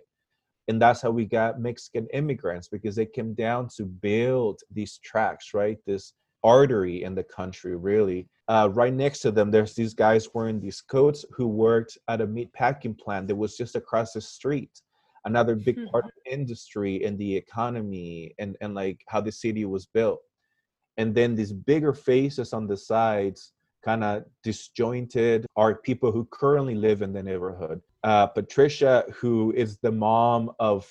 And 0.68 0.82
that's 0.82 1.02
how 1.02 1.12
we 1.12 1.26
got 1.26 1.60
mexican 1.60 2.08
immigrants 2.14 2.68
because 2.68 2.96
they 2.96 3.06
came 3.06 3.34
down 3.34 3.68
to 3.78 3.86
build 3.86 4.62
these 4.72 5.00
tracks 5.04 5.54
right? 5.54 5.78
This 5.86 6.14
artery 6.44 7.04
in 7.04 7.16
the 7.16 7.24
country 7.24 7.76
really 7.76 8.28
uh, 8.48 8.70
right 8.74 8.94
next 8.94 9.20
to 9.20 9.32
them 9.32 9.52
there's 9.52 9.76
these 9.76 9.94
guys 9.94 10.30
wearing 10.34 10.60
these 10.60 10.82
coats 10.82 11.26
who 11.32 11.48
worked 11.48 11.98
at 12.08 12.22
a 12.22 12.28
meat 12.28 12.52
packing 12.54 12.96
plant 12.96 13.28
that 13.28 13.36
was 13.36 13.58
just 13.58 13.76
across 13.76 14.14
the 14.14 14.22
street 14.22 14.82
another 15.26 15.56
big 15.56 15.78
mm-hmm. 15.78 15.90
part 15.90 16.06
of 16.06 16.12
the 16.26 16.32
industry 16.32 17.04
and 17.04 17.18
the 17.18 17.36
economy 17.36 18.34
and 18.40 18.56
and 18.62 18.74
like 18.74 19.02
how 19.08 19.20
the 19.20 19.32
city 19.32 19.66
was 19.66 19.86
built 19.86 20.22
and 20.98 21.16
then 21.16 21.36
these 21.36 21.54
bigger 21.54 21.94
faces 21.94 22.54
on 22.54 22.68
the 22.68 22.78
sides 22.78 23.54
kind 23.84 24.04
of 24.04 24.24
disjointed 24.44 25.46
are 25.56 25.76
people 25.76 26.12
who 26.12 26.28
currently 26.32 26.76
live 26.76 27.02
in 27.02 27.14
the 27.14 27.24
neighborhood. 27.24 27.82
Uh, 28.04 28.28
Patricia, 28.28 29.06
who 29.14 29.54
is 29.56 29.78
the 29.78 29.92
mom 29.92 30.52
of 30.60 30.88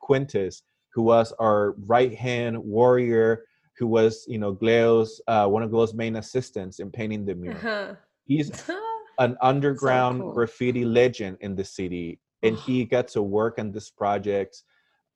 Quintus, 0.00 0.62
who 0.92 1.02
was 1.02 1.32
our 1.38 1.74
right 1.86 2.14
hand 2.14 2.58
warrior, 2.58 3.44
who 3.78 3.86
was, 3.86 4.24
you 4.28 4.38
know, 4.38 4.52
Gleo's, 4.52 5.20
uh, 5.26 5.46
one 5.46 5.62
of 5.62 5.70
Gleo's 5.70 5.94
main 5.94 6.16
assistants 6.16 6.78
in 6.78 6.90
painting 6.90 7.24
the 7.24 7.34
mural. 7.34 7.58
Uh-huh. 7.58 7.94
He's 8.24 8.50
an 9.18 9.36
underground 9.40 10.18
so 10.18 10.24
cool. 10.24 10.32
graffiti 10.32 10.84
legend 10.84 11.38
in 11.40 11.54
the 11.54 11.64
city, 11.64 12.20
and 12.42 12.56
he 12.56 12.84
got 12.84 13.08
to 13.08 13.22
work 13.22 13.58
on 13.58 13.72
this 13.72 13.90
project. 13.90 14.62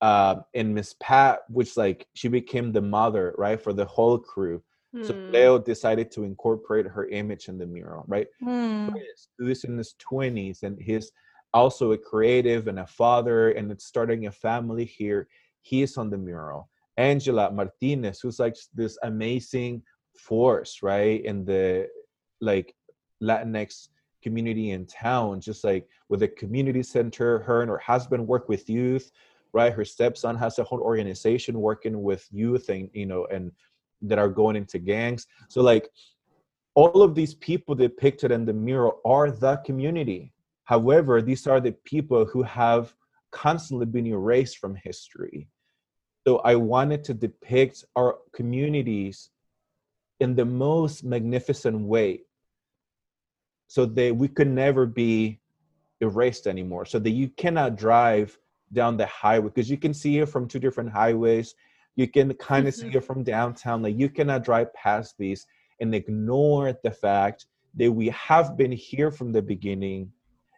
Uh, 0.01 0.37
and 0.55 0.75
Miss 0.75 0.95
Pat, 1.01 1.41
which 1.49 1.77
like 1.77 2.07
she 2.15 2.29
became 2.29 2.73
the 2.73 2.83
mother, 2.83 3.35
right, 3.39 3.61
for 3.61 3.73
the 3.73 3.85
whole 3.85 4.19
crew. 4.19 4.63
So 5.03 5.13
hmm. 5.13 5.31
Gleo 5.31 5.63
decided 5.63 6.11
to 6.13 6.25
incorporate 6.25 6.87
her 6.87 7.07
image 7.09 7.49
in 7.49 7.59
the 7.59 7.67
mural, 7.67 8.05
right? 8.07 8.29
Hmm. 8.41 8.89
Chris, 8.91 9.29
who 9.39 9.49
is 9.49 9.65
in 9.65 9.77
his 9.77 9.95
20s 10.11 10.63
and 10.63 10.81
he's 10.81 11.13
also 11.53 11.93
a 11.93 11.99
creative 11.99 12.67
and 12.69 12.79
a 12.79 12.87
father 12.87 13.51
and 13.51 13.71
it's 13.71 13.85
starting 13.85 14.27
a 14.27 14.33
family 14.33 14.85
here. 14.85 15.29
He 15.61 15.83
is 15.83 15.99
on 15.99 16.09
the 16.09 16.17
mural. 16.17 16.71
Angela 16.97 17.51
Martinez, 17.51 18.21
who's 18.21 18.39
like 18.39 18.57
this 18.75 18.99
amazing 19.03 19.83
force, 20.19 20.83
right? 20.83 21.25
In 21.25 21.45
the 21.45 21.89
like 22.41 22.75
Latinx 23.23 23.89
community 24.23 24.71
in 24.71 24.87
town, 24.87 25.41
just 25.41 25.63
like 25.65 25.87
with 26.09 26.23
a 26.23 26.29
community 26.29 26.83
center, 26.83 27.41
her 27.41 27.63
and 27.63 27.71
her 27.71 27.79
husband 27.79 28.27
work 28.27 28.49
with 28.49 28.69
youth, 28.69 29.11
right? 29.53 29.73
Her 29.73 29.85
stepson 29.85 30.37
has 30.37 30.59
a 30.59 30.65
whole 30.65 30.81
organization 30.81 31.61
working 31.61 32.03
with 32.03 32.27
youth 32.31 32.69
and 32.69 32.91
you 32.93 33.07
know 33.07 33.27
and 33.33 33.53
that 34.03 34.19
are 34.19 34.29
going 34.29 34.57
into 34.57 34.79
gangs. 34.79 35.27
So 35.49 35.63
like 35.63 35.89
all 36.75 37.03
of 37.03 37.15
these 37.15 37.35
people 37.35 37.75
depicted 37.75 38.31
in 38.31 38.45
the 38.45 38.53
mural 38.53 39.01
are 39.05 39.31
the 39.31 39.57
community. 39.65 40.33
However, 40.65 41.23
these 41.23 41.47
are 41.47 41.61
the 41.61 41.73
people 41.85 42.27
who 42.27 42.43
have 42.43 42.95
constantly 43.31 43.87
been 43.87 44.07
erased 44.07 44.59
from 44.59 44.75
history. 44.75 45.49
So 46.27 46.39
I 46.39 46.57
wanted 46.57 47.05
to 47.05 47.15
depict 47.15 47.85
our 47.95 48.19
communities 48.33 49.31
in 50.21 50.35
the 50.35 50.45
most 50.45 51.05
magnificent 51.05 51.81
way 51.81 52.23
so 53.69 53.87
that 53.87 54.17
we 54.17 54.29
could 54.29 54.49
never 54.49 54.87
be 54.87 55.41
erased 56.01 56.47
anymore 56.47 56.85
so 56.85 56.99
that 56.99 57.11
you 57.11 57.29
cannot 57.29 57.77
drive 57.77 58.39
down 58.73 58.97
the 58.97 59.07
highway 59.07 59.47
because 59.47 59.71
you 59.71 59.77
can 59.77 59.95
see 59.95 60.19
it 60.19 60.29
from 60.29 60.49
two 60.49 60.59
different 60.59 60.91
highways 60.91 61.55
you 61.97 62.07
can 62.07 62.33
kind 62.35 62.69
of 62.69 62.75
mm-hmm. 62.75 62.91
see 62.91 62.97
it 62.97 63.05
from 63.05 63.25
downtown. 63.25 63.83
Like 63.83 63.99
you 63.99 64.09
cannot 64.09 64.45
drive 64.45 64.73
past 64.75 65.17
these 65.19 65.47
and 65.81 65.95
ignore 65.95 66.79
the 66.85 66.91
fact 66.91 67.47
that 67.75 67.91
we 67.91 68.09
have 68.11 68.57
been 68.57 68.73
here 68.73 69.11
from 69.11 69.33
the 69.33 69.43
beginning 69.43 70.13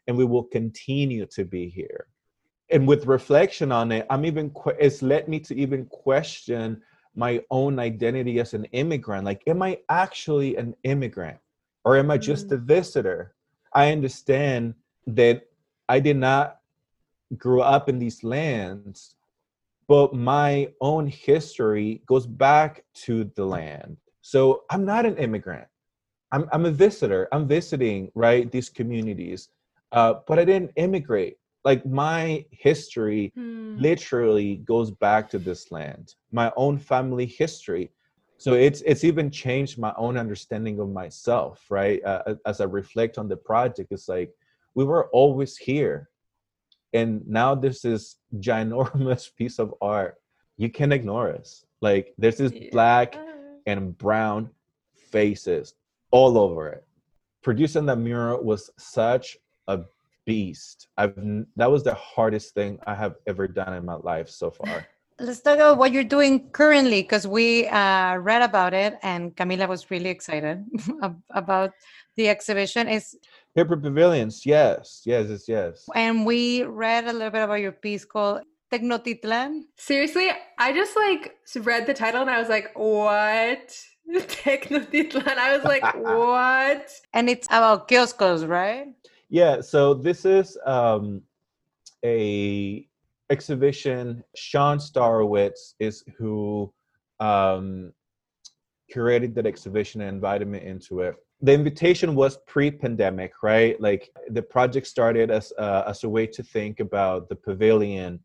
and 0.07 0.16
we 0.16 0.25
will 0.25 0.45
continue 0.45 1.27
to 1.27 1.45
be 1.45 1.69
here. 1.69 2.09
And 2.71 2.87
with 2.87 3.07
reflection 3.07 3.73
on 3.73 3.93
it, 3.93 4.07
I'm 4.11 4.25
even 4.25 4.53
it's 4.79 5.03
led 5.03 5.29
me 5.29 5.41
to 5.41 5.57
even 5.57 5.87
question 5.87 6.83
my 7.14 7.43
own 7.51 7.79
identity 7.79 8.39
as 8.41 8.55
an 8.55 8.64
immigrant. 8.66 9.25
Like, 9.25 9.43
am 9.47 9.62
I 9.62 9.79
actually 9.89 10.57
an 10.57 10.75
immigrant 10.85 11.39
or 11.85 11.97
am 11.97 12.11
I 12.11 12.19
just 12.19 12.49
Mm. 12.49 12.53
a 12.53 12.57
visitor? 12.59 13.35
I 13.73 13.93
understand 13.93 14.75
that 15.07 15.47
I 15.89 16.01
did 16.01 16.16
not 16.16 16.61
grow 17.37 17.61
up 17.61 17.89
in 17.89 17.99
these 17.99 18.23
lands, 18.23 19.16
but 19.87 20.14
my 20.14 20.73
own 20.81 21.07
history 21.07 22.03
goes 22.07 22.27
back 22.27 22.85
to 23.07 23.25
the 23.35 23.45
land. 23.45 23.97
So 24.21 24.64
I'm 24.71 24.85
not 24.85 25.07
an 25.07 25.16
immigrant. 25.16 25.66
I'm, 26.31 26.49
I'm 26.53 26.66
a 26.66 26.71
visitor. 26.71 27.29
I'm 27.33 27.49
visiting, 27.49 28.12
right, 28.14 28.51
these 28.51 28.69
communities. 28.69 29.49
Uh, 29.93 30.14
but 30.27 30.39
I 30.39 30.45
didn't 30.45 30.73
immigrate. 30.77 31.39
Like 31.65 31.85
my 31.87 32.45
history 32.51 33.33
Hmm. 33.35 33.81
literally 33.81 34.57
goes 34.65 34.91
back 34.91 35.29
to 35.31 35.39
this 35.39 35.71
land 35.71 36.15
my 36.33 36.53
own 36.57 36.79
family 36.79 37.27
history. 37.27 37.91
So 38.39 38.53
it's 38.55 38.83
it's 38.83 39.05
even 39.05 39.31
changed 39.31 39.79
my 39.79 39.93
own 39.97 40.17
understanding 40.17 40.79
of 40.81 40.89
myself 40.91 41.65
right? 41.71 42.03
Uh, 42.05 42.35
as 42.47 42.61
i 42.61 42.65
reflect 42.65 43.19
on 43.19 43.29
the 43.29 43.37
project 43.37 43.93
it's 43.93 44.09
like 44.09 44.31
we 44.75 44.85
were 44.85 45.09
always 45.11 45.57
here. 45.57 46.09
And 46.93 47.27
now 47.27 47.55
there's 47.55 47.83
this 47.83 48.17
ginormous 48.39 49.35
piece 49.39 49.59
of 49.59 49.75
art. 49.81 50.17
You 50.57 50.71
can't 50.71 50.93
ignore 50.93 51.33
us. 51.33 51.65
Like 51.81 52.15
there's 52.19 52.39
this 52.39 52.53
Yeah. 52.53 52.71
black 52.73 53.19
and 53.67 53.97
brown 53.99 54.51
faces 54.95 55.75
all 56.11 56.39
over 56.39 56.69
it. 56.69 56.85
Producing 57.43 57.87
the 57.87 57.97
mural 57.97 58.43
was 58.43 58.71
such 58.79 59.37
a 59.69 59.81
beast 60.29 60.89
i've 61.01 61.16
that 61.57 61.70
was 61.74 61.83
the 61.83 61.95
hardest 61.95 62.49
thing 62.59 62.79
i 62.87 62.95
have 62.95 63.14
ever 63.26 63.49
done 63.49 63.72
in 63.72 63.85
my 63.93 63.99
life 64.12 64.29
so 64.29 64.51
far 64.51 64.87
Let's 65.20 65.41
talk 65.41 65.57
about 65.57 65.79
what 65.79 65.91
you're 65.91 66.05
doing 66.05 66.49
currently, 66.51 67.03
because 67.03 67.26
we 67.26 67.66
uh, 67.66 68.14
read 68.18 68.41
about 68.41 68.72
it, 68.72 69.01
and 69.03 69.35
Camila 69.35 69.66
was 69.68 69.91
really 69.91 70.11
excited 70.11 70.64
about 71.35 71.72
the 72.14 72.29
exhibition. 72.29 72.87
Is 72.87 73.16
paper 73.59 73.76
pavilions 73.76 74.47
yes 74.47 75.03
yes 75.05 75.26
yes 75.29 75.49
yes 75.49 75.89
and 75.95 76.24
we 76.24 76.62
read 76.62 77.05
a 77.07 77.12
little 77.12 77.31
bit 77.31 77.43
about 77.43 77.61
your 77.61 77.72
piece 77.72 78.05
called 78.05 78.43
Tecnotitlan. 78.70 79.62
Seriously, 79.76 80.31
I 80.59 80.72
just 80.72 80.95
like 80.95 81.35
read 81.57 81.87
the 81.87 81.95
title 81.95 82.20
and 82.20 82.31
I 82.31 82.39
was 82.39 82.49
like, 82.49 82.70
what? 82.74 83.76
Tecnotitlan. 84.14 85.37
I 85.39 85.57
was 85.57 85.64
like, 85.64 85.83
what? 85.97 86.91
And 87.12 87.29
it's 87.29 87.47
about 87.49 87.89
kioscos, 87.89 88.47
right? 88.47 88.95
Yeah 89.29 89.61
so 89.61 89.95
this 89.95 90.24
is 90.24 90.57
um 90.66 91.22
a 92.05 92.89
exhibition. 93.31 94.24
Sean 94.35 94.79
starowitz 94.79 95.74
is 95.79 96.05
who 96.16 96.72
um 97.20 97.93
curated 98.95 99.35
that 99.35 99.47
exhibition 99.47 100.01
and 100.01 100.14
invited 100.14 100.49
me 100.49 100.64
into 100.64 101.01
it. 101.01 101.14
The 101.43 101.53
invitation 101.53 102.14
was 102.14 102.39
pre-pandemic 102.47 103.33
right? 103.43 103.81
Like 103.81 104.11
the 104.31 104.43
project 104.43 104.87
started 104.87 105.31
as 105.31 105.53
uh, 105.59 105.85
as 105.87 106.05
a 106.05 106.09
way 106.09 106.26
to 106.26 106.43
think 106.43 106.81
about 106.81 107.29
the 107.29 107.37
pavilion 107.37 108.20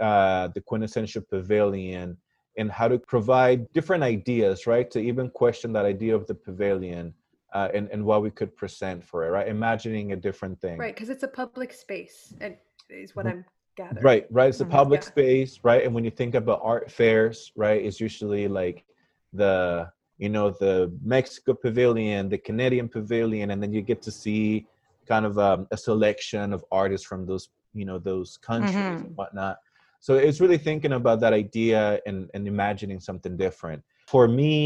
uh 0.00 0.48
the 0.48 0.60
quintessential 0.60 1.22
pavilion 1.22 2.18
and 2.58 2.70
how 2.70 2.88
to 2.88 2.98
provide 2.98 3.72
different 3.72 4.02
ideas 4.02 4.66
right? 4.66 4.90
To 4.90 4.98
even 4.98 5.30
question 5.30 5.72
that 5.72 5.86
idea 5.86 6.14
of 6.14 6.26
the 6.26 6.34
pavilion 6.34 7.14
uh, 7.56 7.68
and, 7.76 7.84
and 7.92 8.00
what 8.10 8.20
we 8.26 8.30
could 8.38 8.52
present 8.62 8.98
for 9.08 9.18
it 9.24 9.30
right 9.36 9.48
imagining 9.58 10.06
a 10.16 10.18
different 10.26 10.56
thing 10.64 10.78
Right, 10.84 10.94
because 10.94 11.10
it's 11.14 11.26
a 11.30 11.34
public 11.42 11.70
space, 11.84 12.18
and 12.42 12.52
is 12.90 13.16
what. 13.16 13.26
I'm 13.26 13.44
gathering. 13.80 14.04
Right, 14.08 14.24
right. 14.38 14.48
It's 14.52 14.64
a 14.68 14.70
Mhm. 14.70 14.78
public 14.80 15.02
Yeah. 15.02 15.12
space, 15.14 15.52
right? 15.70 15.82
And 15.84 15.92
when 15.96 16.04
you 16.08 16.14
think 16.20 16.34
about 16.42 16.58
art 16.72 16.86
fairs, 16.98 17.36
right, 17.64 17.80
it's 17.86 18.00
usually 18.08 18.44
like 18.60 18.78
the 19.42 19.54
you 20.24 20.30
know 20.34 20.46
the 20.64 20.74
Mexico 21.14 21.50
Pavilion, 21.64 22.22
the 22.34 22.40
Canadian 22.48 22.88
Pavilion, 22.96 23.46
and 23.52 23.58
then 23.62 23.72
you 23.76 23.82
get 23.92 24.00
to 24.08 24.12
see 24.22 24.42
kind 25.12 25.24
of 25.30 25.34
um, 25.48 25.60
a 25.76 25.78
selection 25.88 26.46
of 26.56 26.60
artists 26.82 27.06
from 27.10 27.20
those 27.30 27.44
you 27.80 27.86
know 27.88 27.98
those 28.10 28.30
countries 28.50 28.74
Mhm. 28.76 29.04
and 29.06 29.16
whatnot. 29.20 29.56
So 30.06 30.10
it's 30.28 30.40
really 30.44 30.60
thinking 30.68 30.92
about 31.00 31.18
that 31.24 31.34
idea 31.44 31.80
and, 32.08 32.18
and 32.34 32.42
imagining 32.54 33.00
something 33.08 33.34
different. 33.46 33.80
For 34.14 34.24
me, 34.40 34.56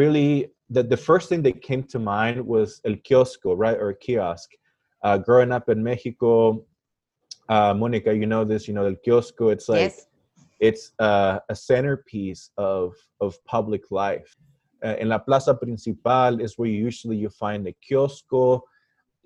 really, 0.00 0.32
the, 0.72 0.82
the 0.82 0.96
first 0.96 1.28
thing 1.28 1.42
that 1.42 1.62
came 1.62 1.82
to 1.84 1.98
mind 1.98 2.44
was 2.44 2.80
el 2.84 2.96
kiosco, 2.96 3.54
right, 3.54 3.78
or 3.78 3.92
kiosk. 3.92 4.50
Uh, 5.02 5.18
growing 5.18 5.52
up 5.52 5.68
in 5.68 5.82
Mexico, 5.82 6.64
uh, 7.48 7.74
Monica, 7.74 8.14
you 8.14 8.26
know 8.26 8.44
this, 8.44 8.66
you 8.68 8.74
know, 8.74 8.86
el 8.86 8.96
kiosco, 9.04 9.52
it's 9.52 9.68
like, 9.68 9.92
yes. 9.92 10.06
it's 10.60 10.92
uh, 10.98 11.40
a 11.48 11.54
centerpiece 11.54 12.50
of, 12.56 12.94
of 13.20 13.42
public 13.44 13.90
life. 13.90 14.36
Uh, 14.84 14.96
in 14.98 15.08
La 15.08 15.18
Plaza 15.18 15.54
Principal 15.54 16.40
is 16.40 16.58
where 16.58 16.68
usually 16.68 17.16
you 17.16 17.28
find 17.28 17.66
the 17.66 17.74
kiosco, 17.86 18.62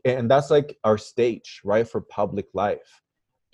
and 0.05 0.31
that's 0.31 0.51
like 0.51 0.79
our 0.85 0.99
stage, 0.99 1.61
right, 1.65 1.89
for 1.89 2.01
public 2.01 2.47
life. 2.55 3.03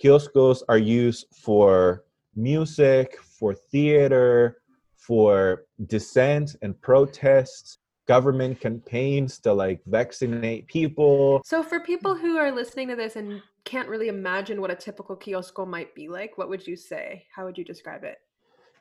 Kioscos 0.01 0.63
are 0.67 0.77
used 0.77 1.27
for 1.33 2.03
music, 2.35 3.17
for 3.21 3.53
theater, 3.53 4.57
for 4.95 5.65
dissent 5.87 6.55
and 6.61 6.79
protests, 6.81 7.79
government 8.07 8.59
campaigns 8.59 9.39
to 9.39 9.53
like 9.53 9.81
vaccinate 9.85 10.67
people. 10.67 11.41
So, 11.45 11.63
for 11.63 11.79
people 11.79 12.15
who 12.15 12.37
are 12.37 12.51
listening 12.51 12.87
to 12.89 12.95
this 12.95 13.15
and 13.15 13.41
can't 13.65 13.87
really 13.87 14.09
imagine 14.09 14.59
what 14.59 14.71
a 14.71 14.75
typical 14.75 15.15
kiosco 15.15 15.65
might 15.65 15.95
be 15.95 16.09
like, 16.09 16.37
what 16.37 16.49
would 16.49 16.65
you 16.65 16.75
say? 16.75 17.25
How 17.33 17.45
would 17.45 17.57
you 17.57 17.63
describe 17.63 18.03
it? 18.03 18.17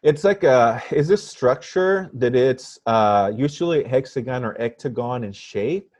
It's 0.03 0.25
like 0.25 0.43
a 0.43 0.83
is 0.91 1.07
this 1.07 1.27
structure 1.27 2.11
that 2.15 2.35
it's 2.35 2.79
uh, 2.87 3.31
usually 3.35 3.85
hexagon 3.85 4.45
or 4.45 4.61
octagon 4.61 5.23
in 5.23 5.33
shape, 5.33 5.91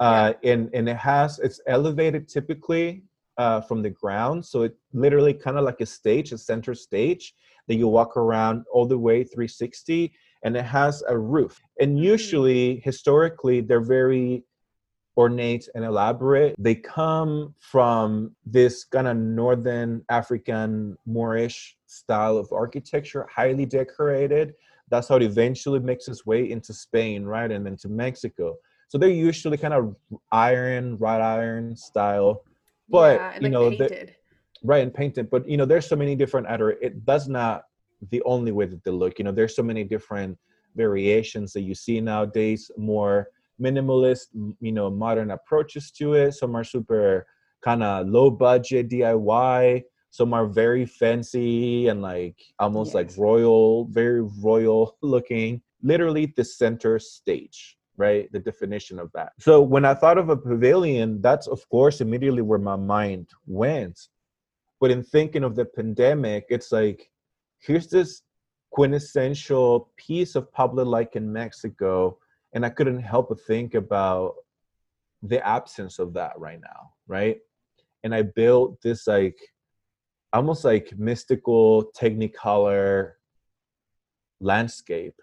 uh, 0.00 0.34
and 0.44 0.68
and 0.74 0.88
it 0.88 0.96
has 0.96 1.38
it's 1.38 1.60
elevated 1.66 2.28
typically 2.28 3.02
uh, 3.38 3.62
from 3.62 3.80
the 3.80 3.88
ground, 3.88 4.44
so 4.44 4.64
it 4.64 4.76
literally 4.92 5.32
kind 5.32 5.56
of 5.56 5.64
like 5.64 5.80
a 5.80 5.86
stage, 5.86 6.32
a 6.32 6.38
center 6.38 6.74
stage 6.74 7.34
that 7.68 7.76
you 7.76 7.88
walk 7.88 8.16
around 8.16 8.64
all 8.72 8.86
the 8.86 8.98
way 8.98 9.24
360, 9.24 10.12
and 10.42 10.56
it 10.56 10.64
has 10.64 11.02
a 11.08 11.16
roof. 11.18 11.60
And 11.80 11.98
mm. 11.98 12.02
usually, 12.02 12.80
historically, 12.84 13.60
they're 13.60 13.80
very 13.80 14.44
ornate 15.16 15.68
and 15.74 15.84
elaborate. 15.84 16.54
They 16.58 16.76
come 16.76 17.54
from 17.58 18.36
this 18.46 18.84
kind 18.84 19.08
of 19.08 19.16
northern 19.16 20.04
African 20.08 20.96
Moorish 21.06 21.76
style 21.86 22.38
of 22.38 22.52
architecture, 22.52 23.26
highly 23.34 23.66
decorated. 23.66 24.54
That's 24.90 25.08
how 25.08 25.16
it 25.16 25.22
eventually 25.22 25.80
makes 25.80 26.06
its 26.06 26.24
way 26.24 26.50
into 26.50 26.72
Spain, 26.72 27.24
right, 27.24 27.50
and 27.50 27.66
then 27.66 27.76
to 27.78 27.88
Mexico. 27.88 28.56
So 28.88 28.96
they're 28.96 29.10
usually 29.10 29.58
kind 29.58 29.74
of 29.74 29.96
iron, 30.30 30.96
wrought 30.96 31.20
iron 31.20 31.76
style, 31.76 32.44
but 32.88 33.16
yeah, 33.16 33.34
you 33.34 33.40
like 33.48 33.52
know, 33.52 33.88
right, 34.62 34.82
and 34.82 34.94
painted. 34.94 35.28
But 35.30 35.48
you 35.48 35.56
know, 35.56 35.66
there's 35.66 35.86
so 35.86 35.96
many 35.96 36.14
different 36.14 36.46
other. 36.46 36.70
It 36.70 37.04
does 37.04 37.28
not 37.28 37.64
the 38.10 38.22
only 38.22 38.52
way 38.52 38.66
that 38.66 38.84
they 38.84 38.90
look. 38.90 39.18
You 39.18 39.24
know, 39.24 39.32
there's 39.32 39.56
so 39.56 39.62
many 39.62 39.84
different 39.84 40.38
variations 40.76 41.52
that 41.52 41.62
you 41.62 41.74
see 41.74 42.00
nowadays. 42.00 42.70
More 42.76 43.28
minimalist, 43.60 44.26
you 44.60 44.72
know, 44.72 44.90
modern 44.90 45.30
approaches 45.32 45.90
to 45.92 46.14
it. 46.14 46.32
Some 46.32 46.56
are 46.56 46.64
super 46.64 47.26
kind 47.62 47.82
of 47.82 48.08
low 48.08 48.30
budget 48.30 48.88
DIY. 48.88 49.82
Some 50.10 50.32
are 50.32 50.46
very 50.46 50.86
fancy 50.86 51.88
and 51.88 52.00
like 52.00 52.36
almost 52.58 52.94
like 52.94 53.10
royal, 53.18 53.86
very 53.86 54.22
royal 54.22 54.96
looking. 55.02 55.60
Literally 55.82 56.32
the 56.36 56.44
center 56.44 56.98
stage, 56.98 57.76
right? 57.96 58.30
The 58.32 58.38
definition 58.38 58.98
of 58.98 59.10
that. 59.14 59.32
So 59.38 59.60
when 59.60 59.84
I 59.84 59.94
thought 59.94 60.18
of 60.18 60.28
a 60.30 60.36
pavilion, 60.36 61.20
that's 61.20 61.46
of 61.46 61.68
course 61.68 62.00
immediately 62.00 62.42
where 62.42 62.58
my 62.58 62.76
mind 62.76 63.28
went. 63.46 63.98
But 64.80 64.90
in 64.90 65.02
thinking 65.02 65.44
of 65.44 65.56
the 65.56 65.64
pandemic, 65.64 66.46
it's 66.48 66.72
like, 66.72 67.10
here's 67.60 67.88
this 67.88 68.22
quintessential 68.70 69.90
piece 69.96 70.34
of 70.34 70.52
public 70.52 70.86
life 70.86 71.16
in 71.16 71.32
Mexico 71.32 72.18
and 72.54 72.64
I 72.64 72.70
couldn't 72.70 73.00
help 73.00 73.28
but 73.28 73.40
think 73.40 73.74
about 73.74 74.34
the 75.22 75.44
absence 75.46 75.98
of 75.98 76.14
that 76.14 76.38
right 76.38 76.60
now, 76.60 76.92
right? 77.06 77.38
And 78.04 78.14
I 78.14 78.22
built 78.22 78.80
this 78.82 79.06
like 79.06 79.36
almost 80.32 80.64
like 80.64 80.96
mystical 80.96 81.90
technicolor 81.98 83.12
landscape, 84.40 85.14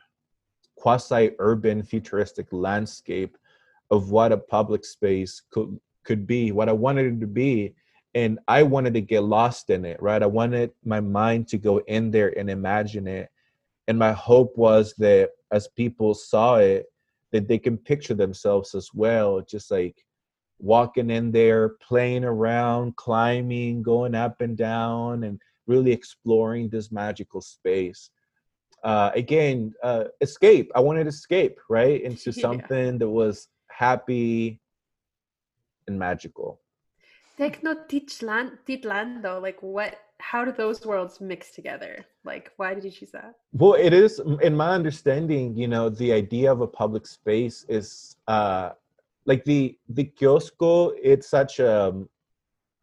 quasi 0.75 1.31
urban 1.39 1.83
futuristic 1.83 2.47
landscape 2.51 3.37
of 3.91 4.11
what 4.11 4.31
a 4.31 4.37
public 4.37 4.83
space 4.85 5.41
could 5.51 5.79
could 6.03 6.27
be, 6.27 6.51
what 6.51 6.69
I 6.69 6.73
wanted 6.73 7.13
it 7.13 7.19
to 7.21 7.27
be. 7.27 7.75
And 8.15 8.39
I 8.47 8.63
wanted 8.63 8.93
to 8.95 9.01
get 9.01 9.23
lost 9.23 9.69
in 9.69 9.85
it, 9.85 10.01
right? 10.01 10.23
I 10.23 10.25
wanted 10.25 10.71
my 10.83 11.01
mind 11.01 11.47
to 11.49 11.57
go 11.57 11.79
in 11.79 12.11
there 12.11 12.37
and 12.39 12.49
imagine 12.49 13.07
it. 13.07 13.29
And 13.87 13.99
my 13.99 14.13
hope 14.13 14.57
was 14.57 14.93
that 14.99 15.31
as 15.51 15.67
people 15.67 16.13
saw 16.15 16.55
it, 16.55 16.85
that 17.31 17.47
they 17.47 17.59
can 17.59 17.77
picture 17.77 18.13
themselves 18.15 18.73
as 18.73 18.89
well, 18.93 19.41
just 19.41 19.69
like 19.69 20.03
walking 20.59 21.09
in 21.11 21.31
there, 21.31 21.69
playing 21.81 22.23
around, 22.23 22.95
climbing, 22.95 23.83
going 23.83 24.15
up 24.15 24.39
and 24.41 24.57
down, 24.57 25.25
and 25.25 25.39
really 25.67 25.91
exploring 25.91 26.69
this 26.69 26.91
magical 26.91 27.41
space. 27.41 28.09
uh, 28.83 29.09
again, 29.15 29.73
uh, 29.83 30.05
escape. 30.21 30.71
I 30.75 30.79
wanted 30.79 31.03
to 31.05 31.09
escape, 31.09 31.59
right, 31.69 32.01
into 32.01 32.31
Yeah. 32.35 32.41
something 32.41 32.99
that 32.99 33.09
was 33.09 33.47
happy 33.69 34.61
and 35.87 35.97
magical. 35.99 36.61
Titlando, 38.67 39.41
like 39.41 39.61
what? 39.61 39.99
How 40.19 40.45
do 40.45 40.53
those 40.53 40.85
worlds 40.85 41.19
mix 41.19 41.51
together? 41.51 42.05
Like, 42.23 42.51
why 42.55 42.73
did 42.73 42.85
you 42.85 42.91
choose 42.91 43.11
that? 43.11 43.35
Well, 43.51 43.73
it 43.73 43.91
is, 43.91 44.21
in 44.41 44.55
my 44.55 44.71
understanding, 44.73 45.57
you 45.57 45.67
know, 45.67 45.89
the 45.89 46.13
idea 46.13 46.51
of 46.51 46.61
a 46.61 46.67
public 46.67 47.05
space 47.05 47.65
is 47.67 48.15
uh, 48.27 48.69
like 49.25 49.43
the 49.43 49.77
the 49.89 50.05
kiosco. 50.05 50.93
It's 51.03 51.27
such 51.27 51.59
a, 51.59 52.05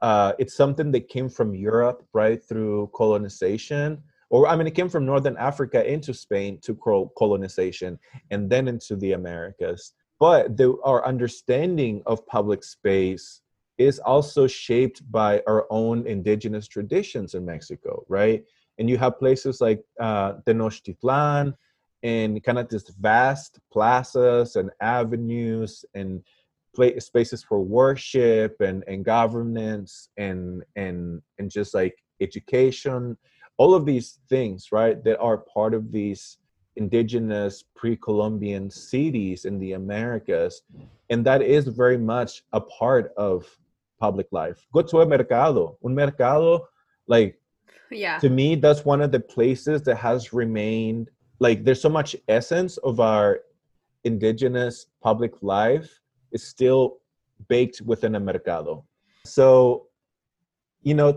uh, 0.02 0.32
it's 0.38 0.54
something 0.54 0.92
that 0.92 1.08
came 1.08 1.30
from 1.30 1.54
Europe, 1.54 2.04
right, 2.12 2.42
through 2.42 2.90
colonization. 2.94 4.02
Or 4.28 4.46
I 4.46 4.56
mean, 4.56 4.66
it 4.66 4.74
came 4.74 4.88
from 4.88 5.06
Northern 5.06 5.36
Africa 5.36 5.90
into 5.90 6.12
Spain 6.12 6.58
to 6.62 6.74
colonization, 7.16 7.98
and 8.30 8.50
then 8.50 8.68
into 8.68 8.96
the 8.96 9.12
Americas. 9.12 9.94
But 10.18 10.56
the, 10.56 10.76
our 10.84 11.04
understanding 11.06 12.02
of 12.06 12.26
public 12.26 12.62
space 12.64 13.41
is 13.84 13.98
also 13.98 14.46
shaped 14.46 15.10
by 15.10 15.42
our 15.46 15.66
own 15.70 16.06
indigenous 16.06 16.68
traditions 16.68 17.34
in 17.34 17.44
Mexico, 17.44 18.04
right? 18.08 18.44
and 18.78 18.88
you 18.88 18.98
have 18.98 19.18
places 19.18 19.60
like 19.60 19.82
uh, 20.00 20.34
Tenochtitlan 20.46 21.54
and 22.02 22.42
kind 22.42 22.58
of 22.58 22.68
this 22.68 22.88
vast 23.00 23.60
plazas 23.72 24.56
and 24.56 24.70
avenues 24.80 25.84
and 25.94 26.22
pla- 26.74 26.98
spaces 26.98 27.42
for 27.44 27.60
worship 27.60 28.60
and, 28.60 28.82
and 28.88 29.04
governance 29.04 30.08
and 30.16 30.64
and 30.76 31.22
and 31.38 31.50
just 31.50 31.74
like 31.74 31.96
education 32.20 33.16
all 33.58 33.74
of 33.74 33.86
these 33.86 34.18
things 34.28 34.72
right 34.72 35.04
that 35.04 35.18
are 35.20 35.38
part 35.38 35.74
of 35.74 35.92
these 35.92 36.38
indigenous 36.76 37.62
pre-columbian 37.76 38.70
cities 38.70 39.44
in 39.44 39.58
the 39.58 39.74
americas 39.74 40.62
and 41.10 41.24
that 41.24 41.42
is 41.42 41.68
very 41.68 41.98
much 41.98 42.42
a 42.52 42.60
part 42.60 43.12
of 43.16 43.46
public 44.06 44.28
life. 44.32 44.58
Go 44.74 44.82
to 44.90 44.96
a 45.02 45.06
mercado. 45.14 45.62
Un 45.86 45.94
mercado 45.94 46.46
like 47.14 47.32
Yeah. 48.04 48.18
to 48.24 48.28
me 48.38 48.46
that's 48.64 48.82
one 48.92 49.00
of 49.06 49.10
the 49.16 49.20
places 49.36 49.78
that 49.86 49.98
has 50.08 50.20
remained 50.42 51.06
like 51.46 51.58
there's 51.64 51.82
so 51.86 51.92
much 52.00 52.10
essence 52.38 52.72
of 52.88 52.94
our 53.10 53.28
indigenous 54.10 54.74
public 55.08 55.32
life 55.56 55.88
is 56.36 56.42
still 56.54 56.82
baked 57.52 57.78
within 57.90 58.12
a 58.20 58.22
mercado. 58.30 58.72
So 59.36 59.46
you 60.88 60.94
know 61.00 61.10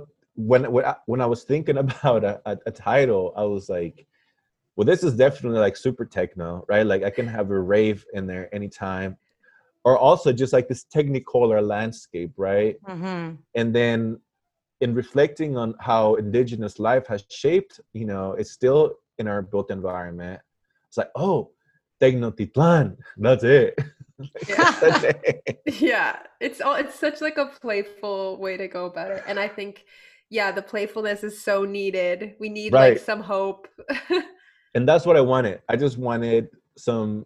when 0.49 0.61
when 0.75 0.85
I, 0.91 0.95
when 1.11 1.21
I 1.25 1.27
was 1.33 1.41
thinking 1.51 1.77
about 1.85 2.21
a, 2.31 2.33
a, 2.51 2.53
a 2.71 2.73
title 2.89 3.25
i 3.41 3.45
was 3.55 3.65
like 3.77 3.97
well 4.75 4.87
this 4.91 5.01
is 5.07 5.13
definitely 5.25 5.61
like 5.65 5.77
super 5.85 6.05
techno 6.17 6.49
right? 6.71 6.85
Like 6.91 7.03
i 7.09 7.11
can 7.17 7.27
have 7.37 7.47
a 7.51 7.59
rave 7.75 7.99
in 8.17 8.23
there 8.31 8.45
anytime 8.57 9.11
or 9.85 9.97
also 9.97 10.33
just 10.33 10.51
like 10.51 10.67
this 10.67 10.85
technicolor 10.93 11.65
landscape 11.65 12.31
right? 12.37 12.75
Mhm. 12.87 13.37
and 13.55 13.73
then 13.73 14.19
in 14.81 14.93
reflecting 14.93 15.55
on 15.57 15.73
how 15.79 16.15
indigenous 16.15 16.79
life 16.79 17.05
has 17.07 17.23
shaped 17.29 17.79
you 17.93 18.05
know 18.05 18.33
it's 18.39 18.51
still 18.51 18.81
in 19.19 19.27
our 19.27 19.41
built 19.41 19.71
environment. 19.71 20.41
It's 20.89 20.97
like 20.97 21.11
oh 21.15 21.51
tecnotitlan 22.01 22.97
that's 23.17 23.43
it. 23.45 23.79
Yeah. 24.49 24.71
that's 24.81 25.03
it 25.27 25.61
yeah 25.87 26.19
it's 26.41 26.59
all 26.61 26.75
it's 26.75 26.97
such 27.05 27.21
like 27.21 27.37
a 27.37 27.45
playful 27.61 28.37
way 28.37 28.57
to 28.57 28.67
go 28.67 28.85
about 28.85 29.11
it. 29.11 29.23
And 29.27 29.39
i 29.39 29.47
think 29.47 29.85
yeah 30.29 30.51
the 30.51 30.61
playfulness 30.61 31.23
is 31.23 31.35
so 31.41 31.63
needed. 31.63 32.35
We 32.39 32.49
need 32.49 32.73
Right. 32.73 32.93
like 32.95 32.99
some 33.11 33.21
hope. 33.21 33.67
And 34.75 34.85
that's 34.89 35.05
what 35.05 35.15
i 35.15 35.21
wanted. 35.21 35.61
I 35.69 35.75
just 35.77 35.97
wanted 35.97 36.49
some 36.77 37.25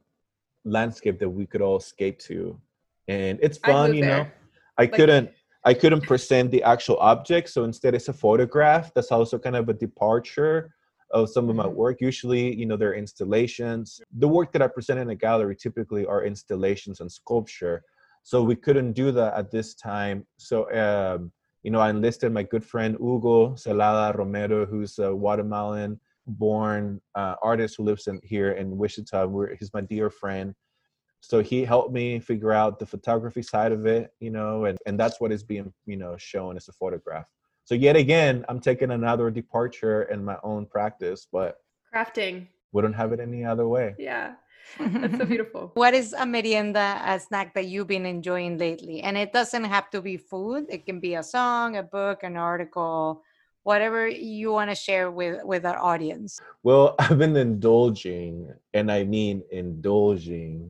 landscape 0.65 1.19
that 1.19 1.29
we 1.29 1.45
could 1.45 1.61
all 1.61 1.77
escape 1.77 2.19
to. 2.19 2.59
And 3.07 3.39
it's 3.41 3.57
fun 3.57 3.93
you 3.93 4.01
know? 4.01 4.07
there. 4.07 4.33
i 4.77 4.83
Like- 4.83 4.93
couldn't 4.93 5.29
i 5.65 5.73
couldn't 5.73 6.01
present 6.11 6.51
the 6.51 6.63
actual 6.63 6.97
object 7.13 7.49
so 7.49 7.65
instead 7.65 7.93
it's 7.93 8.07
a 8.07 8.13
photograph 8.13 8.93
that's 8.93 9.11
also 9.11 9.37
kind 9.37 9.57
of 9.57 9.67
a 9.67 9.73
departure 9.73 10.73
of 11.11 11.27
some 11.29 11.49
of 11.49 11.55
my 11.55 11.65
Mhm. 11.65 11.73
work. 11.73 11.95
Usually 12.01 12.43
you 12.59 12.65
know 12.67 12.77
they're 12.77 12.93
installations. 13.05 13.99
The 14.23 14.27
work 14.37 14.51
that 14.53 14.61
i 14.61 14.67
present 14.67 14.99
in 15.03 15.09
a 15.09 15.15
gallery 15.15 15.55
typically 15.55 16.05
are 16.05 16.23
installations 16.23 17.01
and 17.01 17.11
sculpture. 17.11 17.83
So 18.23 18.35
we 18.43 18.55
couldn't 18.55 18.93
do 18.93 19.11
that 19.19 19.31
at 19.41 19.49
this 19.55 19.69
time. 19.73 20.17
So 20.37 20.55
um, 20.83 21.31
you 21.63 21.71
know 21.73 21.81
i 21.87 21.89
enlisted 21.89 22.31
my 22.39 22.43
good 22.53 22.63
friend 22.71 22.91
hugo 23.05 23.37
celada 23.63 24.07
romero 24.17 24.59
who's 24.71 24.93
a 25.07 25.09
guatemalan 25.23 25.91
born 26.29 27.01
uh, 27.15 27.35
artist 27.41 27.75
who 27.77 27.83
lives 27.83 28.07
in 28.07 28.19
here 28.23 28.51
in 28.51 28.77
wichita 28.77 29.25
We're, 29.25 29.55
he's 29.55 29.73
my 29.73 29.81
dear 29.81 30.09
friend. 30.09 30.55
So 31.21 31.41
he 31.41 31.65
helped 31.65 31.91
me 31.91 32.19
figure 32.19 32.53
out 32.53 32.79
the 32.79 32.85
photography 32.85 33.41
side 33.41 33.71
of 33.71 33.85
it 33.85 34.11
you 34.19 34.31
know 34.31 34.65
and, 34.65 34.77
and 34.85 34.99
that's 34.99 35.19
what 35.19 35.31
is 35.31 35.43
being 35.43 35.73
you 35.85 35.97
know 35.97 36.15
shown 36.17 36.55
as 36.57 36.67
a 36.67 36.73
photograph. 36.73 37.27
So 37.65 37.75
yet 37.75 37.95
again 37.95 38.45
i'm 38.49 38.59
taking 38.59 38.91
another 38.91 39.29
departure 39.29 40.03
in 40.03 40.23
my 40.23 40.37
own 40.43 40.65
practice 40.65 41.27
but 41.31 41.57
crafting. 41.93 42.47
wouldn't 42.71 42.95
have 42.95 43.11
it 43.11 43.19
any 43.19 43.43
other 43.43 43.67
way. 43.67 43.95
Yeah. 43.97 44.33
That's 44.77 45.17
so 45.17 45.25
beautiful. 45.33 45.71
What 45.73 45.93
is 45.93 46.13
a 46.13 46.25
merienda, 46.25 47.01
a 47.05 47.19
snack 47.19 47.53
that 47.55 47.65
you've 47.65 47.87
been 47.87 48.05
enjoying 48.05 48.57
lately? 48.57 49.01
And 49.01 49.17
it 49.17 49.33
doesn't 49.33 49.63
have 49.63 49.89
to 49.91 50.01
be 50.01 50.17
food. 50.17 50.65
It 50.69 50.85
can 50.85 50.99
be 50.99 51.15
a 51.15 51.23
song, 51.23 51.77
a 51.77 51.83
book, 51.83 52.23
an 52.23 52.37
article, 52.37 53.23
whatever 53.63 54.07
you 54.07 54.51
want 54.51 54.69
to 54.69 54.75
share 54.75 55.11
with 55.11 55.43
with 55.43 55.65
our 55.65 55.77
audience. 55.79 56.39
well 56.63 56.95
i've 56.99 57.17
been 57.17 57.35
indulging 57.35 58.51
and 58.73 58.91
i 58.91 59.03
mean 59.03 59.43
indulging 59.51 60.69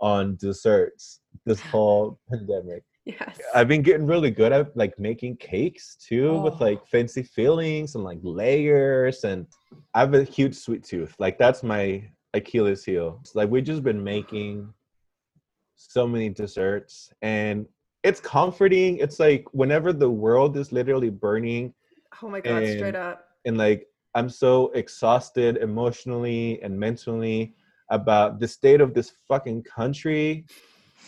on 0.00 0.36
desserts 0.36 1.20
this 1.46 1.60
whole 1.72 2.18
pandemic 2.30 2.82
yes 3.04 3.38
I've 3.54 3.66
been 3.68 3.82
getting 3.82 4.06
really 4.06 4.30
good 4.30 4.52
at 4.52 4.76
like 4.76 4.96
making 4.98 5.36
cakes 5.38 5.96
too 5.96 6.38
with 6.40 6.54
Oh. 6.60 6.64
like 6.64 6.86
fancy 6.86 7.22
fillings 7.24 7.94
and 7.96 8.04
like 8.04 8.18
layers 8.22 9.24
and 9.24 9.46
I 9.94 10.00
have 10.00 10.14
a 10.14 10.22
huge 10.22 10.54
sweet 10.54 10.84
tooth. 10.84 11.14
Like 11.18 11.36
that's 11.38 11.62
my 11.64 12.04
Achilles 12.34 12.84
heel. 12.84 13.18
It's 13.22 13.34
like 13.34 13.50
we've 13.50 13.64
just 13.64 13.82
been 13.82 14.02
making 14.04 14.72
so 15.76 16.06
many 16.06 16.28
desserts 16.28 17.10
and 17.22 17.66
it's 18.04 18.20
comforting. 18.20 18.98
It's 18.98 19.18
like 19.18 19.44
whenever 19.52 19.92
the 19.92 20.10
world 20.10 20.56
is 20.56 20.70
literally 20.72 21.10
burning 21.10 21.74
oh 22.22 22.28
my 22.28 22.40
god 22.40 22.66
straight 22.66 22.94
up 22.94 23.26
and 23.44 23.56
like 23.56 23.86
I'm 24.14 24.28
so 24.28 24.70
exhausted 24.74 25.56
emotionally 25.56 26.60
and 26.62 26.78
mentally 26.78 27.54
about 27.90 28.40
the 28.40 28.48
state 28.48 28.80
of 28.80 28.94
this 28.94 29.12
fucking 29.28 29.62
country. 29.62 30.44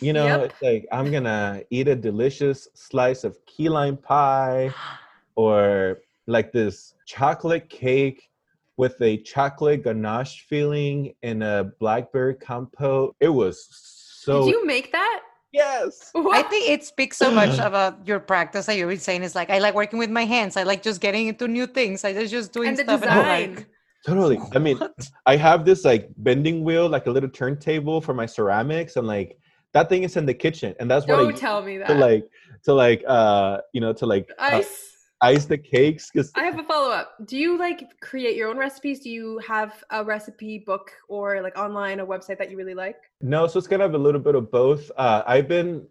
You 0.01 0.13
know, 0.13 0.25
Yep. 0.25 0.51
it's 0.51 0.61
like 0.61 0.87
I'm 0.91 1.11
gonna 1.11 1.61
eat 1.69 1.87
a 1.87 1.95
delicious 1.95 2.67
slice 2.73 3.23
of 3.23 3.37
key 3.45 3.69
lime 3.69 3.97
pie 3.97 4.71
or 5.35 5.99
like 6.27 6.51
this 6.51 6.95
chocolate 7.05 7.69
cake 7.69 8.29
with 8.77 8.99
a 9.01 9.17
chocolate 9.17 9.83
ganache 9.83 10.45
filling 10.49 11.13
and 11.23 11.43
a 11.43 11.71
blackberry 11.79 12.35
compote. 12.35 13.15
It 13.19 13.29
was 13.29 13.67
so 13.71 14.45
did 14.45 14.51
you 14.51 14.65
make 14.65 14.91
that 14.91 15.21
yes. 15.55 16.11
I 16.39 16.41
think 16.43 16.69
it 16.69 16.83
speaks 16.83 17.17
so 17.17 17.31
much 17.31 17.57
about 17.69 18.07
your 18.07 18.19
practice 18.19 18.65
that 18.67 18.77
you've 18.77 18.89
been 18.89 18.99
saying. 18.99 19.23
It's 19.23 19.35
like 19.35 19.49
I 19.49 19.59
like 19.59 19.75
working 19.75 19.99
with 19.99 20.09
my 20.09 20.25
hands. 20.25 20.57
I 20.57 20.63
like 20.63 20.81
just 20.83 21.01
getting 21.01 21.27
into 21.27 21.47
new 21.47 21.67
things. 21.67 22.03
I 22.03 22.13
just 22.13 22.31
just 22.31 22.53
doing 22.53 22.69
and 22.69 22.77
the 22.77 22.83
stuff. 22.83 23.01
and 23.03 23.11
I'm 23.11 23.55
like, 23.55 23.67
Totally. 24.05 24.39
I 24.53 24.59
mean, 24.59 24.79
I 25.25 25.35
have 25.35 25.65
this 25.65 25.83
like 25.83 26.09
bending 26.17 26.63
wheel, 26.63 26.87
like 26.87 27.07
a 27.07 27.11
little 27.11 27.29
turntable 27.29 28.01
for 28.01 28.13
my 28.13 28.27
ceramics, 28.27 28.97
and 28.97 29.07
like 29.07 29.37
that 29.73 29.89
thing 29.89 30.03
is 30.03 30.15
in 30.15 30.27
the 30.27 30.33
kitchen, 30.33 30.75
and 30.79 30.89
that's 30.89 31.07
what 31.07 31.15
I 31.15 31.23
don't 31.23 31.31
use 31.31 31.39
tell 31.39 31.63
me 31.63 31.79
that 31.79 31.87
to 31.87 31.95
like 31.95 32.27
to 32.65 32.73
like 32.73 33.03
uh 33.07 33.61
you 33.73 33.81
know 33.81 33.93
to 33.93 34.05
like 34.05 34.29
uh, 34.37 34.61
ice 34.61 34.94
ice 35.21 35.45
the 35.45 35.57
cakes 35.57 36.09
because 36.11 36.31
I 36.35 36.43
have 36.43 36.59
a 36.59 36.63
follow 36.63 36.91
up. 36.91 37.15
Do 37.25 37.37
you 37.37 37.57
like 37.57 37.99
create 38.01 38.35
your 38.35 38.49
own 38.49 38.57
recipes? 38.57 38.99
Do 38.99 39.09
you 39.09 39.39
have 39.39 39.83
a 39.91 40.03
recipe 40.03 40.59
book 40.59 40.91
or 41.07 41.41
like 41.41 41.57
online 41.57 41.99
a 41.99 42.05
website 42.05 42.37
that 42.37 42.51
you 42.51 42.57
really 42.57 42.73
like? 42.73 42.97
no, 43.21 43.47
so 43.47 43.59
it's 43.59 43.67
kind 43.67 43.81
of 43.81 43.93
a 43.93 43.97
little 43.97 44.21
bit 44.21 44.35
of 44.35 44.51
both. 44.51 44.91
Uh, 44.97 45.23
I've 45.25 45.47
been 45.47 45.85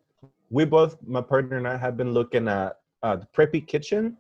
we 0.51 0.65
both 0.65 0.97
my 1.07 1.21
partner 1.21 1.57
and 1.57 1.67
I 1.67 1.77
have 1.77 1.97
been 1.97 2.13
looking 2.13 2.49
at 2.49 2.79
uh, 3.03 3.17
the 3.17 3.27
Preppy 3.37 3.67
Kitchen. 3.67 4.17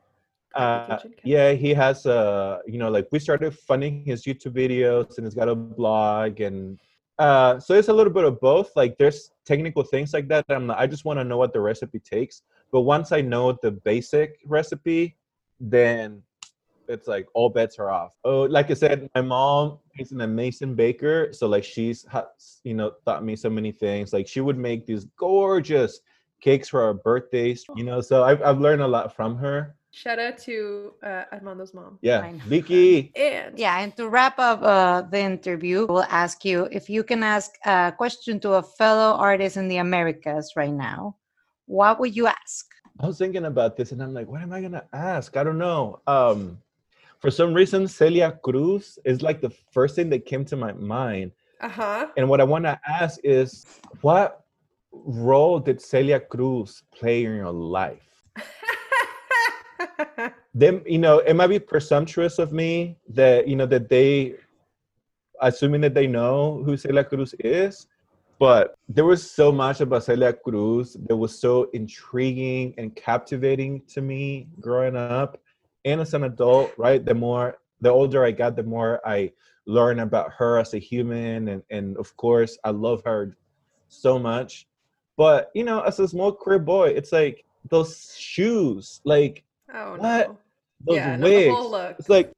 Uh, 0.54 0.98
yeah, 1.24 1.52
he 1.52 1.74
has 1.74 2.06
uh 2.06 2.60
you 2.66 2.78
know 2.78 2.88
like 2.88 3.08
we 3.10 3.18
started 3.18 3.56
funding 3.58 4.04
his 4.04 4.24
YouTube 4.24 4.54
videos 4.54 5.18
and 5.18 5.26
he's 5.26 5.34
got 5.34 5.48
a 5.48 5.54
blog 5.54 6.40
and 6.40 6.78
uh 7.18 7.58
so 7.58 7.74
it's 7.74 7.88
a 7.88 7.92
little 7.92 8.12
bit 8.12 8.24
of 8.24 8.40
both. 8.40 8.70
Like 8.76 8.96
there's 8.96 9.30
technical 9.44 9.82
things 9.82 10.12
like 10.12 10.28
that. 10.28 10.46
that 10.48 10.54
I'm 10.54 10.66
not, 10.66 10.78
I 10.78 10.86
just 10.86 11.04
want 11.04 11.18
to 11.18 11.24
know 11.24 11.38
what 11.38 11.52
the 11.52 11.60
recipe 11.60 11.98
takes. 11.98 12.42
But 12.74 12.80
once 12.80 13.12
I 13.12 13.20
know 13.20 13.56
the 13.62 13.70
basic 13.70 14.40
recipe, 14.44 15.16
then 15.60 16.20
it's 16.88 17.06
like 17.06 17.28
all 17.32 17.48
bets 17.48 17.78
are 17.78 17.88
off. 17.88 18.16
Oh, 18.24 18.42
like 18.42 18.68
I 18.68 18.74
said, 18.74 19.08
my 19.14 19.20
mom 19.20 19.78
is 19.96 20.10
an 20.10 20.22
amazing 20.22 20.74
baker, 20.74 21.28
so 21.30 21.46
like 21.46 21.62
she's 21.62 22.04
ha- 22.06 22.34
you 22.64 22.74
know 22.74 22.90
taught 23.06 23.22
me 23.22 23.36
so 23.36 23.48
many 23.48 23.70
things. 23.70 24.12
Like 24.12 24.26
she 24.26 24.40
would 24.40 24.58
make 24.58 24.86
these 24.86 25.04
gorgeous 25.16 26.00
cakes 26.40 26.68
for 26.68 26.82
our 26.82 26.94
birthdays, 26.94 27.64
you 27.76 27.84
know. 27.84 28.00
So 28.00 28.24
I've 28.24 28.42
I've 28.42 28.58
learned 28.58 28.82
a 28.82 28.88
lot 28.88 29.14
from 29.14 29.36
her. 29.36 29.76
Shout 29.92 30.18
out 30.18 30.36
to 30.38 30.94
uh, 31.00 31.30
Armando's 31.30 31.74
mom. 31.74 32.00
Yeah, 32.02 32.26
Vicky. 32.50 33.12
And 33.14 33.56
Yeah, 33.56 33.78
and 33.78 33.96
to 33.96 34.08
wrap 34.08 34.40
up 34.40 34.60
uh, 34.62 35.02
the 35.02 35.20
interview, 35.20 35.86
we'll 35.88 36.10
ask 36.10 36.44
you 36.44 36.66
if 36.72 36.90
you 36.90 37.04
can 37.04 37.22
ask 37.22 37.52
a 37.64 37.94
question 37.96 38.40
to 38.40 38.54
a 38.54 38.64
fellow 38.64 39.14
artist 39.14 39.56
in 39.56 39.68
the 39.68 39.76
Americas 39.76 40.54
right 40.56 40.74
now, 40.74 41.14
what 41.66 41.98
would 42.00 42.14
you 42.14 42.26
ask? 42.26 42.66
I 43.00 43.06
was 43.06 43.18
thinking 43.18 43.46
about 43.46 43.76
this 43.76 43.92
and 43.92 44.02
I'm 44.02 44.14
like, 44.14 44.28
what 44.28 44.42
am 44.42 44.52
I 44.52 44.60
gonna 44.60 44.84
ask? 44.92 45.36
I 45.36 45.44
don't 45.44 45.58
know. 45.58 46.00
Um, 46.06 46.58
for 47.24 47.30
some 47.30 47.54
reason, 47.54 47.88
Celia 47.88 48.38
Cruz 48.42 48.98
is 49.04 49.22
like 49.22 49.40
the 49.40 49.50
first 49.72 49.96
thing 49.96 50.10
that 50.10 50.26
came 50.26 50.44
to 50.44 50.56
my 50.56 50.72
mind. 50.72 51.32
uh 51.60 51.68
huh. 51.68 52.06
And 52.16 52.28
what 52.28 52.40
I 52.40 52.44
want 52.44 52.64
to 52.66 52.78
ask 52.86 53.18
is, 53.24 53.64
what 54.02 54.44
role 54.92 55.58
did 55.58 55.80
Celia 55.80 56.20
Cruz 56.20 56.82
play 56.94 57.24
in 57.24 57.34
your 57.34 57.50
life? 57.50 58.06
then, 60.54 60.82
you 60.86 60.98
know, 60.98 61.20
it 61.20 61.34
might 61.34 61.46
be 61.46 61.58
presumptuous 61.58 62.38
of 62.38 62.52
me 62.52 62.98
that 63.08 63.48
you 63.48 63.56
know 63.56 63.66
that 63.66 63.88
they, 63.88 64.34
assuming 65.40 65.80
that 65.80 65.94
they 65.94 66.06
know 66.06 66.62
who 66.62 66.76
Celia 66.76 67.04
Cruz 67.04 67.34
is, 67.40 67.86
but 68.38 68.74
there 68.88 69.04
was 69.04 69.28
so 69.28 69.52
much 69.52 69.80
about 69.80 70.04
Celia 70.04 70.32
Cruz 70.32 70.96
that 71.08 71.16
was 71.16 71.38
so 71.38 71.70
intriguing 71.72 72.74
and 72.78 72.94
captivating 72.94 73.82
to 73.88 74.00
me 74.00 74.48
growing 74.60 74.96
up, 74.96 75.40
and 75.84 76.00
as 76.00 76.14
an 76.14 76.24
adult. 76.24 76.72
Right, 76.76 77.04
the 77.04 77.14
more, 77.14 77.58
the 77.80 77.90
older 77.90 78.24
I 78.24 78.32
got, 78.32 78.56
the 78.56 78.62
more 78.62 79.00
I 79.06 79.32
learned 79.66 80.00
about 80.00 80.32
her 80.32 80.58
as 80.58 80.74
a 80.74 80.78
human, 80.78 81.48
and 81.48 81.62
and 81.70 81.96
of 81.96 82.16
course, 82.16 82.58
I 82.64 82.70
love 82.70 83.02
her 83.04 83.36
so 83.88 84.18
much. 84.18 84.66
But 85.16 85.50
you 85.54 85.64
know, 85.64 85.80
as 85.80 86.00
a 86.00 86.08
small 86.08 86.32
queer 86.32 86.58
boy, 86.58 86.88
it's 86.88 87.12
like 87.12 87.44
those 87.70 88.14
shoes, 88.18 89.00
like 89.04 89.44
oh 89.72 89.96
What? 89.96 90.28
no. 90.28 90.38
those 90.86 90.96
Yeah, 90.96 91.16
no, 91.16 91.26
wigs. 91.26 91.70
look. 91.70 91.96
It's 91.98 92.08
like, 92.08 92.32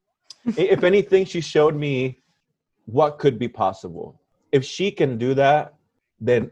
if 0.57 0.85
anything, 0.85 1.25
she 1.25 1.41
showed 1.41 1.75
me 1.75 2.21
what 2.87 3.19
could 3.19 3.39
be 3.39 3.49
possible. 3.49 4.21
If 4.53 4.65
she 4.65 4.91
can 4.91 5.19
do 5.19 5.35
that, 5.35 5.75
then 6.21 6.51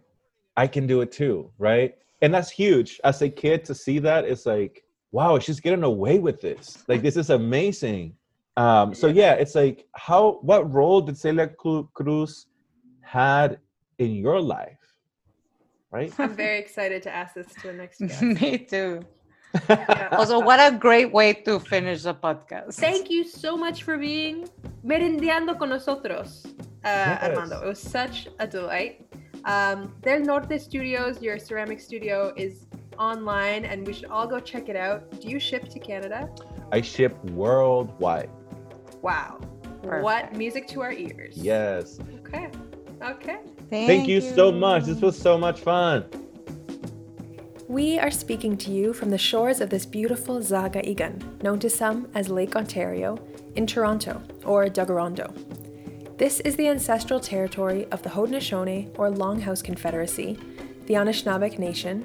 I 0.56 0.66
can 0.66 0.86
do 0.86 1.00
it 1.00 1.12
too, 1.12 1.50
right? 1.58 1.94
And 2.22 2.32
that's 2.32 2.50
huge. 2.50 3.00
As 3.04 3.22
a 3.22 3.28
kid, 3.28 3.64
to 3.66 3.74
see 3.74 3.98
that, 4.00 4.24
it's 4.24 4.46
like, 4.46 4.84
wow, 5.12 5.38
she's 5.38 5.60
getting 5.60 5.84
away 5.84 6.18
with 6.18 6.40
this. 6.40 6.84
Like, 6.88 7.02
this 7.02 7.16
is 7.16 7.30
amazing. 7.30 8.14
Um, 8.56 8.94
so 8.94 9.08
yeah, 9.08 9.32
it's 9.34 9.54
like, 9.54 9.86
how, 9.92 10.38
what 10.42 10.72
role 10.72 11.00
did 11.00 11.18
Celia 11.18 11.48
Cruz 11.48 12.46
had 13.00 13.58
in 13.98 14.14
your 14.14 14.40
life, 14.40 14.78
right? 15.90 16.12
I'm 16.18 16.36
very 16.36 16.58
excited 16.58 17.02
to 17.02 17.14
ask 17.14 17.34
this 17.34 17.48
to 17.62 17.68
the 17.68 17.72
next 17.72 17.98
guest. 18.00 18.22
Me 18.22 18.58
too. 18.58 19.02
Yeah. 19.68 20.08
Also, 20.12 20.40
what 20.40 20.58
a 20.60 20.76
great 20.76 21.12
way 21.12 21.32
to 21.32 21.60
finish 21.60 22.02
the 22.02 22.14
podcast. 22.14 22.74
Thank 22.74 23.10
you 23.10 23.24
so 23.24 23.56
much 23.56 23.84
for 23.84 23.96
being 23.96 24.48
merendeando 24.84 25.56
con 25.58 25.68
nosotros, 25.68 26.44
uh, 26.84 27.18
Armando. 27.22 27.62
It 27.62 27.68
was 27.68 27.78
such 27.78 28.28
a 28.38 28.46
delight. 28.46 29.06
Um, 29.46 29.92
Del 30.02 30.20
Norte 30.20 30.58
Studios, 30.58 31.20
your 31.20 31.38
ceramic 31.38 31.80
studio, 31.80 32.32
is 32.36 32.66
online, 32.98 33.64
and 33.64 33.86
we 33.86 33.92
should 33.92 34.06
all 34.06 34.26
go 34.26 34.40
check 34.40 34.68
it 34.68 34.76
out. 34.76 35.20
Do 35.20 35.28
you 35.28 35.38
ship 35.38 35.68
to 35.68 35.78
Canada? 35.78 36.30
I 36.72 36.80
ship 36.80 37.22
worldwide. 37.30 38.30
Wow. 39.02 39.40
What 39.82 40.34
music 40.34 40.66
to 40.68 40.80
our 40.80 40.92
ears? 40.92 41.36
Yes. 41.36 41.98
Okay. 42.20 42.50
Okay. 43.02 43.38
Thank, 43.68 44.08
you 44.08 44.20
so 44.20 44.50
much. 44.50 44.84
This 44.84 45.00
was 45.00 45.18
so 45.18 45.36
much 45.36 45.60
fun. 45.60 46.06
We 47.68 47.98
are 47.98 48.10
speaking 48.10 48.56
to 48.58 48.70
you 48.70 48.92
from 48.94 49.10
the 49.10 49.18
shores 49.18 49.60
of 49.60 49.68
this 49.68 49.84
beautiful 49.84 50.40
Zaga 50.40 50.80
Igan, 50.82 51.42
known 51.42 51.58
to 51.58 51.68
some 51.68 52.08
as 52.14 52.28
Lake 52.28 52.56
Ontario, 52.56 53.18
in 53.56 53.66
Toronto, 53.66 54.22
or 54.44 54.66
Tkaronto. 54.66 55.63
This 56.16 56.38
is 56.40 56.54
the 56.54 56.68
ancestral 56.68 57.18
territory 57.18 57.86
of 57.90 58.02
the 58.04 58.10
Haudenosaunee 58.10 58.96
or 58.96 59.10
Longhouse 59.10 59.64
Confederacy, 59.64 60.38
the 60.86 60.94
Anishinaabeg 60.94 61.58
Nation, 61.58 62.04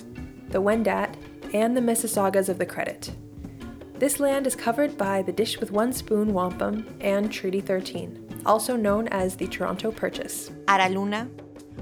the 0.50 0.60
Wendat, 0.60 1.14
and 1.54 1.78
the 1.78 1.82
Mississaugas 1.82 2.50
of 2.50 2.58
the 2.58 2.66
Credit. 2.66 3.12
This 4.00 4.20
land 4.20 4.48
is 4.48 4.56
covered 4.56 4.98
by 4.98 5.22
the 5.22 5.32
Dish 5.32 5.60
with 5.60 5.70
One 5.70 5.94
Spoon 5.94 6.34
Wampum 6.34 6.88
and 7.02 7.32
Treaty 7.32 7.62
13, 7.62 8.42
also 8.48 8.76
known 8.76 9.08
as 9.10 9.36
the 9.36 9.46
Toronto 9.46 9.92
Purchase. 9.92 10.50
At 10.68 10.82
Aluna, 10.82 11.30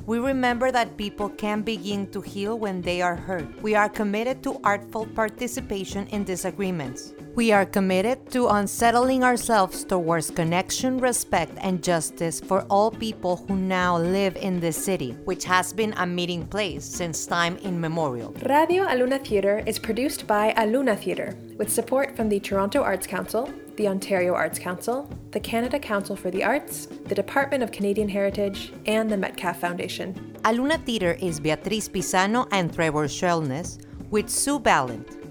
we 0.05 0.19
remember 0.19 0.69
that 0.69 0.97
people 0.97 1.29
can 1.29 1.61
begin 1.61 2.11
to 2.11 2.19
heal 2.19 2.59
when 2.59 2.81
they 2.81 3.01
are 3.01 3.15
hurt. 3.15 3.61
We 3.61 3.73
are 3.75 3.87
committed 3.87 4.43
to 4.43 4.59
artful 4.65 5.05
participation 5.05 6.07
in 6.07 6.25
disagreements. 6.25 7.13
We 7.37 7.51
are 7.51 7.67
committed 7.67 8.31
to 8.31 8.47
unsettling 8.47 9.23
ourselves 9.23 9.83
towards 9.83 10.31
connection, 10.31 10.97
respect, 10.97 11.51
and 11.61 11.83
justice 11.83 12.39
for 12.39 12.63
all 12.63 12.89
people 12.89 13.45
who 13.47 13.55
now 13.55 13.95
live 13.99 14.35
in 14.37 14.59
this 14.59 14.75
city, 14.75 15.11
which 15.25 15.45
has 15.45 15.71
been 15.71 15.93
a 15.97 16.07
meeting 16.07 16.47
place 16.47 16.83
since 16.83 17.27
time 17.27 17.57
immemorial. 17.57 18.33
Radio 18.43 18.87
Aluna 18.87 19.23
Theatre 19.23 19.61
is 19.67 19.77
produced 19.77 20.25
by 20.25 20.51
Aluna 20.57 20.97
Theatre 20.97 21.37
with 21.59 21.71
support 21.71 22.15
from 22.15 22.27
the 22.27 22.39
Toronto 22.39 22.81
Arts 22.81 23.05
Council, 23.05 23.53
the 23.75 23.87
Ontario 23.87 24.33
Arts 24.33 24.57
Council, 24.57 25.07
the 25.29 25.39
Canada 25.39 25.77
Council 25.77 26.15
for 26.15 26.31
the 26.31 26.43
Arts, 26.43 26.87
the 27.05 27.13
Department 27.13 27.61
of 27.61 27.71
Canadian 27.71 28.09
Heritage, 28.09 28.73
and 28.87 29.11
the 29.11 29.17
Metcalf 29.17 29.59
Foundation. 29.59 30.15
Aluna 30.43 30.83
Theater 30.83 31.15
is 31.21 31.39
Beatriz 31.39 31.87
Pizano 31.87 32.47
and 32.51 32.73
Trevor 32.73 33.07
Schwellnus 33.07 33.77
with 34.09 34.27
Sue 34.27 34.57
Ballant. 34.57 35.26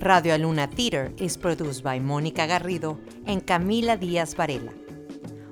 Radio 0.00 0.36
Aluna 0.36 0.70
Theater 0.70 1.10
is 1.18 1.36
produced 1.36 1.82
by 1.82 1.98
Mónica 1.98 2.46
Garrido 2.46 2.98
and 3.26 3.44
Camila 3.44 3.98
Diaz 3.98 4.32
Varela. 4.34 4.70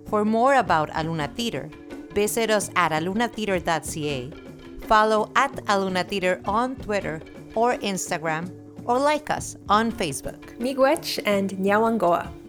For 0.08 0.24
more 0.24 0.54
about 0.54 0.88
Aluna 0.90 1.34
Theater, 1.34 1.68
visit 2.14 2.50
us 2.50 2.70
at 2.76 2.92
alunatheater.ca, 2.92 4.30
follow 4.86 5.32
at 5.34 5.52
Aluna 5.66 6.06
Theater 6.06 6.40
on 6.44 6.76
Twitter 6.76 7.20
or 7.56 7.74
Instagram, 7.78 8.52
or 8.84 9.00
like 9.00 9.30
us 9.30 9.56
on 9.68 9.90
Facebook. 9.90 10.56
Miigwech 10.58 11.18
and 11.26 11.50
Nyawangoa. 11.50 12.45